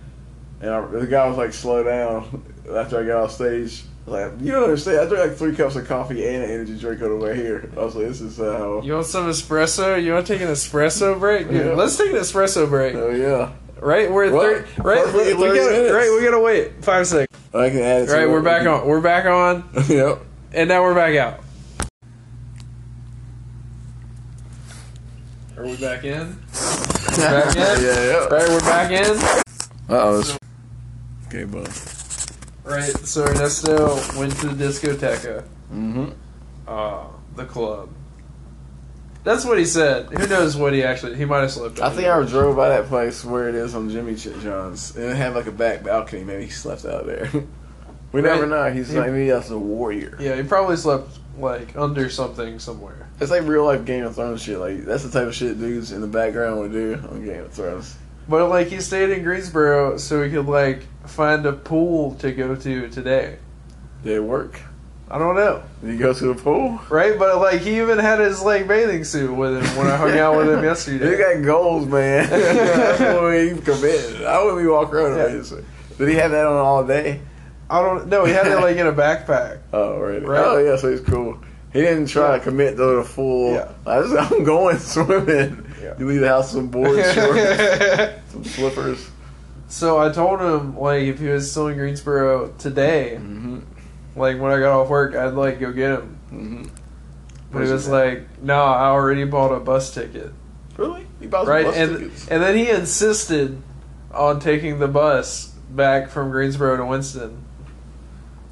And 0.61 0.69
I, 0.69 0.85
the 0.85 1.05
guy 1.05 1.27
was 1.27 1.37
like, 1.37 1.51
"Slow 1.51 1.83
down." 1.83 2.45
After 2.73 2.99
I 2.99 3.03
got 3.03 3.23
off 3.25 3.31
stage, 3.31 3.83
like, 4.07 4.31
"You 4.41 4.51
don't 4.53 4.63
understand. 4.63 4.99
I 4.99 5.05
drank 5.05 5.29
like 5.29 5.37
three 5.37 5.55
cups 5.55 5.75
of 5.75 5.87
coffee 5.87 6.25
and 6.27 6.43
an 6.43 6.49
energy 6.49 6.77
drink 6.79 7.01
on 7.01 7.09
the 7.09 7.15
way 7.17 7.35
here." 7.35 7.69
I 7.77 7.81
was 7.81 7.95
like, 7.95 8.07
"This 8.07 8.21
is 8.21 8.37
how." 8.37 8.81
You 8.81 8.93
want 8.93 9.05
some 9.05 9.27
espresso? 9.27 10.01
You 10.01 10.13
want 10.13 10.25
to 10.25 10.33
take 10.33 10.41
an 10.41 10.47
espresso 10.47 11.19
break? 11.19 11.49
Dude, 11.49 11.65
Yeah. 11.67 11.73
Let's 11.73 11.97
take 11.97 12.09
an 12.11 12.15
espresso 12.17 12.67
break. 12.67 12.95
Oh 12.95 13.09
yeah. 13.09 13.51
Right, 13.79 14.11
we're 14.11 14.25
at 14.25 14.31
thir- 14.31 14.65
right. 14.81 15.05
Perfectly 15.05 15.33
We, 15.35 15.41
we 15.41 15.47
30 15.49 15.59
gotta, 15.59 15.71
minutes. 15.71 15.93
right, 15.93 16.11
we 16.17 16.23
gotta 16.25 16.39
wait 16.39 16.83
five 16.83 17.05
seconds. 17.05 17.39
I 17.53 17.69
can 17.69 17.79
add 17.79 18.01
it. 18.01 18.05
to 18.07 18.13
Right, 18.13 18.27
we're 18.27 18.41
back 18.41 18.65
on. 18.65 18.87
We're 18.87 19.01
back 19.01 19.25
on, 19.25 19.69
yep. 19.87 20.19
and 20.51 20.67
now 20.67 20.81
we're 20.81 20.95
back 20.95 21.15
out. 21.15 21.41
Are 25.57 25.63
we 25.65 25.75
back 25.77 26.03
in? 26.03 26.39
Back 27.17 27.55
in? 27.55 27.61
yeah, 27.83 28.03
yeah. 28.03 28.25
Right, 28.27 28.47
we're 28.49 28.59
back 28.61 28.91
in. 28.91 29.17
Uh 29.89 30.21
oh. 30.23 30.37
Okay, 31.27 31.43
bud. 31.45 31.67
Right, 32.67 32.83
so 33.05 33.23
Ernesto 33.25 33.95
went 34.19 34.35
to 34.39 34.47
the 34.49 34.65
discoteca, 34.65 35.43
Mm-hmm. 35.73 36.09
uh, 36.67 37.03
the 37.35 37.45
club. 37.45 37.89
That's 39.23 39.43
what 39.45 39.57
he 39.57 39.65
said. 39.65 40.07
Who 40.09 40.27
knows 40.27 40.55
what 40.55 40.73
he 40.73 40.83
actually? 40.83 41.15
He 41.17 41.25
might 41.25 41.41
have 41.41 41.51
slept. 41.51 41.81
I 41.81 41.89
think. 41.89 42.07
I 42.07 42.23
drove 42.25 42.55
by 42.55 42.69
that 42.69 42.85
place 42.87 43.25
where 43.25 43.49
it 43.49 43.55
is 43.55 43.75
on 43.75 43.89
Jimmy 43.89 44.15
Ch- 44.15 44.29
John's, 44.41 44.95
and 44.95 45.05
it 45.05 45.15
had 45.15 45.35
like 45.35 45.47
a 45.47 45.51
back 45.51 45.83
balcony. 45.83 46.23
Maybe 46.23 46.45
he 46.45 46.49
slept 46.51 46.85
out 46.85 47.05
there. 47.05 47.29
we 48.13 48.21
Right. 48.21 48.23
never 48.35 48.45
know. 48.47 48.71
He's 48.71 48.93
Yeah. 48.93 49.01
like 49.01 49.11
maybe 49.11 49.29
that's 49.29 49.49
a 49.49 49.57
warrior. 49.57 50.15
Yeah, 50.19 50.35
he 50.35 50.43
probably 50.43 50.77
slept 50.77 51.09
like 51.37 51.75
under 51.75 52.09
something 52.09 52.57
somewhere. 52.59 53.07
It's 53.19 53.29
like 53.31 53.43
real 53.43 53.65
life 53.65 53.83
Game 53.83 54.05
of 54.05 54.15
Thrones 54.15 54.41
shit. 54.43 54.59
Like 54.59 54.85
that's 54.85 55.03
the 55.03 55.11
type 55.11 55.27
of 55.27 55.35
shit 55.35 55.59
dudes 55.59 55.91
in 55.91 55.99
the 56.01 56.07
background 56.07 56.61
would 56.61 56.71
do 56.71 56.93
on 57.11 57.25
Game 57.25 57.43
of 57.43 57.51
Thrones. 57.51 57.97
But 58.29 58.47
like 58.49 58.67
he 58.67 58.79
stayed 58.79 59.09
in 59.09 59.23
Greensboro 59.23 59.97
so 59.97 60.23
he 60.23 60.29
could 60.31 60.45
like 60.47 60.83
find 61.07 61.45
a 61.45 61.53
pool 61.53 62.15
to 62.15 62.31
go 62.31 62.55
to 62.55 62.89
today. 62.89 63.37
Did 64.03 64.17
it 64.17 64.23
work? 64.23 64.59
I 65.09 65.17
don't 65.17 65.35
know, 65.35 65.63
Did 65.81 65.93
you 65.93 65.99
go 65.99 66.11
to 66.13 66.33
the 66.33 66.35
pool? 66.35 66.81
right? 66.89 67.17
But 67.17 67.37
like 67.39 67.61
he 67.61 67.77
even 67.77 67.97
had 67.97 68.19
his 68.19 68.41
like 68.41 68.67
bathing 68.67 69.05
suit 69.05 69.33
with 69.33 69.55
him 69.63 69.77
when 69.77 69.87
I 69.87 69.95
hung 69.95 70.17
out 70.17 70.35
with 70.35 70.49
him 70.49 70.59
You 70.61 70.65
yesterday. 70.65 71.17
got 71.17 71.45
goals, 71.45 71.85
man. 71.87 72.29
that's 72.29 72.99
what 72.99 73.33
he 73.33 73.49
committed. 73.61 74.25
I 74.25 74.43
wouldn't 74.43 74.61
be 74.63 74.67
walking 74.67 74.95
around 74.95 75.17
Yeah. 75.17 75.23
with 75.35 75.49
this. 75.49 75.97
Did 75.97 76.09
he 76.09 76.15
have 76.15 76.31
that 76.31 76.45
on 76.45 76.57
all 76.57 76.83
day? 76.85 77.21
I 77.69 77.81
don't 77.81 78.07
know. 78.09 78.19
No, 78.19 78.25
he 78.25 78.33
had 78.33 78.47
it 78.47 78.55
like 78.59 78.75
in 78.77 78.85
a 78.87 78.91
backpack. 78.93 79.59
Oh, 79.73 79.97
really? 79.97 80.25
Right. 80.25 80.39
Oh, 80.45 80.57
yeah, 80.57 80.75
so 80.75 80.91
he's 80.91 81.01
cool. 81.01 81.37
He 81.73 81.81
didn't 81.81 82.07
try 82.07 82.31
Yeah. 82.33 82.37
to 82.39 82.43
commit 82.43 82.75
to 82.77 82.95
the 82.97 83.03
full. 83.03 83.53
Yeah. 83.53 83.71
I 83.85 84.01
just, 84.01 84.31
I'm 84.33 84.43
going 84.43 84.77
swimming. 84.79 85.73
Yeah. 85.81 85.93
You 85.99 86.05
leave 86.07 86.19
the 86.21 86.27
house 86.27 86.51
some 86.51 86.67
board 86.67 86.95
shorts, 87.13 88.31
some 88.31 88.43
slippers. 88.43 89.09
So 89.67 89.97
I 89.99 90.09
told 90.11 90.39
him 90.41 90.77
like 90.77 91.03
if 91.03 91.19
he 91.19 91.27
was 91.27 91.49
still 91.51 91.67
in 91.67 91.77
Greensboro 91.77 92.53
today, 92.57 93.17
Mm-hmm. 93.19 93.59
like 94.15 94.39
when 94.39 94.51
I 94.51 94.59
got 94.59 94.79
off 94.79 94.89
work, 94.89 95.15
I'd 95.15 95.33
like 95.33 95.59
go 95.59 95.71
get 95.71 95.91
him. 95.99 96.19
Mm-hmm. 96.31 96.63
But 97.51 97.65
he 97.65 97.71
was 97.71 97.87
like, 97.87 98.41
"No, 98.43 98.61
I 98.61 98.87
already 98.87 99.23
bought 99.25 99.53
a 99.53 99.59
bus 99.59 99.93
ticket." 99.93 100.31
really? 100.77 101.07
He 101.19 101.25
bought 101.27 101.47
right 101.47 101.65
bus 101.65 101.75
and 101.75 101.97
tickets. 101.97 102.27
and 102.27 102.43
then 102.43 102.55
he 102.55 102.69
insisted 102.69 103.61
on 104.13 104.39
taking 104.39 104.77
the 104.79 104.87
bus 104.87 105.47
back 105.71 106.09
from 106.09 106.29
Greensboro 106.31 106.77
to 106.77 106.85
Winston. 106.85 107.43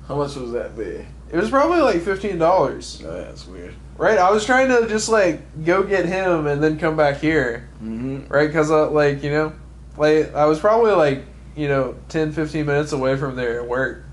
How 0.08 0.16
much 0.16 0.36
was 0.36 0.52
that 0.54 0.78
be? 0.78 1.06
It 1.32 1.38
was 1.38 1.50
probably 1.50 1.82
like 1.82 2.02
fifteen 2.02 2.38
dollars, 2.38 3.02
Oh, 3.06 3.12
that's 3.12 3.46
weird. 3.48 3.74
right? 3.98 4.18
I 4.18 4.32
was 4.32 4.46
trying 4.46 4.70
to 4.70 4.88
just 4.88 5.10
like 5.10 5.66
go 5.66 5.84
get 5.84 6.06
him 6.06 6.48
and 6.48 6.64
then 6.64 6.78
come 6.80 6.96
back 6.96 7.18
here, 7.18 7.68
Mm-hmm. 7.84 8.28
right? 8.32 8.48
Because 8.48 8.72
uh, 8.72 8.90
like 8.92 9.24
you 9.24 9.32
know, 9.32 9.54
like 9.98 10.34
I 10.36 10.46
was 10.46 10.60
probably 10.60 10.92
like 10.92 11.24
you 11.56 11.68
know 11.68 11.96
10, 12.10 12.32
15 12.34 12.66
minutes 12.66 12.92
away 12.92 13.16
from 13.18 13.36
there 13.36 13.62
at 13.62 13.68
work. 13.68 14.04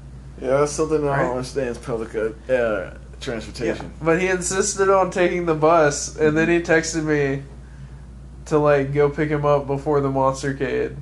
Yeah, 0.41 0.59
that's 0.59 0.73
something 0.73 1.05
I 1.05 1.09
Right. 1.09 1.23
don't 1.23 1.31
understand. 1.37 1.69
Is 1.71 1.79
public 1.79 2.15
uh, 2.15 2.53
uh, 2.53 2.95
transportation. 3.21 3.93
But 4.03 4.21
he 4.21 4.29
insisted 4.29 4.89
on 4.91 5.11
taking 5.11 5.47
the 5.47 5.55
bus, 5.55 6.17
and 6.17 6.37
then 6.37 6.49
he 6.49 6.61
texted 6.61 7.05
me 7.05 7.43
to 8.47 8.59
like 8.59 8.93
go 8.93 9.09
pick 9.09 9.29
him 9.29 9.45
up 9.45 9.67
before 9.67 10.01
the 10.01 10.11
Monstercade 10.11 10.97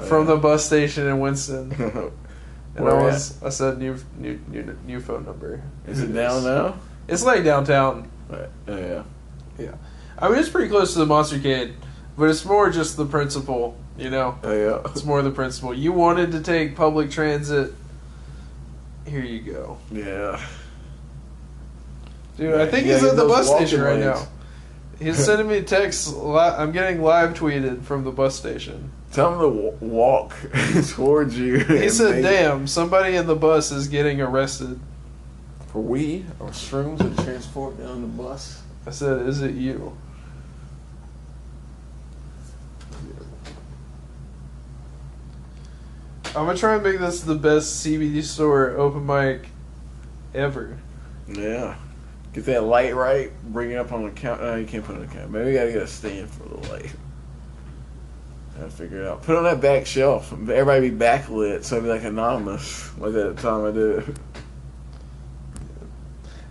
Oh, 0.00 0.04
from 0.06 0.26
yeah. 0.26 0.34
the 0.34 0.40
bus 0.40 0.64
station 0.64 1.06
in 1.06 1.20
Winston. 1.20 1.70
And 2.76 2.84
Where 2.84 2.94
I 2.94 3.00
at? 3.00 3.04
was, 3.06 3.42
I 3.42 3.48
said 3.48 3.78
new, 3.78 3.96
new, 4.16 4.38
new, 4.46 4.78
new 4.86 5.00
phone 5.00 5.24
number. 5.26 5.60
Is 5.88 6.00
it 6.02 6.06
down 6.14 6.44
now? 6.44 6.76
It's 7.08 7.24
like 7.24 7.42
downtown. 7.42 8.08
Right. 8.28 8.48
Oh, 8.68 9.04
yeah. 9.58 9.72
I 10.16 10.28
mean, 10.28 10.38
it's 10.38 10.48
pretty 10.48 10.68
close 10.68 10.92
to 10.92 11.00
the 11.00 11.04
Monstercade, 11.04 11.74
but 12.16 12.28
it's 12.28 12.44
more 12.44 12.70
just 12.70 12.96
the 12.96 13.06
principle. 13.06 13.76
You 13.98 14.08
know, 14.10 14.38
Oh, 14.42 14.52
yeah. 14.52 14.90
it's 14.90 15.04
more 15.04 15.20
the 15.22 15.30
principle. 15.30 15.74
You 15.74 15.92
wanted 15.92 16.32
to 16.32 16.40
take 16.40 16.74
public 16.74 17.10
transit. 17.10 17.74
Here 19.06 19.20
you 19.22 19.40
go, 19.40 19.76
Yeah. 19.90 20.40
dude. 22.36 22.54
I 22.60 22.66
think 22.66 22.86
Yeah, 22.86 22.94
he's 22.94 23.04
at 23.04 23.16
the 23.16 23.26
bus 23.26 23.48
station 23.48 23.80
right 23.82 23.94
lanes. 24.00 24.04
now. 24.04 24.26
He's 24.98 25.16
sending 25.24 25.48
me 25.48 25.62
texts. 25.62 26.08
li- 26.12 26.38
I'm 26.38 26.72
getting 26.72 27.02
live 27.02 27.34
tweeted 27.34 27.82
from 27.82 28.04
the 28.04 28.10
bus 28.10 28.34
station. 28.36 28.90
Tell 29.12 29.32
him 29.32 29.38
to 29.40 29.56
w- 29.56 29.76
walk 29.80 30.34
towards 30.90 31.36
you. 31.36 31.58
He 31.58 31.88
said, 31.88 32.16
make- 32.16 32.24
"Damn, 32.24 32.66
somebody 32.66 33.16
in 33.16 33.26
the 33.26 33.34
bus 33.36 33.72
is 33.72 33.88
getting 33.88 34.20
arrested." 34.20 34.78
For 35.72 35.80
we 35.82 36.24
or 36.38 36.48
shrooms 36.48 36.98
that 36.98 37.22
transport 37.24 37.78
down 37.78 38.00
the 38.02 38.06
bus. 38.08 38.60
I 38.86 38.90
said, 38.90 39.26
"Is 39.26 39.40
it 39.42 39.54
you?" 39.54 39.96
I'm 46.30 46.46
gonna 46.46 46.56
try 46.56 46.74
and 46.74 46.84
make 46.84 47.00
this 47.00 47.22
the 47.22 47.34
best 47.34 47.84
CBD 47.84 48.22
store 48.22 48.70
open 48.76 49.04
mic 49.04 49.48
ever. 50.32 50.78
Yeah. 51.26 51.74
Get 52.32 52.44
that 52.44 52.62
light 52.62 52.94
right. 52.94 53.32
Bring 53.42 53.72
it 53.72 53.76
up 53.76 53.90
on 53.92 54.04
the 54.04 54.10
count. 54.12 54.40
No, 54.40 54.52
uh, 54.52 54.56
you 54.56 54.66
can't 54.66 54.84
put 54.84 54.94
it 54.94 55.00
on 55.00 55.06
the 55.06 55.12
count. 55.12 55.32
Maybe 55.32 55.46
we 55.46 55.54
gotta 55.54 55.72
get 55.72 55.82
a 55.82 55.88
stand 55.88 56.30
for 56.30 56.48
the 56.48 56.68
light. 56.68 56.92
Gotta 58.56 58.70
figure 58.70 59.02
it 59.02 59.08
out. 59.08 59.24
Put 59.24 59.32
it 59.34 59.38
on 59.38 59.44
that 59.44 59.60
back 59.60 59.86
shelf. 59.86 60.32
Everybody 60.32 60.90
be 60.90 60.96
backlit, 60.96 61.64
so 61.64 61.76
it'd 61.76 61.84
be 61.84 61.90
like 61.90 62.04
anonymous, 62.04 62.96
like 62.98 63.12
that 63.12 63.38
time 63.38 63.64
I 63.64 63.72
did. 63.72 64.16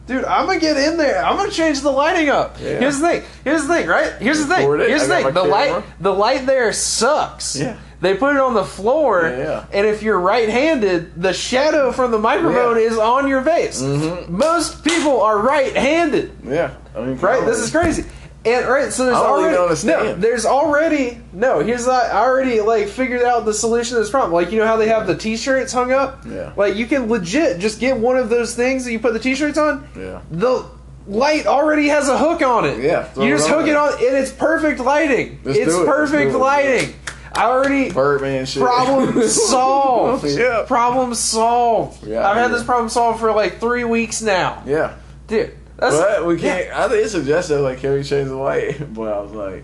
Dude, 0.08 0.26
I'm 0.26 0.48
gonna 0.48 0.60
get 0.60 0.76
in 0.76 0.98
there. 0.98 1.24
I'm 1.24 1.38
gonna 1.38 1.52
change 1.52 1.80
the 1.82 1.92
lighting 1.92 2.28
up. 2.28 2.58
Yeah. 2.60 2.80
Here's 2.80 3.00
the 3.00 3.08
thing. 3.08 3.24
Here's 3.46 3.62
the 3.62 3.74
thing, 3.74 3.88
right? 3.88 4.12
Here's 4.20 4.40
the 4.40 4.54
thing. 4.54 4.68
Here's 4.68 5.04
the 5.04 5.08
thing. 5.08 5.26
The 5.28 5.32
camera. 5.32 5.50
light 5.50 5.84
the 6.02 6.14
light 6.14 6.46
there 6.46 6.74
sucks. 6.74 7.56
Yeah. 7.56 7.78
They 8.02 8.14
put 8.16 8.36
it 8.36 8.41
on 8.41 8.54
the 8.54 8.64
floor, 8.64 9.24
Yeah. 9.38 9.64
and 9.74 9.86
if 9.86 10.02
you're 10.04 10.20
right-handed, 10.20 11.22
the 11.22 11.34
shadow 11.34 11.91
from 11.91 12.12
the 12.12 12.18
microphone 12.20 12.78
Yeah. 12.78 12.84
is 12.88 12.97
on 12.97 13.28
your 13.28 13.41
face. 13.41 13.82
Mhm. 13.82 14.30
Most 14.30 14.84
people 14.86 15.22
are 15.22 15.38
right-handed, 15.39 16.32
Yeah, 16.47 16.70
I 16.95 17.02
mean, 17.02 17.18
right? 17.20 17.45
This 17.45 17.60
is 17.60 17.72
crazy. 17.72 18.06
And 18.45 18.66
right, 18.70 18.93
so 18.93 19.04
there's 19.04 19.18
I 19.18 19.20
already 19.26 19.86
no. 19.86 20.16
There's 20.16 20.45
already 20.45 21.20
no. 21.34 21.60
Here's 21.60 21.84
the, 21.84 21.91
I 21.91 22.22
already 22.26 22.62
like 22.62 22.88
figured 22.88 23.22
out 23.24 23.43
the 23.43 23.54
solution 23.54 23.95
to 23.95 24.00
this 24.02 24.10
problem. 24.10 24.32
Like 24.32 24.54
you 24.54 24.60
know 24.60 24.66
how 24.66 24.78
they 24.78 24.88
have 24.88 25.06
the 25.08 25.16
T-shirts 25.16 25.74
hung 25.74 25.91
up. 25.91 26.24
Yeah. 26.26 26.52
Like 26.56 26.78
you 26.78 26.86
can 26.86 27.10
legit 27.10 27.60
just 27.60 27.82
get 27.82 27.97
one 27.97 28.16
of 28.16 28.30
those 28.30 28.56
things 28.56 28.86
that 28.86 28.93
you 28.93 29.00
put 29.00 29.12
the 29.12 29.20
T-shirts 29.20 29.58
on 29.58 29.84
Yeah. 29.93 30.20
the 30.32 30.64
light 31.06 31.47
already 31.47 31.89
has 31.89 32.08
a 32.08 32.18
hook 32.18 32.41
on 32.41 32.64
it. 32.64 32.80
Yeah, 32.82 33.08
you 33.18 33.30
just 33.36 33.50
hook 33.50 33.68
it 33.68 33.76
on, 33.76 33.89
and 33.93 34.16
it's 34.16 34.32
perfect 34.32 34.80
lighting. 34.80 35.39
Let's 35.43 35.58
it's 35.58 35.74
it. 35.76 35.86
Perfect 35.86 36.34
lighting. 36.34 36.93
I 37.40 37.46
already 37.50 37.92
Birdman 37.92 38.46
shit. 38.46 38.62
problem 38.62 39.22
solved. 39.28 40.26
yeah. 40.26 40.66
Problem 40.68 41.14
solved. 41.14 42.06
Yeah, 42.06 42.28
I've 42.28 42.36
had 42.36 42.44
yeah. 42.52 42.58
this 42.58 42.64
problem 42.64 42.90
solved 42.90 43.20
for 43.20 43.32
like 43.32 43.60
three 43.60 43.84
weeks 43.86 44.22
now, 44.22 44.62
Yeah. 44.66 44.96
dude. 45.28 45.56
That's 45.78 45.96
But 45.96 46.26
we 46.26 46.38
can't. 46.38 46.70
I 46.76 46.90
think 46.90 47.06
it 47.06 47.10
suggested 47.10 47.62
like, 47.62 47.80
can 47.80 47.94
we 47.94 48.04
change 48.04 48.28
the 48.28 48.36
light? 48.36 48.94
But 48.94 49.14
I 49.14 49.20
was 49.22 49.32
like, 49.32 49.64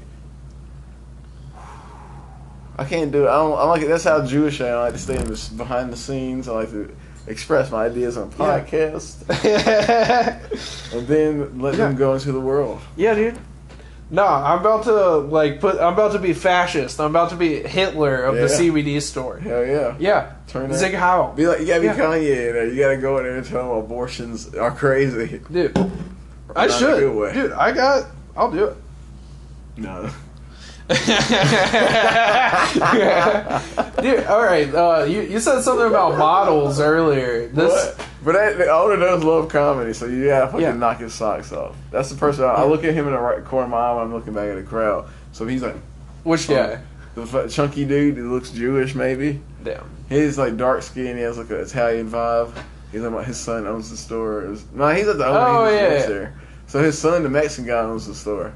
I 2.77 2.85
can't 2.85 3.11
do 3.11 3.25
it. 3.25 3.29
I 3.29 3.35
don't. 3.35 3.57
I'm 3.57 3.67
like 3.69 3.85
that's 3.87 4.03
how 4.03 4.25
Jewish 4.25 4.59
I 4.61 4.67
am. 4.69 4.77
I 4.77 4.81
like 4.83 4.93
to 4.93 4.99
stay 4.99 5.17
in 5.17 5.25
the, 5.25 5.51
behind 5.57 5.91
the 5.93 5.97
scenes. 5.97 6.47
I 6.47 6.53
like 6.53 6.69
to 6.71 6.95
express 7.27 7.71
my 7.71 7.85
ideas 7.85 8.17
on 8.17 8.29
podcast, 8.31 9.23
yeah. 9.43 10.39
and 10.97 11.07
then 11.07 11.59
let 11.59 11.75
them 11.75 11.95
go 11.95 12.13
into 12.13 12.31
the 12.31 12.39
world. 12.39 12.79
yeah, 12.95 13.13
dude. 13.15 13.37
No, 14.11 14.23
I'm 14.25 14.59
about 14.59 14.83
to 14.83 15.17
like 15.17 15.59
put. 15.59 15.79
I'm 15.79 15.93
about 15.93 16.11
to 16.11 16.19
be 16.19 16.33
fascist. 16.33 16.99
I'm 16.99 17.09
about 17.09 17.31
to 17.31 17.35
be 17.35 17.61
Hitler 17.63 18.23
of 18.23 18.35
the 18.35 18.41
Yeah. 18.41 18.47
CBD 18.47 19.01
store. 19.01 19.37
Hell 19.37 19.65
yeah. 19.65 19.95
Yeah, 19.97 20.31
Turn. 20.47 20.71
Sieg 20.73 20.93
Heil. 20.93 21.33
Be 21.35 21.47
like 21.47 21.61
you 21.61 21.65
gotta 21.67 21.79
be 21.81 21.87
Yeah. 21.87 21.95
Kanye 21.97 22.47
in 22.49 22.53
there. 22.53 22.67
You 22.67 22.79
gotta 22.79 22.97
go 22.97 23.17
in 23.17 23.23
there 23.23 23.35
and 23.37 23.45
tell 23.45 23.69
them 23.75 23.83
abortions 23.83 24.53
are 24.53 24.69
crazy. 24.71 25.41
dude. 25.51 25.75
I 26.55 26.67
Not 26.67 26.69
in 26.69 26.69
a 26.69 26.77
should, 26.77 26.99
good 26.99 27.15
way. 27.15 27.33
dude. 27.33 27.51
I 27.53 27.71
got. 27.71 28.05
I'll 28.37 28.51
do 28.51 28.65
it. 28.65 28.77
No. 29.77 30.09
Dude, 34.01 34.25
all 34.27 34.43
right. 34.43 34.69
Uh, 34.73 35.05
you 35.07 35.21
you 35.21 35.39
said 35.39 35.61
something 35.61 35.87
about 35.87 36.17
models 36.17 36.79
earlier. 36.79 37.47
This 37.47 37.71
What? 37.97 38.07
But 38.23 38.31
that, 38.33 38.57
the 38.57 38.69
older 38.71 38.95
does 38.97 39.23
love 39.23 39.49
comedy, 39.49 39.93
so 39.93 40.05
you 40.05 40.25
gotta 40.27 40.47
fucking 40.47 40.61
Yeah. 40.61 40.73
knock 40.73 40.99
his 40.99 41.13
socks 41.13 41.51
off. 41.51 41.75
That's 41.91 42.09
the 42.09 42.15
person 42.17 42.43
I, 42.45 42.49
I 42.49 42.65
look 42.65 42.83
at 42.83 42.93
him 42.93 43.07
in 43.07 43.13
the 43.13 43.19
right 43.19 43.43
corner 43.43 43.65
of 43.65 43.71
my 43.71 43.77
eye 43.77 43.93
when 43.95 44.03
I'm 44.03 44.13
looking 44.13 44.33
back 44.33 44.47
at 44.49 44.55
the 44.55 44.63
crowd. 44.63 45.07
So 45.31 45.45
he's 45.47 45.61
like 45.63 45.75
which 46.23 46.47
guy? 46.47 46.79
the 47.15 47.25
fu- 47.25 47.47
chunky 47.47 47.85
dude 47.85 48.17
who 48.17 48.31
looks 48.33 48.51
Jewish, 48.51 48.93
maybe. 48.95 49.41
Damn. 49.63 49.89
He's 50.09 50.37
like 50.37 50.55
dark 50.57 50.81
skin. 50.83 51.17
He 51.17 51.23
has 51.23 51.37
like 51.37 51.49
an 51.49 51.57
Italian 51.57 52.09
vibe. 52.11 52.51
He's 52.91 53.01
like 53.01 53.25
his 53.25 53.39
son 53.39 53.65
owns 53.67 53.89
the 53.89 53.97
store. 53.97 54.43
It 54.43 54.49
was- 54.49 54.65
No, 54.73 54.87
he's 54.89 55.07
at 55.07 55.17
the 55.17 55.25
owner. 55.25 55.39
Oh, 55.39 55.65
he 55.65 55.71
just 55.71 55.81
yeah. 55.81 55.89
works 55.93 56.05
there. 56.07 56.33
So 56.67 56.81
his 56.83 56.97
son, 56.97 57.23
the 57.23 57.29
Mexican 57.29 57.65
guy, 57.67 57.79
owns 57.79 58.07
the 58.07 58.15
store. 58.15 58.53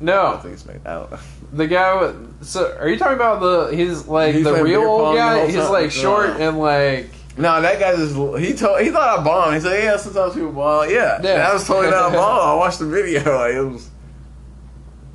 I 0.00 0.04
No, 0.04 0.38
think 0.42 0.54
it's 0.54 0.64
made 0.66 0.86
out. 0.86 1.18
the 1.52 1.66
guy 1.66 2.00
with. 2.00 2.44
So, 2.44 2.76
are 2.78 2.88
you 2.88 2.96
talking 2.98 3.16
about 3.16 3.40
the? 3.40 3.76
He's 3.76 4.06
like 4.06 4.34
He's 4.34 4.44
the 4.44 4.62
real 4.62 4.82
old 4.82 5.16
guy. 5.16 5.46
He's 5.46 5.56
time? 5.56 5.72
like 5.72 5.90
short 5.90 6.30
and 6.40 6.58
like. 6.58 7.10
No, 7.36 7.60
that 7.62 7.78
guy 7.78 7.94
just 7.94 8.14
he 8.40 8.52
told 8.54 8.80
he 8.80 8.90
thought 8.90 9.20
I 9.20 9.22
bombed. 9.24 9.54
He 9.54 9.60
said, 9.60 9.82
"Yeah, 9.84 9.96
sometimes 9.96 10.34
people 10.34 10.50
bomb." 10.52 10.90
Yeah, 10.90 11.20
Yeah. 11.22 11.36
that 11.36 11.52
was 11.54 11.64
totally 11.66 11.90
not 11.90 12.10
a 12.10 12.16
bomb. 12.16 12.48
I 12.48 12.54
watched 12.54 12.80
the 12.80 12.86
video. 12.86 13.20
Like, 13.38 13.54
it 13.54 13.62
was 13.62 13.90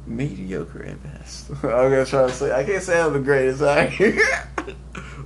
mediocre 0.06 0.84
at 0.86 1.02
best. 1.04 1.50
I'm 1.52 1.60
gonna 1.62 2.06
try 2.06 2.28
to 2.28 2.32
say 2.32 2.52
I 2.52 2.64
can't 2.64 2.82
say 2.84 3.00
I'm 3.02 3.14
the 3.14 3.20
greatest. 3.20 3.62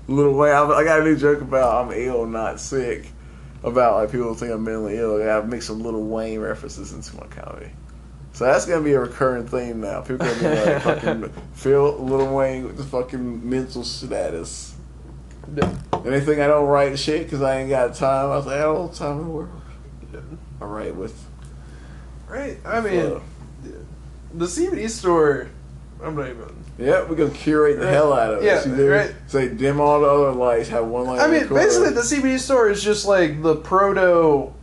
Little 0.07 0.35
way, 0.35 0.51
I, 0.51 0.63
I 0.63 0.83
got 0.85 1.01
a 1.01 1.03
new 1.03 1.17
joke 1.17 1.41
about 1.41 1.85
I'm 1.85 1.91
ill, 1.93 2.25
not 2.25 2.59
sick. 2.59 3.11
About 3.63 3.95
like 3.97 4.11
people 4.11 4.33
think 4.35 4.53
I'm 4.53 4.63
mentally 4.63 4.97
ill. 4.97 5.17
Like, 5.19 5.27
I've 5.27 5.49
mixed 5.49 5.67
some 5.67 5.81
Lil 5.81 6.01
Wayne 6.03 6.39
references 6.39 6.93
into 6.93 7.15
my 7.17 7.27
comedy. 7.27 7.71
So 8.37 8.45
that's 8.45 8.67
gonna 8.67 8.83
be 8.83 8.93
a 8.93 8.99
recurring 8.99 9.47
theme 9.47 9.81
now. 9.81 10.01
People 10.01 10.27
gonna 10.27 10.39
be 10.39 10.71
like, 10.71 10.81
"Fucking 10.83 11.29
Phil 11.55 11.97
Lil 11.97 12.35
Wayne 12.35 12.65
with 12.65 12.77
the 12.77 12.83
fucking 12.83 13.49
mental 13.49 13.83
status." 13.83 14.75
And 15.47 16.05
they 16.05 16.19
think 16.19 16.39
I 16.39 16.45
don't 16.45 16.67
write 16.67 16.99
shit 16.99 17.23
because 17.23 17.41
I 17.41 17.61
ain't 17.61 17.71
got 17.71 17.95
time. 17.95 18.25
I 18.25 18.35
was 18.35 18.45
like, 18.45 18.57
I 18.57 18.61
don't 18.61 18.89
have 18.89 18.95
time 18.95 19.17
in 19.17 19.23
the 19.23 19.29
world. 19.31 19.61
I 20.61 20.65
write 20.65 20.95
with. 20.95 21.19
Right. 22.27 22.59
I 22.63 22.79
mean, 22.79 23.01
flow. 23.01 23.21
the 24.35 24.45
CBD 24.45 24.87
store. 24.87 25.49
I'm 26.03 26.15
not 26.15 26.29
even. 26.29 26.63
yeah, 26.77 27.09
we're 27.09 27.15
gonna 27.15 27.31
curate 27.31 27.79
the 27.79 27.89
hell 27.89 28.13
out 28.13 28.35
of 28.35 28.43
it. 28.43 28.45
Yeah, 28.45 28.61
See, 28.61 28.69
there- 28.69 28.91
right. 28.91 29.15
Say 29.25 29.49
dim 29.49 29.81
all 29.81 30.01
the 30.01 30.07
other 30.07 30.33
lights, 30.33 30.69
have 30.69 30.85
one 30.85 31.07
light. 31.07 31.21
I 31.21 31.27
mean, 31.27 31.47
corner. 31.47 31.63
basically, 31.63 31.89
the 31.89 32.01
CBD 32.01 32.37
store 32.37 32.69
is 32.69 32.83
just 32.83 33.07
like 33.07 33.41
the 33.41 33.55
proto 33.55 34.53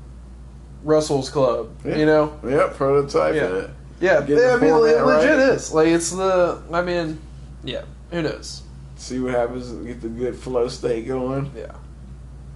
Russell's 0.84 1.30
Club. 1.30 1.70
Yeah. 1.84 1.96
You 1.96 2.06
know. 2.06 2.38
Yep, 2.46 2.74
prototype 2.74 3.34
Yeah. 3.34 3.42
it. 3.58 3.70
Yeah, 4.00 4.26
yeah, 4.26 4.50
I 4.54 4.56
mean, 4.58 4.70
format 4.70 4.94
it 4.96 5.02
legit 5.04 5.38
is. 5.54 5.72
Like, 5.72 5.88
it's 5.88 6.10
the. 6.10 6.60
I 6.72 6.82
mean, 6.82 7.18
yeah. 7.64 7.82
Who 8.10 8.22
knows? 8.22 8.62
See 8.96 9.18
what 9.20 9.32
happens. 9.34 9.70
Get 9.86 10.00
the 10.02 10.08
good 10.08 10.36
flow 10.36 10.68
state 10.68 11.06
going. 11.06 11.50
Yeah. 11.56 11.72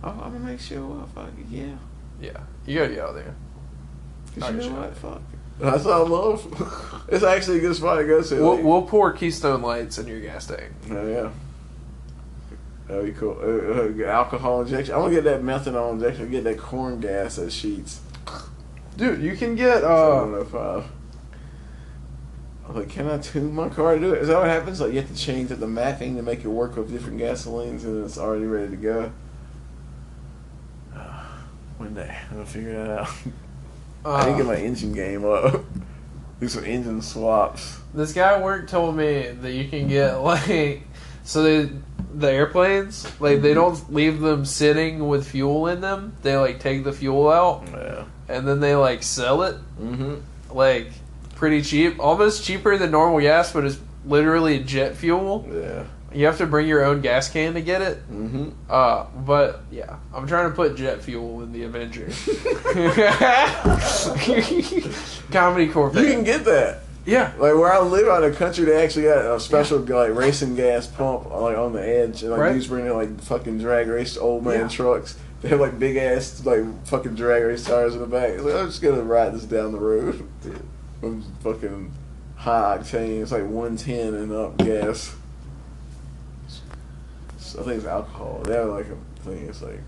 Oh, 0.05 0.11
I'm 0.11 0.33
gonna 0.33 0.41
make 0.41 0.61
sure. 0.61 0.85
Well, 0.85 1.09
fuck 1.15 1.29
it, 1.39 1.47
yeah. 1.51 1.75
Yeah. 2.21 2.41
You 2.67 2.79
gotta 2.81 2.95
get 2.95 3.01
out 3.05 3.15
there. 3.15 3.35
'Cause 4.35 4.43
I'll 4.45 4.55
you 4.63 4.71
know 4.71 4.81
what? 4.81 4.97
Fuck. 4.97 5.23
That's 5.59 5.85
what 5.85 5.95
I 5.95 5.99
love. 5.99 7.05
it's 7.09 7.25
actually 7.25 7.59
a 7.59 7.61
good 7.61 7.77
spot 7.77 7.99
to 7.99 8.05
go 8.05 8.23
to. 8.23 8.35
We'll, 8.37 8.63
we'll 8.63 8.83
pour 8.83 9.13
Keystone 9.13 9.63
Lights 9.63 9.99
in 9.99 10.07
your 10.07 10.21
gas 10.21 10.47
tank. 10.47 10.71
Oh 10.91 11.07
yeah. 11.09 11.31
That'd 12.87 13.05
be 13.05 13.13
cool. 13.13 13.37
Uh, 13.41 14.05
uh, 14.05 14.11
alcohol 14.11 14.63
injection. 14.63 14.95
I'm 14.95 15.03
gonna 15.03 15.15
get 15.15 15.25
that 15.25 15.43
methanol 15.43 15.93
injection. 15.93 16.31
Get 16.31 16.45
that 16.45 16.59
corn 16.59 17.01
gas 17.01 17.39
at 17.39 17.49
Sheetz. 17.49 17.99
Dude, 18.99 19.23
you 19.23 19.37
can 19.37 19.55
get. 19.55 19.85
uh 19.85 20.25
705. 20.25 20.85
I 22.65 22.69
was 22.69 22.77
like, 22.77 22.91
can 22.91 23.09
I 23.09 23.17
tune 23.19 23.55
my 23.55 23.69
car 23.69 23.95
to 23.95 24.01
do 24.01 24.13
it? 24.13 24.23
Is 24.23 24.29
that 24.29 24.39
what 24.39 24.49
happens? 24.49 24.81
Like, 24.81 24.93
you 24.93 25.01
have 25.01 25.09
to 25.09 25.17
change 25.17 25.49
the 25.51 25.67
mapping 25.67 26.17
to 26.17 26.23
make 26.23 26.41
it 26.41 26.49
work 26.49 26.77
with 26.77 26.91
different 26.91 27.19
gasolines, 27.19 27.85
and 27.85 28.05
it's 28.05 28.19
already 28.19 28.45
ready 28.45 28.71
to 28.71 28.77
go. 28.77 29.13
One 31.79 31.95
day, 31.95 32.19
I'm 32.29 32.39
gonna 32.39 32.47
figure 32.47 32.75
that 32.75 33.01
out. 33.01 33.09
I 34.05 34.27
need 34.27 34.33
to 34.33 34.37
get 34.39 34.47
uh, 34.47 34.53
my 34.53 34.57
engine 34.57 34.93
game 34.93 35.25
up. 35.25 35.65
Do 36.41 36.49
some 36.49 36.65
engine 36.65 37.01
swaps. 37.01 37.79
This 37.95 38.13
guy 38.13 38.35
at 38.35 38.43
work 38.43 38.69
told 38.69 38.97
me 38.97 39.29
that 39.31 39.53
you 39.53 39.69
can 39.69 39.87
get, 39.89 40.15
like. 40.17 40.83
So 41.23 41.43
they. 41.45 41.73
The 42.15 42.31
airplanes, 42.33 43.07
like, 43.21 43.43
they 43.43 43.55
don't 43.55 43.93
leave 43.93 44.21
them 44.21 44.45
sitting 44.45 45.07
with 45.09 45.27
fuel 45.29 45.67
in 45.69 45.81
them. 45.81 46.15
They, 46.23 46.37
like, 46.37 46.61
take 46.61 46.85
the 46.85 46.93
fuel 46.93 47.31
out 47.31 47.65
Yeah. 47.71 48.05
and 48.29 48.47
then 48.49 48.61
they, 48.61 48.75
like, 48.75 49.03
sell 49.03 49.43
it. 49.43 49.57
Mm-hmm. 49.81 50.15
like 50.57 50.91
pretty 51.37 51.63
cheap, 51.63 52.01
almost 52.01 52.43
cheaper 52.45 52.77
than 52.77 52.91
normal 52.91 53.21
gas, 53.21 53.53
but 53.53 53.65
it's 53.65 53.79
literally 54.05 54.59
jet 54.65 54.97
fuel. 54.97 55.49
Yeah. 55.53 55.85
You 56.13 56.25
have 56.25 56.39
to 56.39 56.47
bring 56.47 56.67
your 56.67 56.83
own 56.85 57.03
gas 57.03 57.29
can 57.31 57.53
to 57.55 57.61
get 57.61 57.83
it. 57.83 57.99
Mm-hmm. 58.11 58.49
Uh, 58.69 59.05
but 59.27 59.61
yeah, 59.71 59.97
I'm 60.15 60.27
trying 60.27 60.49
to 60.49 60.57
put 60.57 60.75
jet 60.77 61.03
fuel 61.03 61.43
in 61.43 61.53
the 61.53 61.65
Avenger. 61.65 62.07
Comedy 65.31 65.69
Corp. 65.69 65.95
You 65.95 66.07
can 66.07 66.25
get 66.25 66.45
that. 66.47 66.81
Yeah, 67.09 67.33
Like 67.39 67.55
where 67.55 67.73
I 67.73 67.81
live 67.81 68.07
out 68.07 68.23
in 68.23 68.31
the 68.31 68.37
country, 68.37 68.67
they 68.67 68.85
actually 68.85 69.05
got 69.05 69.25
a 69.35 69.41
special 69.41 69.79
like 69.79 70.15
racing 70.15 70.55
gas 70.57 70.87
pump 70.87 71.31
like 71.31 71.57
on 71.57 71.73
the 71.73 71.81
edge, 71.81 72.23
and 72.23 72.33
like 72.33 72.41
Right. 72.41 72.53
you 72.53 72.59
just 72.59 72.69
bring 72.69 72.85
in 72.85 72.93
like 72.93 73.19
fucking 73.23 73.59
drag 73.59 73.89
race 73.89 74.19
old 74.19 74.45
man 74.45 74.61
Yeah. 74.61 74.69
trucks. 74.69 75.17
They 75.41 75.49
have 75.49 75.61
like 75.61 75.79
big 75.79 75.97
ass 75.97 76.45
like 76.45 76.65
fucking 76.87 77.15
drag 77.15 77.45
race 77.45 77.65
tires 77.65 77.95
in 77.95 78.01
the 78.01 78.07
back. 78.07 78.31
It's 78.31 78.43
like 78.43 78.55
I'm 78.57 78.67
just 78.67 78.83
gonna 78.83 79.03
ride 79.03 79.33
this 79.35 79.45
down 79.45 79.73
the 79.73 79.79
road. 79.81 80.29
I'm 81.03 81.23
fucking 81.43 81.93
high 82.37 82.77
octane. 82.79 83.23
It's 83.23 83.33
like 83.33 83.45
110 83.45 84.13
and 84.15 84.31
up 84.33 84.59
gas. 84.59 85.15
So 87.39 87.61
I 87.61 87.63
think 87.63 87.77
it's 87.79 87.87
alcohol. 87.87 88.43
They 88.45 88.55
have 88.55 88.69
like 88.69 88.87
a 88.87 89.21
thing. 89.23 89.47
It's 89.49 89.63
like 89.63 89.81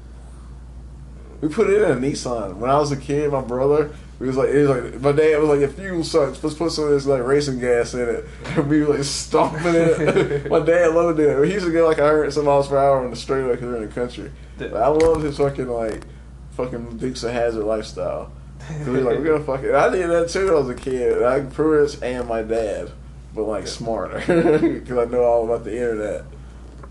we 1.42 1.48
put 1.48 1.68
it 1.68 1.82
in 1.82 1.90
a 1.90 2.00
Nissan. 2.00 2.56
When 2.56 2.70
I 2.70 2.78
was 2.78 2.92
a 2.92 2.96
kid, 2.96 3.30
my 3.30 3.42
brother 3.42 3.90
It 4.20 4.24
was 4.26 4.36
like 4.36 4.50
it 4.50 4.66
was 4.66 4.68
like 4.68 5.00
my 5.00 5.12
dad 5.12 5.38
was 5.38 5.48
like, 5.48 5.60
"If 5.60 5.74
fuel 5.76 6.04
sucks, 6.04 6.44
let's 6.44 6.54
put 6.54 6.72
some 6.72 6.84
of 6.84 6.90
this 6.90 7.06
like 7.06 7.22
racing 7.22 7.58
gas 7.58 7.94
in 7.94 8.00
it." 8.08 8.24
And 8.56 8.68
we 8.68 8.82
were 8.82 8.96
like 8.96 9.04
stomping 9.04 9.74
it. 9.74 10.50
my 10.50 10.60
dad 10.60 10.94
loved 10.94 11.18
it. 11.20 11.46
He 11.46 11.54
used 11.54 11.66
to 11.66 11.72
go 11.72 11.86
like 11.88 11.98
100 11.98 12.30
some 12.32 12.44
miles 12.44 12.68
per 12.68 12.76
hour 12.76 13.02
on 13.02 13.10
the 13.10 13.16
straightaway 13.16 13.52
because 13.52 13.66
we're 13.66 13.76
in 13.76 13.88
the 13.88 13.94
country. 13.94 14.30
But 14.58 14.74
I 14.74 14.88
loved 14.88 15.24
his 15.24 15.38
fucking 15.38 15.68
like 15.68 16.04
fucking 16.50 16.98
Dukes 16.98 17.24
of 17.24 17.32
Hazzard 17.32 17.64
lifestyle. 17.64 18.30
Cause 18.68 18.86
we 18.86 19.00
like, 19.00 19.18
we're 19.18 19.24
gonna 19.24 19.44
fucking. 19.44 19.74
I 19.74 19.88
did 19.88 20.10
that 20.10 20.28
too 20.28 20.46
when 20.46 20.54
I 20.54 20.58
was 20.58 20.68
a 20.68 20.74
kid. 20.74 21.22
I 21.22 21.40
much 21.40 22.02
am 22.02 22.28
my 22.28 22.42
dad, 22.42 22.90
but 23.34 23.44
like 23.44 23.66
smarter, 23.66 24.18
because 24.80 24.98
I 24.98 25.10
know 25.10 25.24
all 25.24 25.44
about 25.44 25.64
the 25.64 25.72
internet. 25.72 26.24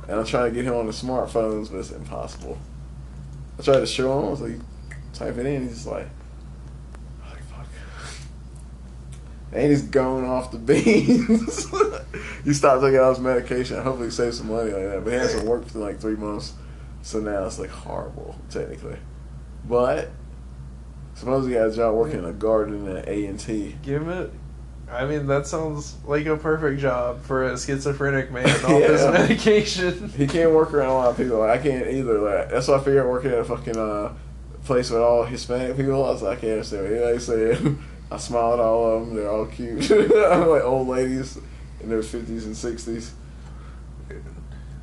And 0.07 0.19
I'm 0.19 0.25
trying 0.25 0.49
to 0.49 0.55
get 0.55 0.65
him 0.65 0.73
on 0.73 0.87
the 0.87 0.91
smartphones, 0.91 1.71
but 1.71 1.77
it's 1.77 1.91
impossible. 1.91 2.57
I 3.59 3.61
tried 3.61 3.81
to 3.81 3.87
show 3.87 4.19
him. 4.19 4.25
I 4.25 4.29
was 4.29 4.41
like, 4.41 4.59
type 5.13 5.37
it 5.37 5.45
in. 5.45 5.67
He's 5.67 5.85
like, 5.85 6.07
like 7.29 7.43
fuck. 7.43 7.67
And 9.51 9.69
he's 9.69 9.81
going 9.81 10.25
off 10.25 10.51
the 10.51 10.59
beans. 10.59 11.67
he 12.43 12.53
stopped 12.53 12.83
taking 12.83 12.99
all 12.99 13.09
his 13.09 13.19
medication. 13.19 13.81
Hopefully, 13.81 14.07
he 14.07 14.11
saved 14.11 14.35
some 14.35 14.49
money 14.49 14.71
like 14.71 14.83
that. 14.83 15.03
But 15.03 15.13
he 15.13 15.19
hasn't 15.19 15.47
worked 15.47 15.71
for 15.71 15.79
like 15.79 15.99
three 15.99 16.15
months, 16.15 16.53
so 17.01 17.19
now 17.19 17.45
it's 17.45 17.57
like 17.57 17.71
horrible 17.71 18.35
technically. 18.49 18.97
But 19.65 20.09
supposedly, 21.15 21.53
he 21.53 21.59
got 21.59 21.69
a 21.69 21.75
job 21.75 21.95
working 21.95 22.19
in 22.19 22.25
a 22.25 22.33
garden 22.33 22.87
at 22.95 23.07
A 23.07 23.25
and 23.25 23.39
T. 23.39 23.75
Give 23.81 24.07
it. 24.07 24.31
I 24.91 25.05
mean, 25.05 25.27
that 25.27 25.45
sounds 25.45 25.95
like 26.05 26.25
a 26.25 26.35
perfect 26.35 26.81
job 26.81 27.21
for 27.21 27.43
a 27.43 27.57
schizophrenic 27.57 28.31
man 28.31 28.49
off 28.65 28.81
his 28.81 29.05
medication. 29.05 30.09
He 30.09 30.25
can't 30.25 30.51
work 30.51 30.73
around 30.73 30.89
a 30.89 30.93
lot 30.93 31.09
of 31.11 31.17
people. 31.17 31.39
Like, 31.39 31.59
I 31.59 31.63
can't 31.63 31.87
either. 31.87 32.19
Like 32.19 32.49
that's 32.49 32.67
why 32.67 32.77
I 32.77 32.79
figured 32.79 33.07
working 33.07 33.31
at 33.31 33.39
a 33.39 33.45
fucking 33.45 33.77
uh, 33.77 34.13
place 34.63 34.89
with 34.89 35.01
all 35.01 35.23
Hispanic 35.23 35.77
people. 35.77 36.05
I 36.05 36.11
was 36.11 36.21
like, 36.21 36.37
I 36.37 36.41
can't 36.41 36.53
understand 36.53 36.83
what 36.83 36.93
anybody 36.93 37.19
said. 37.19 37.77
I 38.11 38.17
smile 38.17 38.53
at 38.53 38.59
all 38.59 38.97
of 38.97 39.05
them. 39.05 39.15
They're 39.15 39.29
all 39.29 39.45
cute. 39.45 39.91
I'm 39.91 40.47
like 40.47 40.63
old 40.63 40.87
ladies 40.87 41.37
in 41.81 41.89
their 41.89 42.01
fifties 42.01 42.45
and 42.45 42.55
sixties. 42.55 43.13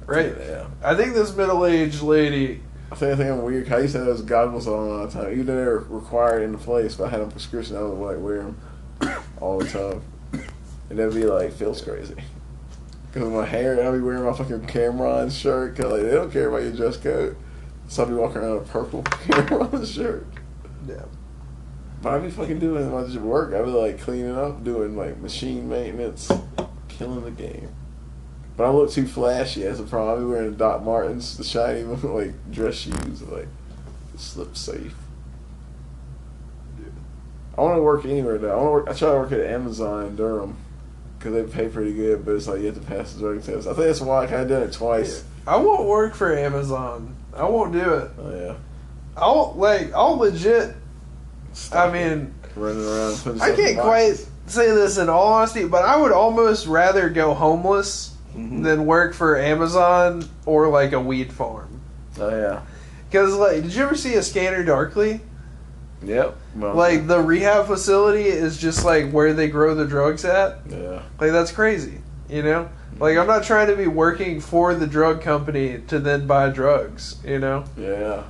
Right. 0.06 0.34
Yeah. 0.38 0.68
I 0.82 0.94
think 0.94 1.14
this 1.14 1.34
middle-aged 1.34 2.02
lady. 2.02 2.62
I 2.92 2.94
think 2.94 3.12
I 3.12 3.16
think 3.16 3.30
I'm 3.30 3.42
weird. 3.42 3.72
I 3.72 3.80
used 3.80 3.92
to 3.94 3.98
have 3.98 4.06
those 4.06 4.22
goggles 4.22 4.68
on 4.68 4.74
all 4.74 5.06
the 5.06 5.12
time. 5.12 5.32
Even 5.32 5.46
though 5.46 5.56
they're 5.56 5.78
required 5.78 6.42
in 6.42 6.52
the 6.52 6.58
place, 6.58 6.94
but 6.94 7.04
I 7.04 7.10
had 7.10 7.20
a 7.20 7.26
prescription. 7.26 7.76
I 7.76 7.82
would 7.82 7.98
like 7.98 8.18
wear 8.22 8.42
them 8.42 8.60
all 9.40 9.58
the 9.58 9.68
time, 9.68 10.02
and 10.88 10.98
that'd 10.98 11.12
be 11.12 11.24
like 11.24 11.52
feels 11.52 11.82
crazy. 11.82 12.14
Cause 13.12 13.22
of 13.22 13.32
my 13.32 13.44
hair, 13.44 13.82
I'll 13.82 13.92
be 13.92 14.00
wearing 14.00 14.24
my 14.24 14.32
fucking 14.32 14.66
Cameron 14.66 15.30
shirt. 15.30 15.74
Cause 15.74 15.86
like 15.86 16.02
they 16.02 16.12
don't 16.12 16.30
care 16.30 16.48
about 16.48 16.62
your 16.62 16.72
dress 16.72 16.96
code, 16.96 17.36
so 17.88 18.04
I'll 18.04 18.08
be 18.08 18.14
walking 18.14 18.38
around 18.38 18.60
with 18.60 18.68
a 18.68 18.72
purple 18.72 19.02
Cameron 19.02 19.84
shirt. 19.84 20.26
Yeah. 20.86 21.02
But 22.02 22.14
I'd 22.14 22.22
be 22.22 22.30
fucking 22.30 22.58
doing 22.58 22.90
my 22.90 23.04
just 23.04 23.16
work. 23.16 23.54
I'd 23.54 23.64
be 23.64 23.70
like 23.70 24.00
cleaning 24.00 24.36
up, 24.36 24.62
doing 24.62 24.96
like 24.96 25.18
machine 25.18 25.68
maintenance, 25.68 26.30
killing 26.88 27.24
the 27.24 27.30
game. 27.30 27.68
But 28.56 28.64
I 28.64 28.70
look 28.70 28.90
too 28.90 29.06
flashy. 29.06 29.62
That's 29.62 29.80
a 29.80 29.84
problem. 29.84 30.16
I'd 30.16 30.20
be 30.20 30.30
wearing 30.30 30.54
Doc 30.56 30.82
Martens, 30.82 31.36
the 31.36 31.44
shiny 31.44 31.82
like 32.02 32.50
dress 32.50 32.74
shoes, 32.76 33.22
like 33.22 33.48
slip 34.16 34.56
safe. 34.56 34.94
I 37.56 37.62
want 37.62 37.76
to 37.76 37.82
work 37.82 38.04
anywhere 38.04 38.38
though. 38.38 38.52
I 38.52 38.56
want 38.56 38.66
to 38.66 38.70
work. 38.70 38.88
I 38.88 38.92
try 38.92 39.10
to 39.10 39.18
work 39.18 39.32
at 39.32 39.40
Amazon 39.40 40.06
in 40.06 40.16
Durham 40.16 40.56
because 41.18 41.32
they 41.32 41.42
pay 41.52 41.68
pretty 41.68 41.94
good, 41.94 42.24
but 42.24 42.34
it's 42.34 42.46
like 42.46 42.60
you 42.60 42.66
have 42.66 42.74
to 42.74 42.80
pass 42.82 43.14
the 43.14 43.20
drug 43.20 43.42
test. 43.42 43.66
I 43.66 43.72
think 43.72 43.86
that's 43.86 44.00
why 44.00 44.24
I 44.24 44.26
kind 44.26 44.42
of 44.42 44.48
done 44.48 44.62
it 44.62 44.72
twice. 44.72 45.24
I 45.46 45.56
won't 45.56 45.86
work 45.88 46.14
for 46.14 46.36
Amazon. 46.36 47.16
I 47.34 47.44
won't 47.44 47.72
do 47.72 47.94
it. 47.94 48.10
Oh 48.18 48.34
yeah. 48.34 48.54
I'll 49.16 49.54
like. 49.56 49.92
I'll 49.92 50.16
legit. 50.16 50.76
I 51.72 51.90
mean, 51.90 52.34
running 52.54 52.84
around. 52.84 53.40
I 53.40 53.54
can't 53.54 53.78
quite 53.78 54.14
say 54.46 54.70
this 54.70 54.98
in 54.98 55.08
all 55.08 55.32
honesty, 55.34 55.66
but 55.66 55.84
I 55.84 55.96
would 55.96 56.12
almost 56.12 56.66
rather 56.66 57.08
go 57.08 57.34
homeless 57.34 58.12
Mhm. 58.36 58.62
than 58.64 58.86
work 58.86 59.14
for 59.14 59.38
Amazon 59.38 60.28
or 60.44 60.68
like 60.68 60.92
a 60.92 61.00
weed 61.00 61.32
farm. 61.32 61.80
Oh 62.20 62.28
yeah. 62.30 62.60
Because 63.10 63.34
like, 63.34 63.62
did 63.62 63.74
you 63.74 63.82
ever 63.82 63.94
see 63.94 64.14
a 64.14 64.22
Scanner 64.22 64.62
Darkly? 64.62 65.20
Yep. 66.02 66.36
Well, 66.56 66.74
Like 66.74 67.06
the 67.06 67.20
rehab 67.20 67.66
facility 67.66 68.24
is 68.26 68.58
just 68.58 68.84
like 68.84 69.10
where 69.10 69.32
they 69.32 69.48
grow 69.48 69.74
the 69.74 69.86
drugs 69.86 70.24
at. 70.24 70.58
Yeah. 70.68 71.00
Like 71.18 71.32
that's 71.32 71.50
crazy, 71.50 72.00
you 72.28 72.42
know. 72.42 72.68
Like 73.00 73.16
I'm 73.16 73.26
not 73.26 73.42
trying 73.44 73.68
to 73.68 73.76
be 73.76 73.86
working 73.86 74.40
for 74.40 74.74
the 74.74 74.86
drug 74.86 75.22
company 75.22 75.78
to 75.88 75.98
then 75.98 76.26
buy 76.26 76.50
drugs, 76.50 77.16
you 77.24 77.38
know. 77.38 77.64
Yeah. 77.76 78.22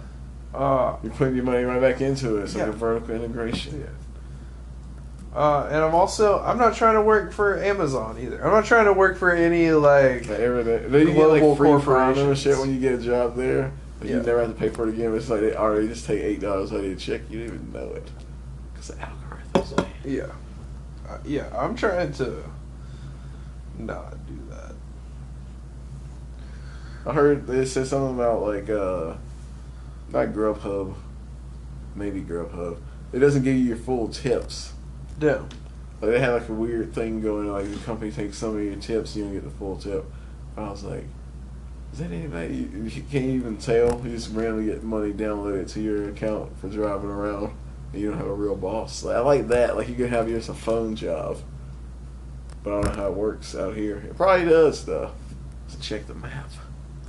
Uh, 0.54 0.96
You're 1.02 1.12
putting 1.12 1.34
your 1.36 1.44
money 1.44 1.64
right 1.64 1.80
back 1.80 2.00
into 2.00 2.36
it. 2.38 2.44
It's 2.44 2.54
like 2.54 2.68
a 2.68 2.72
vertical 2.72 3.14
integration. 3.14 3.86
uh, 5.34 5.68
and 5.70 5.76
I'm 5.84 5.94
also 5.94 6.40
I'm 6.42 6.56
not 6.58 6.74
trying 6.74 6.94
to 6.94 7.02
work 7.02 7.32
for 7.32 7.58
Amazon 7.62 8.18
either. 8.18 8.42
I'm 8.42 8.52
not 8.52 8.64
trying 8.64 8.86
to 8.86 8.92
work 8.94 9.18
for 9.18 9.30
any 9.32 9.70
like 9.72 10.28
Like 10.28 10.38
everything. 10.40 10.90
Then 10.90 11.08
you 11.08 11.14
get 11.14 11.26
like 11.26 11.56
free 11.58 11.78
prime 11.80 12.16
and 12.18 12.38
shit 12.38 12.56
when 12.58 12.72
you 12.72 12.80
get 12.80 12.94
a 13.00 13.02
job 13.02 13.36
there. 13.36 13.72
But 13.98 14.08
you 14.08 14.16
Yeah. 14.16 14.22
never 14.22 14.40
have 14.40 14.48
to 14.50 14.54
pay 14.58 14.68
for 14.70 14.86
it 14.88 14.94
again. 14.94 15.14
It's 15.14 15.28
like 15.28 15.40
they 15.40 15.54
already 15.54 15.88
just 15.88 16.06
take 16.06 16.22
eight 16.22 16.40
dollars 16.40 16.72
out 16.72 16.80
of 16.80 16.84
your 16.86 16.96
check. 16.96 17.22
You 17.30 17.40
didn't 17.40 17.54
even 17.54 17.72
know 17.72 17.92
it 17.94 18.08
because 18.72 18.88
the 18.88 18.94
algorithms. 18.94 19.76
man. 19.76 19.86
yeah, 20.04 20.26
uh, 21.08 21.18
yeah. 21.24 21.48
I'm 21.54 21.74
trying 21.76 22.12
to 22.14 22.42
not 23.78 24.12
do 24.26 24.38
that. 24.50 24.72
I 27.06 27.12
heard 27.12 27.46
they 27.46 27.64
said 27.66 27.86
something 27.86 28.14
about 28.16 28.42
like 28.42 28.68
uh, 28.70 29.14
not 30.12 30.28
Grubhub, 30.28 30.94
maybe 31.94 32.20
Grubhub. 32.20 32.78
It 33.12 33.18
doesn't 33.20 33.42
give 33.42 33.54
you 33.54 33.62
your 33.62 33.76
full 33.76 34.08
tips. 34.08 34.72
Yeah, 35.20 35.42
Like 36.00 36.10
they 36.10 36.20
had 36.20 36.32
like 36.32 36.48
a 36.48 36.52
weird 36.52 36.92
thing 36.92 37.20
going. 37.20 37.48
On. 37.48 37.54
Like 37.54 37.72
the 37.72 37.84
company 37.84 38.10
takes 38.10 38.38
some 38.38 38.56
of 38.56 38.62
your 38.62 38.76
tips, 38.76 39.14
and 39.14 39.24
you 39.24 39.30
don't 39.30 39.34
get 39.42 39.44
the 39.50 39.58
full 39.58 39.76
tip. 39.76 40.04
I 40.56 40.70
was 40.70 40.84
like, 40.84 41.04
is 41.92 41.98
that 42.00 42.10
anybody? 42.10 42.54
You, 42.54 42.84
you 42.84 43.02
can't 43.02 43.24
even 43.26 43.56
tell. 43.56 44.02
You 44.04 44.10
just 44.10 44.32
randomly 44.34 44.66
get 44.66 44.82
money 44.82 45.12
downloaded 45.12 45.70
to 45.72 45.80
your 45.80 46.10
account 46.10 46.58
for 46.58 46.68
driving 46.68 47.10
around, 47.10 47.54
and 47.92 48.02
you 48.02 48.10
don't 48.10 48.18
have 48.18 48.26
a 48.26 48.34
real 48.34 48.56
boss. 48.56 49.02
Like, 49.02 49.16
I 49.16 49.20
like 49.20 49.48
that. 49.48 49.76
Like 49.76 49.88
you 49.88 49.94
could 49.94 50.10
have 50.10 50.28
yours 50.28 50.48
a 50.48 50.54
phone 50.54 50.96
job, 50.96 51.38
but 52.62 52.72
I 52.78 52.82
don't 52.82 52.96
know 52.96 53.02
how 53.02 53.08
it 53.08 53.14
works 53.14 53.54
out 53.54 53.74
here. 53.74 53.96
It 53.98 54.16
probably 54.16 54.46
does 54.46 54.84
though. 54.84 55.12
So 55.68 55.78
check 55.80 56.06
the 56.06 56.14
map. 56.14 56.50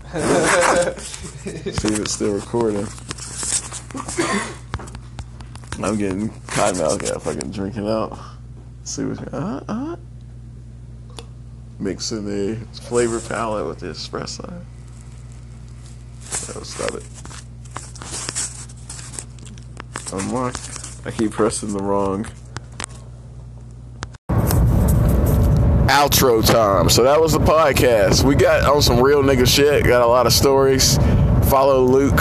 See 0.13 1.59
if 1.59 1.99
it's 1.99 2.13
still 2.13 2.33
recording. 2.33 2.87
I'm 5.83 5.97
getting 5.97 6.29
cotton 6.47 6.77
mouth. 6.79 7.01
Got 7.01 7.21
fucking 7.21 7.51
drinking 7.51 7.89
out. 7.89 8.17
See 8.85 9.03
what's 9.03 9.19
uh 9.19 9.63
uh. 9.67 9.97
Mixing 11.77 12.23
the 12.25 12.55
flavor 12.83 13.19
palette 13.19 13.67
with 13.67 13.79
the 13.79 13.87
espresso. 13.87 14.63
That'll 16.47 16.63
stop 16.63 16.93
it. 16.93 17.03
Unlock. 20.13 20.55
I 21.05 21.11
keep 21.11 21.31
pressing 21.31 21.73
the 21.73 21.83
wrong. 21.83 22.25
Outro 25.97 26.45
time. 26.45 26.91
So 26.91 27.01
that 27.05 27.19
was 27.19 27.33
the 27.33 27.39
podcast. 27.39 28.23
We 28.23 28.35
got 28.35 28.69
on 28.69 28.83
some 28.83 29.01
real 29.01 29.23
nigga 29.23 29.47
shit. 29.47 29.83
Got 29.83 30.03
a 30.03 30.05
lot 30.05 30.27
of 30.27 30.31
stories. 30.31 30.95
Follow 31.49 31.83
Luke, 31.85 32.17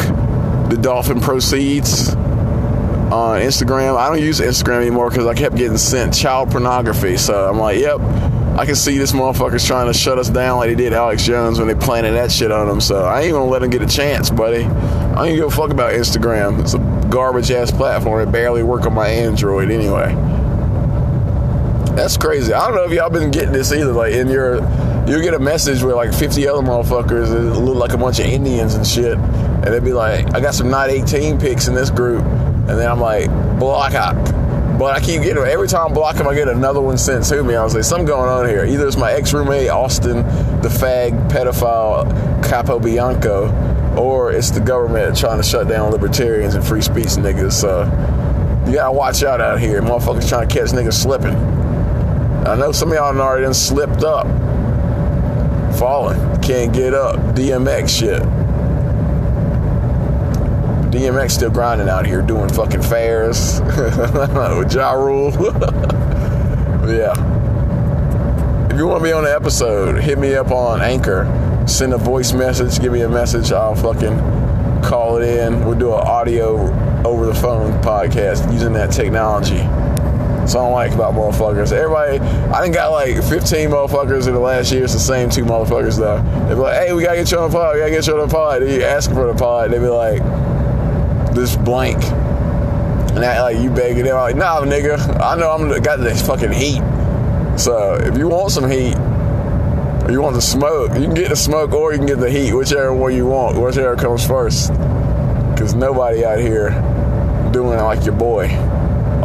the 0.70 0.78
Dolphin 0.80 1.20
Proceeds 1.20 2.14
on 2.14 3.42
Instagram. 3.42 3.98
I 3.98 4.08
don't 4.08 4.22
use 4.22 4.40
Instagram 4.40 4.80
anymore 4.80 5.10
because 5.10 5.26
I 5.26 5.34
kept 5.34 5.56
getting 5.56 5.76
sent 5.76 6.14
child 6.14 6.50
pornography. 6.50 7.18
So 7.18 7.50
I'm 7.50 7.58
like, 7.58 7.78
yep, 7.78 8.00
I 8.58 8.64
can 8.64 8.76
see 8.76 8.96
this 8.96 9.12
motherfucker's 9.12 9.66
trying 9.66 9.88
to 9.88 9.94
shut 9.94 10.18
us 10.18 10.30
down 10.30 10.56
like 10.56 10.70
they 10.70 10.74
did 10.74 10.94
Alex 10.94 11.26
Jones 11.26 11.58
when 11.58 11.68
they 11.68 11.74
planted 11.74 12.12
that 12.12 12.32
shit 12.32 12.50
on 12.50 12.70
him. 12.70 12.80
So 12.80 13.04
I 13.04 13.24
ain't 13.24 13.32
gonna 13.32 13.44
let 13.44 13.62
him 13.62 13.68
get 13.68 13.82
a 13.82 13.86
chance, 13.86 14.30
buddy. 14.30 14.64
I 14.64 15.26
ain't 15.26 15.36
give 15.36 15.48
a 15.48 15.50
fuck 15.50 15.70
about 15.70 15.92
Instagram. 15.92 16.62
It's 16.62 16.72
a 16.72 17.08
garbage 17.10 17.50
ass 17.50 17.70
platform. 17.72 18.26
It 18.26 18.32
barely 18.32 18.62
work 18.62 18.86
on 18.86 18.94
my 18.94 19.08
Android 19.08 19.70
anyway. 19.70 20.14
That's 21.96 22.18
crazy. 22.18 22.52
I 22.52 22.66
don't 22.66 22.76
know 22.76 22.84
if 22.84 22.92
y'all 22.92 23.08
been 23.08 23.30
getting 23.30 23.52
this 23.52 23.72
either. 23.72 23.90
Like 23.90 24.12
in 24.12 24.28
your, 24.28 24.56
you'll 25.08 25.22
get 25.22 25.32
a 25.32 25.38
message 25.38 25.82
with 25.82 25.94
like 25.94 26.12
50 26.12 26.46
other 26.46 26.60
motherfuckers 26.60 27.56
look 27.58 27.76
like 27.76 27.92
a 27.92 27.96
bunch 27.96 28.20
of 28.20 28.26
Indians 28.26 28.74
and 28.74 28.86
shit, 28.86 29.16
and 29.16 29.64
they'd 29.64 29.82
be 29.82 29.94
like, 29.94 30.34
"I 30.34 30.40
got 30.40 30.54
some 30.54 30.68
not 30.68 30.90
18 30.90 31.40
pics 31.40 31.68
in 31.68 31.74
this 31.74 31.88
group," 31.88 32.22
and 32.22 32.68
then 32.68 32.90
I'm 32.90 33.00
like, 33.00 33.30
"Block 33.58 33.94
out." 33.94 34.14
But 34.78 34.94
I 34.94 35.00
keep 35.00 35.22
getting 35.22 35.42
every 35.42 35.68
time 35.68 35.90
I 35.90 35.94
block 35.94 36.16
them, 36.16 36.28
I 36.28 36.34
get 36.34 36.48
another 36.48 36.82
one 36.82 36.98
sent 36.98 37.24
to 37.24 37.42
me. 37.42 37.54
I 37.54 37.64
was 37.64 37.74
like, 37.74 37.84
something 37.84 38.04
going 38.04 38.28
on 38.28 38.46
here. 38.46 38.66
Either 38.66 38.86
it's 38.86 38.98
my 38.98 39.10
ex 39.12 39.32
roommate 39.32 39.70
Austin, 39.70 40.18
the 40.60 40.68
fag 40.68 41.30
pedophile 41.30 42.04
Capo 42.46 42.78
Bianco, 42.78 43.48
or 43.96 44.32
it's 44.32 44.50
the 44.50 44.60
government 44.60 45.16
trying 45.16 45.38
to 45.38 45.42
shut 45.42 45.66
down 45.66 45.92
libertarians 45.92 46.56
and 46.56 46.62
free 46.62 46.82
speech 46.82 47.16
niggas. 47.16 47.52
So 47.52 47.84
you 48.66 48.74
gotta 48.74 48.92
watch 48.92 49.22
out 49.22 49.40
out 49.40 49.60
here. 49.60 49.80
Motherfuckers 49.80 50.28
trying 50.28 50.46
to 50.46 50.54
catch 50.54 50.72
niggas 50.72 50.92
slipping. 50.92 51.65
I 52.46 52.54
know 52.54 52.70
some 52.70 52.90
of 52.90 52.94
y'all 52.94 53.20
already 53.20 53.44
done 53.44 53.54
slipped 53.54 54.04
up. 54.04 54.26
Falling. 55.78 56.18
Can't 56.40 56.72
get 56.72 56.94
up. 56.94 57.16
DMX 57.34 57.88
shit. 57.88 58.22
DMX 60.92 61.32
still 61.32 61.50
grinding 61.50 61.88
out 61.88 62.06
here 62.06 62.22
doing 62.22 62.48
fucking 62.48 62.82
fairs 62.82 63.60
with 63.60 64.72
Ja 64.72 64.92
Rule. 64.92 65.32
yeah. 66.88 67.12
If 68.70 68.78
you 68.78 68.86
want 68.86 69.00
to 69.00 69.04
be 69.04 69.12
on 69.12 69.24
the 69.24 69.34
episode, 69.34 70.00
hit 70.00 70.18
me 70.18 70.34
up 70.34 70.52
on 70.52 70.80
Anchor. 70.80 71.24
Send 71.66 71.94
a 71.94 71.98
voice 71.98 72.32
message, 72.32 72.80
give 72.80 72.92
me 72.92 73.00
a 73.00 73.08
message. 73.08 73.50
I'll 73.50 73.74
fucking 73.74 74.16
call 74.82 75.16
it 75.16 75.28
in. 75.28 75.64
We'll 75.64 75.78
do 75.78 75.92
an 75.92 76.06
audio 76.06 76.58
over 77.04 77.26
the 77.26 77.34
phone 77.34 77.72
podcast 77.82 78.50
using 78.52 78.72
that 78.74 78.92
technology. 78.92 79.85
All 80.54 80.62
I 80.62 80.64
don't 80.66 80.72
like 80.72 80.92
about 80.92 81.14
motherfuckers. 81.14 81.72
Everybody, 81.72 82.18
I 82.18 82.60
done 82.60 82.72
got 82.72 82.92
like 82.92 83.16
15 83.16 83.70
motherfuckers 83.70 84.28
in 84.28 84.34
the 84.34 84.40
last 84.40 84.70
year. 84.70 84.84
It's 84.84 84.92
the 84.92 84.98
same 84.98 85.28
two 85.28 85.44
motherfuckers 85.44 85.98
though. 85.98 86.22
They 86.48 86.54
be 86.54 86.60
like, 86.60 86.86
hey, 86.86 86.92
we 86.92 87.02
gotta 87.02 87.16
get 87.16 87.30
you 87.30 87.38
on 87.38 87.50
the 87.50 87.56
pod. 87.56 87.74
We 87.74 87.80
gotta 87.80 87.90
get 87.90 88.06
you 88.06 88.18
on 88.18 88.28
the 88.28 88.32
pod. 88.32 88.62
They 88.62 88.84
ask 88.84 89.10
for 89.10 89.26
the 89.26 89.34
pod. 89.34 89.70
They 89.70 89.78
be 89.78 89.88
like, 89.88 90.22
this 91.34 91.56
blank. 91.56 92.02
And 93.16 93.24
act 93.24 93.40
like 93.40 93.58
you 93.58 93.70
begging 93.70 94.04
them. 94.04 94.16
like, 94.16 94.36
nah, 94.36 94.60
nigga. 94.60 95.20
I 95.20 95.36
know 95.36 95.50
I'm 95.50 95.68
got 95.82 95.96
this 95.96 96.24
fucking 96.26 96.52
heat. 96.52 96.82
So 97.58 97.94
if 97.94 98.18
you 98.18 98.28
want 98.28 98.52
some 98.52 98.70
heat, 98.70 98.94
or 100.04 100.12
you 100.12 100.20
want 100.20 100.34
the 100.34 100.42
smoke, 100.42 100.92
you 100.94 101.06
can 101.06 101.14
get 101.14 101.30
the 101.30 101.36
smoke 101.36 101.72
or 101.72 101.92
you 101.92 101.98
can 101.98 102.06
get 102.06 102.20
the 102.20 102.30
heat, 102.30 102.52
whichever 102.52 102.94
one 102.94 103.14
you 103.14 103.26
want, 103.26 103.58
whichever 103.58 103.96
comes 103.96 104.26
first. 104.26 104.70
Because 105.52 105.74
nobody 105.74 106.24
out 106.24 106.38
here 106.38 106.70
doing 107.52 107.78
it 107.78 107.82
like 107.82 108.04
your 108.04 108.14
boy 108.14 108.48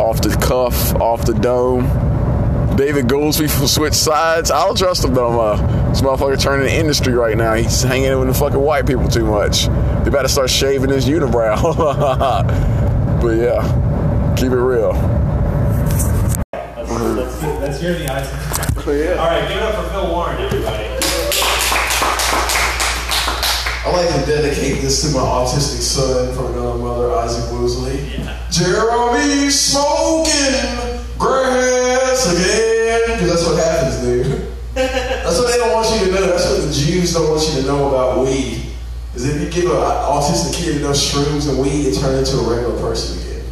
off 0.02 0.20
the 0.22 0.36
cuff, 0.38 0.96
off 0.96 1.26
the 1.26 1.34
dome. 1.34 1.86
David 2.76 3.06
Goolsby 3.06 3.50
from 3.56 3.68
Switch 3.68 3.94
Sides. 3.94 4.50
I 4.50 4.66
don't 4.66 4.76
trust 4.76 5.06
him 5.06 5.14
though. 5.14 5.40
Uh, 5.40 5.90
this 5.90 6.02
motherfucker 6.02 6.42
turning 6.42 6.66
the 6.66 6.74
industry 6.74 7.14
right 7.14 7.38
now. 7.38 7.54
He's 7.54 7.84
hanging 7.84 8.18
with 8.18 8.28
the 8.28 8.34
fucking 8.34 8.60
white 8.60 8.88
people 8.88 9.08
too 9.08 9.26
much. 9.26 9.68
They 10.04 10.10
better 10.10 10.28
start 10.28 10.50
shaving 10.50 10.90
his 10.90 11.08
unibrow. 11.08 11.62
but 13.22 13.38
yeah, 13.38 14.36
keep 14.36 14.52
it 14.52 14.56
real. 14.56 14.94
Let's, 16.52 16.92
let's, 16.92 17.44
let's 17.44 17.80
hear 17.80 17.94
the 17.94 18.12
eyes. 18.12 18.52
Yeah. 18.88 19.12
All 19.14 19.28
right, 19.28 19.48
give 19.48 19.58
it 19.58 19.64
up 19.64 19.86
for 19.86 19.92
Phil 19.92 20.10
Warren, 20.10 20.42
everybody. 20.42 20.81
I 23.84 23.90
like 23.90 24.10
to 24.14 24.26
dedicate 24.30 24.82
this 24.82 25.02
to 25.02 25.18
my 25.18 25.24
autistic 25.24 25.82
son 25.82 26.36
from 26.36 26.54
another 26.54 26.78
mother, 26.78 27.12
Isaac 27.14 27.50
Woosley. 27.50 28.16
Yeah. 28.16 28.38
Jeremy 28.52 29.50
smoking 29.50 31.02
grass 31.18 32.32
again. 32.32 33.18
Because 33.18 33.30
that's 33.30 33.48
what 33.48 33.58
happens, 33.58 33.98
dude. 34.02 34.54
That's 34.76 35.40
what 35.40 35.50
they 35.50 35.58
don't 35.58 35.74
want 35.74 35.90
you 36.00 36.06
to 36.06 36.12
know. 36.14 36.28
That's 36.28 36.48
what 36.48 36.62
the 36.62 36.72
Jews 36.72 37.14
don't 37.14 37.28
want 37.28 37.42
you 37.50 37.62
to 37.62 37.68
know 37.68 37.90
about 37.90 38.24
weed. 38.24 38.68
Is 39.16 39.26
if 39.26 39.42
you 39.42 39.50
give 39.50 39.72
an 39.72 39.78
autistic 39.78 40.54
kid 40.54 40.78
enough 40.78 40.96
shrooms 40.96 41.50
and 41.50 41.58
weed, 41.58 41.88
it 41.88 42.00
turns 42.00 42.32
into 42.32 42.46
a 42.46 42.56
regular 42.56 42.80
person 42.80 43.18
again. 43.18 43.46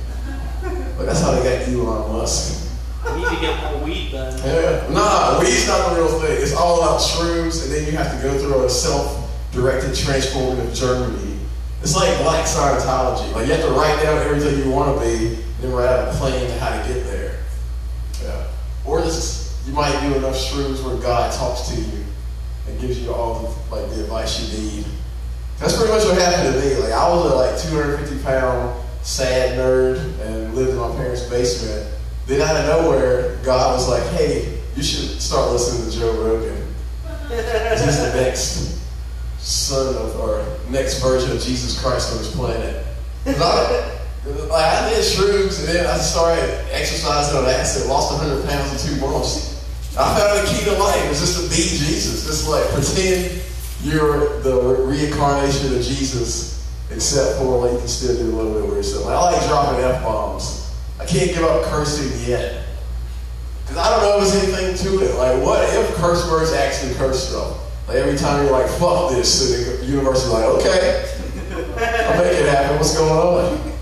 Like 0.97 1.07
that's 1.07 1.21
how 1.21 1.31
they 1.31 1.41
got 1.41 1.67
Elon 1.67 2.13
Musk. 2.13 2.69
We 3.03 3.15
need 3.17 3.29
to 3.29 3.41
get 3.41 3.63
more 3.63 3.83
weed 3.83 4.11
then. 4.11 4.37
Yeah. 4.45 4.93
Nah, 4.93 5.39
weed's 5.39 5.67
not 5.67 5.89
the 5.89 5.95
real 5.95 6.19
thing. 6.21 6.37
It's 6.39 6.53
all 6.53 6.83
about 6.83 7.01
shrooms, 7.01 7.63
and 7.63 7.73
then 7.73 7.87
you 7.87 7.97
have 7.97 8.15
to 8.15 8.21
go 8.21 8.37
through 8.37 8.63
a 8.63 8.69
self-directed 9.51 9.91
transformative 9.91 10.75
journey. 10.75 11.37
It's 11.81 11.95
like 11.95 12.17
black 12.19 12.45
Scientology. 12.45 13.33
Like 13.33 13.47
you 13.47 13.53
have 13.53 13.63
to 13.63 13.71
write 13.71 14.01
down 14.03 14.17
everything 14.19 14.63
you 14.63 14.71
want 14.71 14.99
to 14.99 15.05
be, 15.05 15.41
then 15.61 15.71
write 15.71 15.87
out 15.87 16.13
a 16.13 16.17
plan 16.17 16.45
to 16.45 16.59
how 16.59 16.81
to 16.81 16.93
get 16.93 17.03
there. 17.05 17.39
Yeah. 18.21 18.47
Or 18.85 19.01
this, 19.01 19.63
you 19.65 19.73
might 19.73 19.99
do 20.01 20.15
enough 20.15 20.35
shrooms 20.35 20.83
where 20.83 20.97
God 20.97 21.33
talks 21.33 21.69
to 21.69 21.75
you 21.75 22.03
and 22.67 22.79
gives 22.81 23.01
you 23.01 23.13
all 23.13 23.39
the, 23.41 23.75
like 23.75 23.89
the 23.91 24.03
advice 24.03 24.41
you 24.41 24.59
need. 24.59 24.85
That's 25.59 25.75
pretty 25.77 25.91
much 25.91 26.05
what 26.05 26.17
happened 26.17 26.53
to 26.53 26.59
me. 26.59 26.75
Like 26.75 26.91
I 26.91 27.09
was 27.09 27.31
a 27.31 27.35
like 27.35 27.61
250 27.61 28.23
pound 28.23 28.81
sad 29.01 29.57
nerd 29.57 29.97
and 30.21 30.53
lived 30.53 30.71
in 30.71 30.77
my 30.77 30.93
parents' 30.95 31.23
basement. 31.29 31.95
Then 32.27 32.41
out 32.41 32.55
of 32.57 32.65
nowhere, 32.65 33.37
God 33.43 33.73
was 33.73 33.89
like, 33.89 34.03
"Hey, 34.13 34.59
you 34.75 34.83
should 34.83 35.19
start 35.19 35.51
listening 35.51 35.89
to 35.89 35.97
Joe 35.97 36.11
Rogan. 36.23 36.67
He's 37.29 37.97
the 37.97 38.13
next 38.15 38.78
son 39.39 39.95
of 39.95 40.19
or 40.19 40.45
next 40.69 41.01
version 41.01 41.31
of 41.31 41.41
Jesus 41.41 41.81
Christ 41.81 42.11
on 42.11 42.17
this 42.19 42.35
planet. 42.35 42.85
I, 43.25 43.99
like, 44.49 44.65
I 44.65 44.89
did 44.89 45.03
shrooms 45.03 45.59
and 45.59 45.69
then 45.69 45.85
I 45.87 45.97
started 45.97 46.43
exercising 46.71 47.37
on 47.37 47.45
acid, 47.45 47.87
lost 47.87 48.11
100 48.19 48.47
pounds 48.49 48.85
in 48.85 48.95
two 48.95 49.01
months. 49.01 49.49
I 49.97 50.17
found 50.17 50.47
the 50.47 50.51
key 50.51 50.63
to 50.65 50.77
life 50.77 51.11
is 51.11 51.19
just 51.19 51.43
to 51.43 51.49
be 51.49 51.55
Jesus. 51.55 52.25
Just 52.25 52.47
like 52.47 52.63
pretend 52.69 53.41
you're 53.81 54.39
the 54.41 54.85
reincarnation 54.85 55.75
of 55.75 55.81
Jesus, 55.81 56.69
except 56.91 57.37
for 57.37 57.65
like 57.65 57.73
you 57.73 57.79
can 57.79 57.87
still 57.87 58.15
do 58.15 58.31
a 58.31 58.35
little 58.35 58.61
bit 58.61 58.71
weird 58.71 58.85
stuff. 58.85 59.05
Like, 59.05 59.15
I 59.15 59.31
like 59.31 59.47
dropping 59.47 59.83
f 59.83 60.03
bombs. 60.03 60.73
I 60.99 61.05
can't 61.05 61.31
give 61.31 61.43
up 61.43 61.63
cursing 61.65 62.29
yet. 62.29 62.65
Because 63.63 63.77
I 63.77 63.89
don't 63.89 64.01
know 64.03 64.25
if 64.25 64.31
there's 64.31 64.57
anything 64.57 64.87
to 64.87 65.05
it. 65.05 65.15
Like, 65.15 65.43
what 65.43 65.63
if 65.73 65.95
curse 65.95 66.29
words 66.29 66.51
actually 66.53 66.93
curse 66.95 67.29
stuff? 67.29 67.68
Like, 67.89 68.05
every 68.05 68.19
time 68.19 68.43
you're 68.45 68.51
like, 68.53 68.69
fuck 68.77 69.09
this, 69.09 69.25
so 69.25 69.81
the 69.81 69.83
universe 69.83 70.23
is 70.23 70.29
like, 70.29 70.45
okay, 70.45 71.09
I'll 71.49 72.21
make 72.21 72.37
it 72.37 72.47
happen. 72.47 72.77
What's 72.77 72.95
going 72.95 73.09
on? 73.09 73.73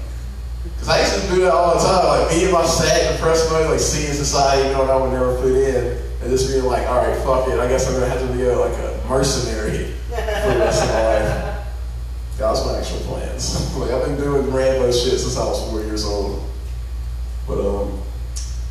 Because 0.64 0.88
I 0.88 1.02
used 1.02 1.28
to 1.28 1.36
do 1.36 1.42
that 1.42 1.52
all 1.52 1.76
the 1.76 1.84
time. 1.84 2.08
Like, 2.08 2.30
being 2.30 2.54
my 2.54 2.66
sad, 2.66 3.18
depressed 3.18 3.52
mode, 3.52 3.70
like, 3.70 3.82
seeing 3.82 4.14
society 4.14 4.72
knowing 4.72 4.90
I 4.90 4.96
would 4.96 5.12
never 5.12 5.36
fit 5.42 5.76
in, 5.76 6.02
and 6.22 6.32
just 6.32 6.48
being 6.48 6.64
like, 6.64 6.88
all 6.88 7.06
right, 7.06 7.18
fuck 7.18 7.50
it. 7.50 7.60
I 7.60 7.68
guess 7.68 7.86
I'm 7.86 8.00
going 8.00 8.10
to 8.10 8.18
have 8.18 8.26
to 8.26 8.34
be 8.34 8.44
a, 8.44 8.56
like 8.56 8.72
a 8.80 9.04
mercenary 9.10 9.92
for 10.08 10.54
the 10.54 10.60
rest 10.60 10.84
of 10.84 10.90
my 10.90 11.04
life. 11.04 11.68
That 12.38 12.50
was 12.52 12.66
my 12.66 12.80
actual 12.80 13.00
plans. 13.12 13.76
like, 13.76 13.92
I've 13.92 14.06
been 14.06 14.16
doing 14.16 14.50
Rambo 14.54 14.90
shit 14.94 15.20
since 15.20 15.36
I 15.36 15.44
was 15.44 15.70
four 15.70 15.82
years 15.82 16.06
old. 16.06 16.48
But 17.46 17.60
um, 17.60 18.00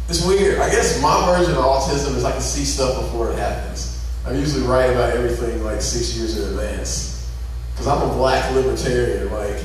it's 0.09 0.25
weird. 0.25 0.61
I 0.61 0.71
guess 0.71 0.99
my 1.03 1.27
version 1.27 1.53
of 1.53 1.59
autism 1.59 2.17
is 2.17 2.25
I 2.25 2.33
can 2.33 2.41
see 2.41 2.65
stuff 2.65 3.03
before 3.03 3.33
it 3.33 3.39
happens. 3.39 3.96
I 4.27 4.33
usually 4.33 4.67
write 4.67 4.91
about 4.91 5.15
everything 5.15 5.63
like 5.63 5.81
six 5.81 6.17
years 6.17 6.37
in 6.37 6.49
advance. 6.51 7.31
Because 7.73 7.87
I'm 7.87 8.11
a 8.11 8.13
black 8.13 8.53
libertarian. 8.53 9.31
Like, 9.31 9.63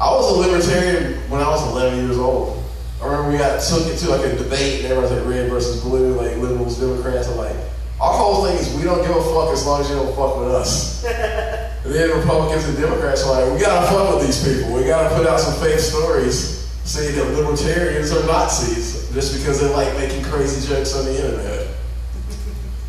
I 0.00 0.10
was 0.10 0.36
a 0.36 0.40
libertarian 0.40 1.20
when 1.30 1.40
I 1.40 1.48
was 1.48 1.64
11 1.70 2.06
years 2.06 2.18
old. 2.18 2.64
I 3.00 3.04
remember 3.04 3.30
we 3.30 3.38
got 3.38 3.62
took 3.62 3.86
it 3.86 3.98
to 3.98 4.10
like 4.10 4.26
a 4.26 4.36
debate 4.36 4.82
and 4.82 4.92
everyone's 4.92 5.12
like 5.12 5.24
red 5.26 5.48
versus 5.48 5.80
blue, 5.82 6.14
like 6.14 6.36
liberals, 6.38 6.80
Democrats. 6.80 7.28
I'm 7.28 7.36
like, 7.36 7.54
our 8.00 8.12
whole 8.12 8.44
thing 8.44 8.56
is 8.56 8.74
we 8.74 8.82
don't 8.82 9.00
give 9.06 9.14
a 9.14 9.22
fuck 9.22 9.52
as 9.52 9.64
long 9.64 9.80
as 9.80 9.88
you 9.88 9.96
don't 9.96 10.14
fuck 10.16 10.38
with 10.38 10.48
us. 10.48 11.04
and 11.84 11.94
then 11.94 12.10
Republicans 12.18 12.64
and 12.64 12.76
Democrats 12.76 13.22
are 13.24 13.40
like, 13.40 13.52
we 13.54 13.60
gotta 13.60 13.86
fuck 13.86 14.16
with 14.16 14.26
these 14.26 14.42
people. 14.42 14.74
We 14.74 14.84
gotta 14.84 15.14
put 15.14 15.26
out 15.26 15.38
some 15.38 15.54
fake 15.62 15.78
stories 15.78 16.66
saying 16.84 17.14
that 17.14 17.36
libertarians 17.36 18.10
are 18.10 18.26
Nazis 18.26 19.08
just 19.12 19.38
because 19.38 19.60
they 19.60 19.68
like 19.68 19.94
making 19.96 20.24
crazy 20.24 20.66
jokes 20.66 20.96
on 20.96 21.04
the 21.04 21.14
internet. 21.14 21.59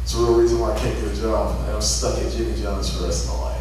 It's 0.04 0.14
the 0.14 0.20
real 0.24 0.40
reason 0.40 0.60
why 0.60 0.74
I 0.74 0.80
can't 0.80 1.00
get 1.00 1.18
a 1.18 1.22
job. 1.22 1.70
I'm 1.70 1.82
stuck 1.82 2.18
at 2.18 2.32
Jimmy 2.32 2.60
John's 2.62 2.92
for 2.92 3.00
the 3.00 3.06
rest 3.06 3.28
of 3.30 3.36
my 3.36 3.42
life. 3.42 3.58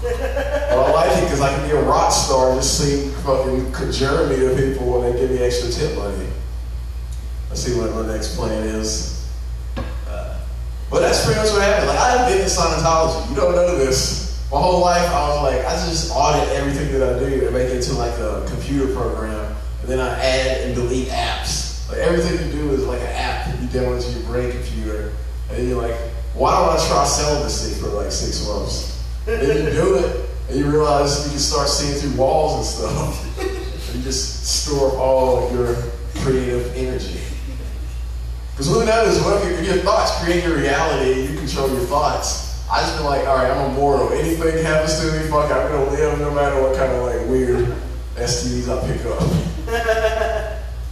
but 0.00 0.78
I 0.78 0.92
like 0.92 1.18
it 1.18 1.24
because 1.24 1.40
I 1.40 1.54
can 1.54 1.68
be 1.68 1.74
a 1.74 1.82
rock 1.82 2.12
star 2.12 2.52
and 2.52 2.60
just 2.60 2.78
sing 2.78 3.10
fucking 3.22 3.92
Jeremy 3.92 4.36
to 4.36 4.54
people 4.54 4.90
when 4.90 5.12
they 5.12 5.20
give 5.20 5.30
me 5.30 5.38
extra 5.38 5.70
tip 5.70 5.96
money. 5.96 6.26
Let's 7.48 7.62
see 7.62 7.78
what 7.78 7.92
my 7.94 8.06
next 8.12 8.36
plan 8.36 8.62
is. 8.62 9.28
Uh, 10.08 10.38
but 10.90 11.00
that's 11.00 11.24
pretty 11.24 11.40
much 11.40 11.50
what 11.50 11.62
happened. 11.62 11.88
Like 11.88 11.98
I 11.98 12.16
have 12.16 12.28
been 12.28 12.40
in 12.40 12.46
Scientology. 12.46 13.28
You 13.30 13.36
don't 13.36 13.54
know 13.54 13.76
this. 13.76 14.48
My 14.52 14.60
whole 14.60 14.80
life 14.80 15.08
I 15.10 15.28
was 15.28 15.42
like, 15.42 15.64
I 15.66 15.72
just 15.86 16.10
audit 16.14 16.48
everything 16.50 16.92
that 16.92 17.02
I 17.02 17.18
do 17.18 17.46
and 17.46 17.54
make 17.54 17.68
it 17.68 17.76
into 17.76 17.94
like 17.94 18.16
a 18.18 18.46
computer 18.48 18.94
program. 18.94 19.54
And 19.82 19.88
then 19.88 19.98
I 19.98 20.10
add 20.18 20.60
and 20.62 20.74
delete 20.74 21.08
apps. 21.08 21.88
Like 21.88 21.98
everything 21.98 22.46
you 22.46 22.52
do 22.52 22.70
is 22.70 22.84
like 22.86 23.00
an 23.00 23.08
app 23.08 23.46
that 23.46 23.60
you 23.60 23.68
download 23.68 24.04
to 24.04 24.18
your 24.18 24.28
brain 24.28 24.52
computer. 24.52 25.12
And 25.52 25.68
you're 25.68 25.80
like, 25.80 25.96
why 26.34 26.52
don't 26.52 26.78
I 26.78 26.88
try 26.88 27.04
selling 27.04 27.48
celibacy 27.48 27.80
for 27.80 27.88
like 27.88 28.12
six 28.12 28.46
months? 28.46 29.04
And 29.26 29.42
you 29.42 29.70
do 29.70 29.96
it, 29.96 30.28
and 30.48 30.58
you 30.58 30.70
realize 30.70 31.24
you 31.24 31.30
can 31.30 31.38
start 31.38 31.68
seeing 31.68 31.94
through 31.94 32.18
walls 32.18 32.56
and 32.56 32.64
stuff. 32.64 33.40
and 33.90 33.98
you 33.98 34.02
just 34.02 34.46
store 34.46 34.92
all 34.96 35.46
of 35.46 35.52
your 35.52 35.74
creative 36.22 36.74
energy. 36.76 37.20
Because 38.52 38.66
who 38.68 38.84
knows, 38.84 39.20
what 39.22 39.42
if 39.42 39.50
your, 39.50 39.74
your 39.74 39.84
thoughts 39.84 40.22
create 40.22 40.44
your 40.44 40.56
reality, 40.56 41.32
you 41.32 41.38
control 41.38 41.68
your 41.70 41.80
thoughts. 41.86 42.68
I 42.70 42.80
just 42.80 42.96
been 42.96 43.06
like, 43.06 43.26
all 43.26 43.36
right, 43.36 43.50
I'm 43.50 43.72
immortal. 43.72 44.12
Anything 44.12 44.62
happens 44.64 45.00
to 45.00 45.12
me, 45.12 45.28
fuck, 45.28 45.50
I'm 45.50 45.70
gonna 45.72 45.90
live 45.90 46.18
no 46.20 46.30
matter 46.30 46.62
what 46.62 46.76
kind 46.76 46.92
of 46.92 47.04
like 47.04 47.26
weird 47.28 47.74
STDs 48.14 48.68
I 48.68 48.86
pick 48.86 49.04
up. 49.06 49.49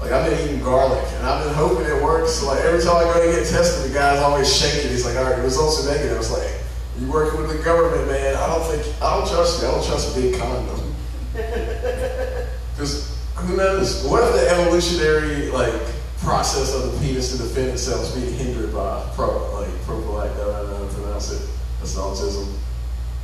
Like 0.09 0.23
I've 0.23 0.31
been 0.31 0.49
eating 0.49 0.65
garlic, 0.65 1.05
and 1.17 1.27
I've 1.27 1.45
been 1.45 1.53
hoping 1.53 1.85
it 1.85 2.03
works. 2.03 2.33
So, 2.33 2.47
like 2.47 2.61
every 2.61 2.81
time 2.81 2.97
I 2.97 3.05
go 3.13 3.27
to 3.27 3.31
get 3.31 3.47
tested, 3.47 3.91
the 3.91 3.93
guy's 3.93 4.21
always 4.21 4.49
shaking. 4.49 4.91
He's 4.91 5.05
like, 5.05 5.19
"All 5.19 5.25
right, 5.25 5.37
the 5.37 5.43
results 5.43 5.85
are 5.85 5.93
negative." 5.93 6.15
I 6.15 6.19
was 6.19 6.31
like, 6.31 6.49
"You 6.99 7.13
working 7.13 7.39
with 7.39 7.55
the 7.55 7.63
government, 7.63 8.09
man? 8.09 8.35
I 8.35 8.47
don't 8.47 8.65
think 8.65 8.87
I 9.03 9.15
don't 9.15 9.29
trust 9.29 9.61
you. 9.61 9.69
I 9.69 9.71
don't 9.71 9.85
trust 9.85 10.17
a 10.17 10.19
big 10.19 10.41
condom." 10.41 10.95
Because 12.73 13.21
who 13.37 13.55
knows? 13.59 14.03
What 14.05 14.25
if 14.25 14.33
the 14.33 14.49
evolutionary 14.49 15.51
like 15.51 15.75
process 16.21 16.75
of 16.75 16.91
the 16.91 16.99
penis 17.01 17.33
to 17.33 17.43
defend 17.45 17.69
itself 17.69 18.01
is 18.05 18.13
being 18.13 18.33
hindered 18.33 18.73
by 18.73 19.05
pro 19.15 19.61
like 19.61 19.69
prophylactic? 19.83 20.41
I 20.41 20.45
don't 20.47 20.71
know 20.71 20.77
how 20.79 20.89
to 20.89 20.95
pronounce 21.03 21.33
it. 21.33 21.51
That's 21.81 21.97
autism. 21.97 22.51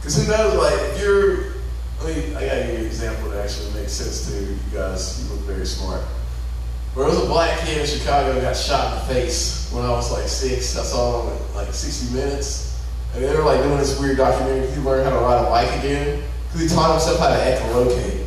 Because 0.01 0.21
who 0.21 0.31
knows? 0.31 0.55
Like 0.61 0.79
if 0.93 1.01
you're 1.01 1.55
I 2.03 2.13
mean, 2.13 2.37
I 2.37 2.45
gotta 2.45 2.65
give 2.65 2.73
you 2.73 2.79
an 2.81 2.85
example 2.85 3.31
that 3.31 3.43
actually 3.43 3.73
makes 3.73 3.93
sense 3.93 4.29
to 4.29 4.39
you 4.39 4.59
guys. 4.71 5.25
You 5.25 5.35
look 5.35 5.47
very 5.47 5.65
smart. 5.65 6.03
There 6.95 7.05
was 7.05 7.21
a 7.21 7.27
black 7.27 7.59
kid 7.67 7.79
in 7.79 7.87
Chicago 7.87 8.41
got 8.41 8.57
shot 8.57 8.93
in 8.93 8.99
the 9.01 9.15
face 9.15 9.69
when 9.73 9.85
I 9.85 9.91
was 9.91 10.13
like 10.13 10.29
six. 10.29 10.79
I 10.79 10.85
saw 10.85 11.23
him 11.23 11.37
in 11.37 11.55
like 11.57 11.75
60 11.75 12.15
Minutes. 12.15 12.81
And 13.15 13.25
they 13.25 13.37
were 13.37 13.43
like 13.43 13.63
doing 13.63 13.79
this 13.79 13.99
weird 13.99 14.17
documentary. 14.17 14.71
He 14.71 14.81
learned 14.81 15.03
how 15.03 15.11
to 15.11 15.17
ride 15.17 15.45
a 15.45 15.51
bike 15.51 15.79
again. 15.81 16.23
Because 16.47 16.61
he 16.61 16.69
taught 16.69 16.93
himself 16.93 17.19
how 17.19 17.31
to 17.31 17.35
echolocate. 17.35 18.27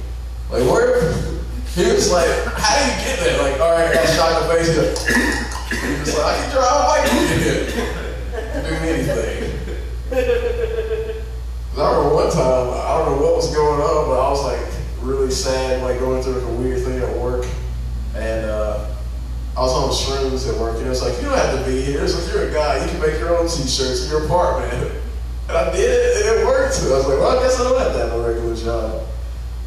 Like, 0.51 0.63
where? 0.70 1.13
He 1.76 1.84
was 1.84 2.11
like, 2.11 2.28
how 2.55 2.74
do 2.74 2.86
you 2.89 2.97
get 3.05 3.20
there? 3.20 3.38
Like, 3.43 3.61
all 3.61 3.72
right, 3.72 3.86
I 3.86 3.93
got 3.93 4.07
shot 4.15 4.41
in 4.41 4.47
the 4.47 4.53
face. 4.55 4.70
He 5.70 5.99
was 5.99 6.18
like 6.18 6.26
I 6.26 6.41
can 6.41 6.49
drive 6.49 6.74
a 6.74 6.89
bike 6.89 7.05
again. 7.13 7.61
Do 8.65 8.74
anything. 8.82 9.38
I 11.78 11.89
remember 11.91 12.15
one 12.15 12.32
time, 12.32 12.74
I 12.74 12.97
don't 12.97 13.11
know 13.11 13.22
what 13.22 13.36
was 13.36 13.53
going 13.53 13.80
on, 13.80 14.07
but 14.07 14.20
I 14.20 14.30
was 14.32 14.43
like 14.43 14.59
really 15.03 15.30
sad, 15.30 15.84
like 15.84 15.99
going 15.99 16.24
through 16.24 16.39
like 16.39 16.49
a 16.49 16.53
weird 16.55 16.84
thing 16.84 16.97
at 16.97 17.15
work. 17.15 17.45
And 18.18 18.45
uh, 18.45 18.89
I 19.55 19.61
was 19.61 19.74
on 19.74 19.89
shrooms 19.89 20.51
at 20.51 20.59
work, 20.59 20.78
and 20.78 20.86
it 20.86 20.89
was 20.89 21.01
like, 21.01 21.15
you 21.18 21.30
don't 21.30 21.38
have 21.38 21.57
to 21.57 21.65
be 21.70 21.82
here. 21.82 22.03
It's 22.03 22.13
like, 22.13 22.34
you're 22.34 22.49
a 22.49 22.53
guy, 22.53 22.84
you 22.84 22.91
can 22.91 22.99
make 22.99 23.20
your 23.20 23.38
own 23.38 23.47
t 23.47 23.68
shirts 23.68 24.05
in 24.05 24.11
your 24.11 24.26
apartment. 24.26 24.93
And 25.47 25.55
I 25.55 25.72
did 25.72 25.80
it, 25.80 26.28
and 26.28 26.41
it 26.41 26.45
worked. 26.45 26.76
I 26.84 26.91
was 26.91 27.07
like, 27.07 27.20
well, 27.20 27.39
I 27.39 27.41
guess 27.41 27.57
I 27.57 27.63
don't 27.63 27.80
have 27.80 27.93
to 27.93 27.99
have 27.99 28.11
a 28.11 28.22
regular 28.22 28.53
job. 28.53 29.07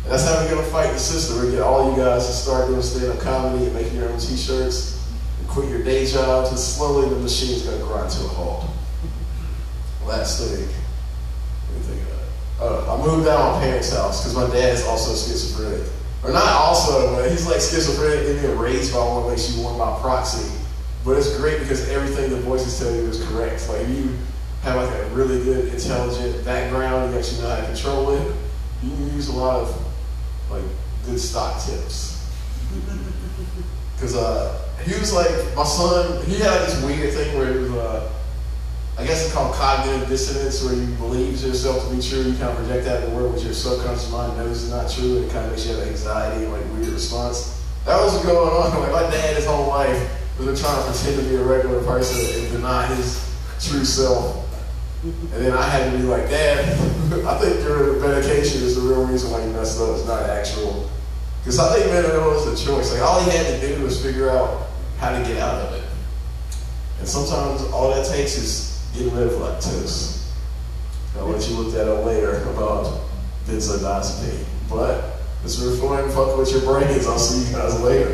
And 0.05 0.13
that's 0.13 0.29
how 0.29 0.45
we're 0.45 0.63
to 0.63 0.71
fight 0.71 0.93
the 0.93 0.99
system. 0.99 1.39
We're 1.39 1.47
to 1.47 1.51
get 1.53 1.63
all 1.63 1.91
you 1.91 1.97
guys 1.97 2.27
to 2.27 2.35
start 2.35 2.69
doing 2.69 2.83
stand 2.83 3.07
up 3.07 3.19
comedy 3.21 3.65
and 3.65 3.75
making 3.75 3.97
your 3.97 4.11
own 4.11 4.19
t 4.19 4.37
shirts 4.37 5.03
and 5.39 5.49
quit 5.49 5.71
your 5.71 5.83
day 5.83 6.05
jobs, 6.05 6.51
and 6.51 6.59
slowly 6.59 7.09
the 7.09 7.17
machine's 7.17 7.65
to 7.65 7.79
grind 7.79 8.11
to 8.13 8.25
a 8.27 8.29
halt. 8.29 8.67
Last 10.05 10.41
thing. 10.41 10.69
Let 10.69 11.79
me 11.79 11.83
think. 11.87 12.03
Uh, 12.61 12.95
I 12.95 13.07
moved 13.07 13.27
out 13.27 13.41
of 13.41 13.55
my 13.55 13.61
parents' 13.65 13.91
house 13.91 14.21
because 14.21 14.37
my 14.37 14.55
dad 14.55 14.75
is 14.75 14.85
also 14.85 15.13
schizophrenic. 15.13 15.87
Or 16.23 16.33
not 16.33 16.45
also, 16.45 17.15
but 17.15 17.31
he's 17.31 17.47
like 17.47 17.61
schizophrenic 17.61 18.29
and 18.29 18.39
then 18.39 18.59
raised 18.59 18.93
by 18.93 18.99
one 18.99 19.31
makes 19.31 19.57
you 19.57 19.65
one 19.65 19.79
by 19.79 19.99
proxy. 20.01 20.51
But 21.05 21.17
it's 21.17 21.37
great 21.39 21.61
because 21.61 21.89
everything 21.89 22.31
the 22.31 22.37
voices 22.37 22.79
tell 22.79 22.95
you 22.95 23.03
is 23.03 23.25
correct. 23.29 23.67
Like 23.69 23.89
you 23.89 24.17
have 24.63 24.77
like 24.77 24.91
a 24.91 25.07
really 25.15 25.43
good 25.43 25.73
intelligent 25.73 26.45
background, 26.45 27.13
you 27.13 27.19
actually 27.19 27.41
know 27.43 27.49
how 27.49 27.57
to 27.57 27.67
control 27.67 28.11
it. 28.11 28.35
You 28.83 28.91
can 28.91 29.15
use 29.15 29.29
a 29.29 29.33
lot 29.33 29.61
of 29.61 29.87
like 30.51 30.65
good 31.07 31.21
stock 31.21 31.63
tips. 31.65 32.17
Because 33.97 34.17
uh, 34.17 34.67
he 34.83 34.99
was 34.99 35.13
like, 35.13 35.29
my 35.55 35.63
son, 35.63 36.25
he 36.25 36.37
had 36.37 36.63
this 36.63 36.83
weird 36.83 37.13
thing 37.13 37.37
where 37.37 37.53
it 37.53 37.61
was, 37.61 37.71
uh, 37.73 38.11
I 39.01 39.07
guess 39.07 39.25
it's 39.25 39.33
called 39.33 39.55
cognitive 39.55 40.11
dissonance, 40.11 40.63
where 40.63 40.75
you 40.75 40.85
believe 40.97 41.41
yourself 41.41 41.89
to 41.89 41.97
be 41.97 42.03
true, 42.03 42.21
you 42.21 42.37
kind 42.37 42.51
of 42.51 42.57
project 42.57 42.85
that 42.85 43.03
in 43.03 43.11
the 43.11 43.17
world, 43.17 43.33
but 43.33 43.43
your 43.43 43.55
subconscious 43.55 44.11
mind 44.11 44.37
knows 44.37 44.63
it's 44.63 44.71
not 44.71 44.91
true, 44.91 45.17
and 45.17 45.25
it 45.25 45.33
kind 45.33 45.47
of 45.47 45.53
makes 45.53 45.67
you 45.67 45.75
have 45.75 45.89
anxiety 45.89 46.45
and 46.45 46.53
like 46.53 46.63
weird 46.75 46.89
response. 46.89 47.65
That 47.87 47.97
was 47.97 48.23
going 48.23 48.37
on. 48.37 48.79
Like 48.81 48.93
my 48.93 49.11
dad, 49.11 49.37
his 49.37 49.47
whole 49.47 49.69
life, 49.69 49.97
was 50.39 50.61
trying 50.61 50.77
to 50.85 50.91
pretend 50.91 51.17
to 51.17 51.31
be 51.31 51.37
a 51.37 51.43
regular 51.43 51.83
person 51.83 52.43
and 52.43 52.53
deny 52.53 52.87
his 52.95 53.25
true 53.59 53.87
self. 53.87 54.47
And 55.03 55.33
then 55.33 55.55
I 55.55 55.63
had 55.63 55.91
to 55.91 55.97
be 55.97 56.05
like, 56.05 56.29
Dad, 56.29 56.69
I 57.27 57.39
think 57.39 57.65
your 57.65 57.99
medication 58.01 58.63
is 58.63 58.77
the 58.77 58.83
real 58.83 59.07
reason 59.07 59.31
why 59.31 59.43
you 59.43 59.51
messed 59.53 59.81
up. 59.81 59.97
It's 59.97 60.07
not 60.07 60.29
actual. 60.29 60.91
Because 61.41 61.59
I 61.59 61.75
think 61.75 61.91
mental 61.91 62.13
illness 62.13 62.47
is 62.47 62.63
a 62.63 62.67
choice. 62.67 62.93
Like 62.93 63.01
all 63.01 63.25
he 63.25 63.31
had 63.31 63.47
to 63.47 63.67
do 63.67 63.83
was 63.83 64.03
figure 64.03 64.29
out 64.29 64.69
how 64.99 65.19
to 65.19 65.27
get 65.27 65.39
out 65.39 65.55
of 65.55 65.73
it. 65.73 65.85
And 66.99 67.09
sometimes 67.09 67.63
all 67.73 67.95
that 67.95 68.07
takes 68.07 68.37
is 68.37 68.70
getting 68.93 69.15
rid 69.15 69.27
of 69.29 69.33
lactose. 69.35 70.31
I'll 71.17 71.27
let 71.27 71.49
you 71.49 71.57
look 71.57 71.73
that 71.75 71.89
up 71.89 72.05
later 72.05 72.43
about 72.51 73.01
benzodiazepine. 73.47 74.45
But 74.69 75.21
it's 75.45 75.59
real 75.61 75.77
fun. 75.77 76.11
Fuck 76.11 76.39
with 76.39 76.53
your 76.53 76.63
brains. 76.63 77.07
I'll 77.07 77.19
see 77.19 77.49
you 77.49 77.57
guys 77.57 77.81
later. 77.81 78.11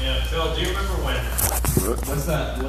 Yeah, 0.00 0.22
Phil, 0.24 0.54
do 0.54 0.60
you 0.60 0.68
remember 0.68 0.94
when? 1.02 1.16
What's 2.06 2.26
that? 2.26 2.58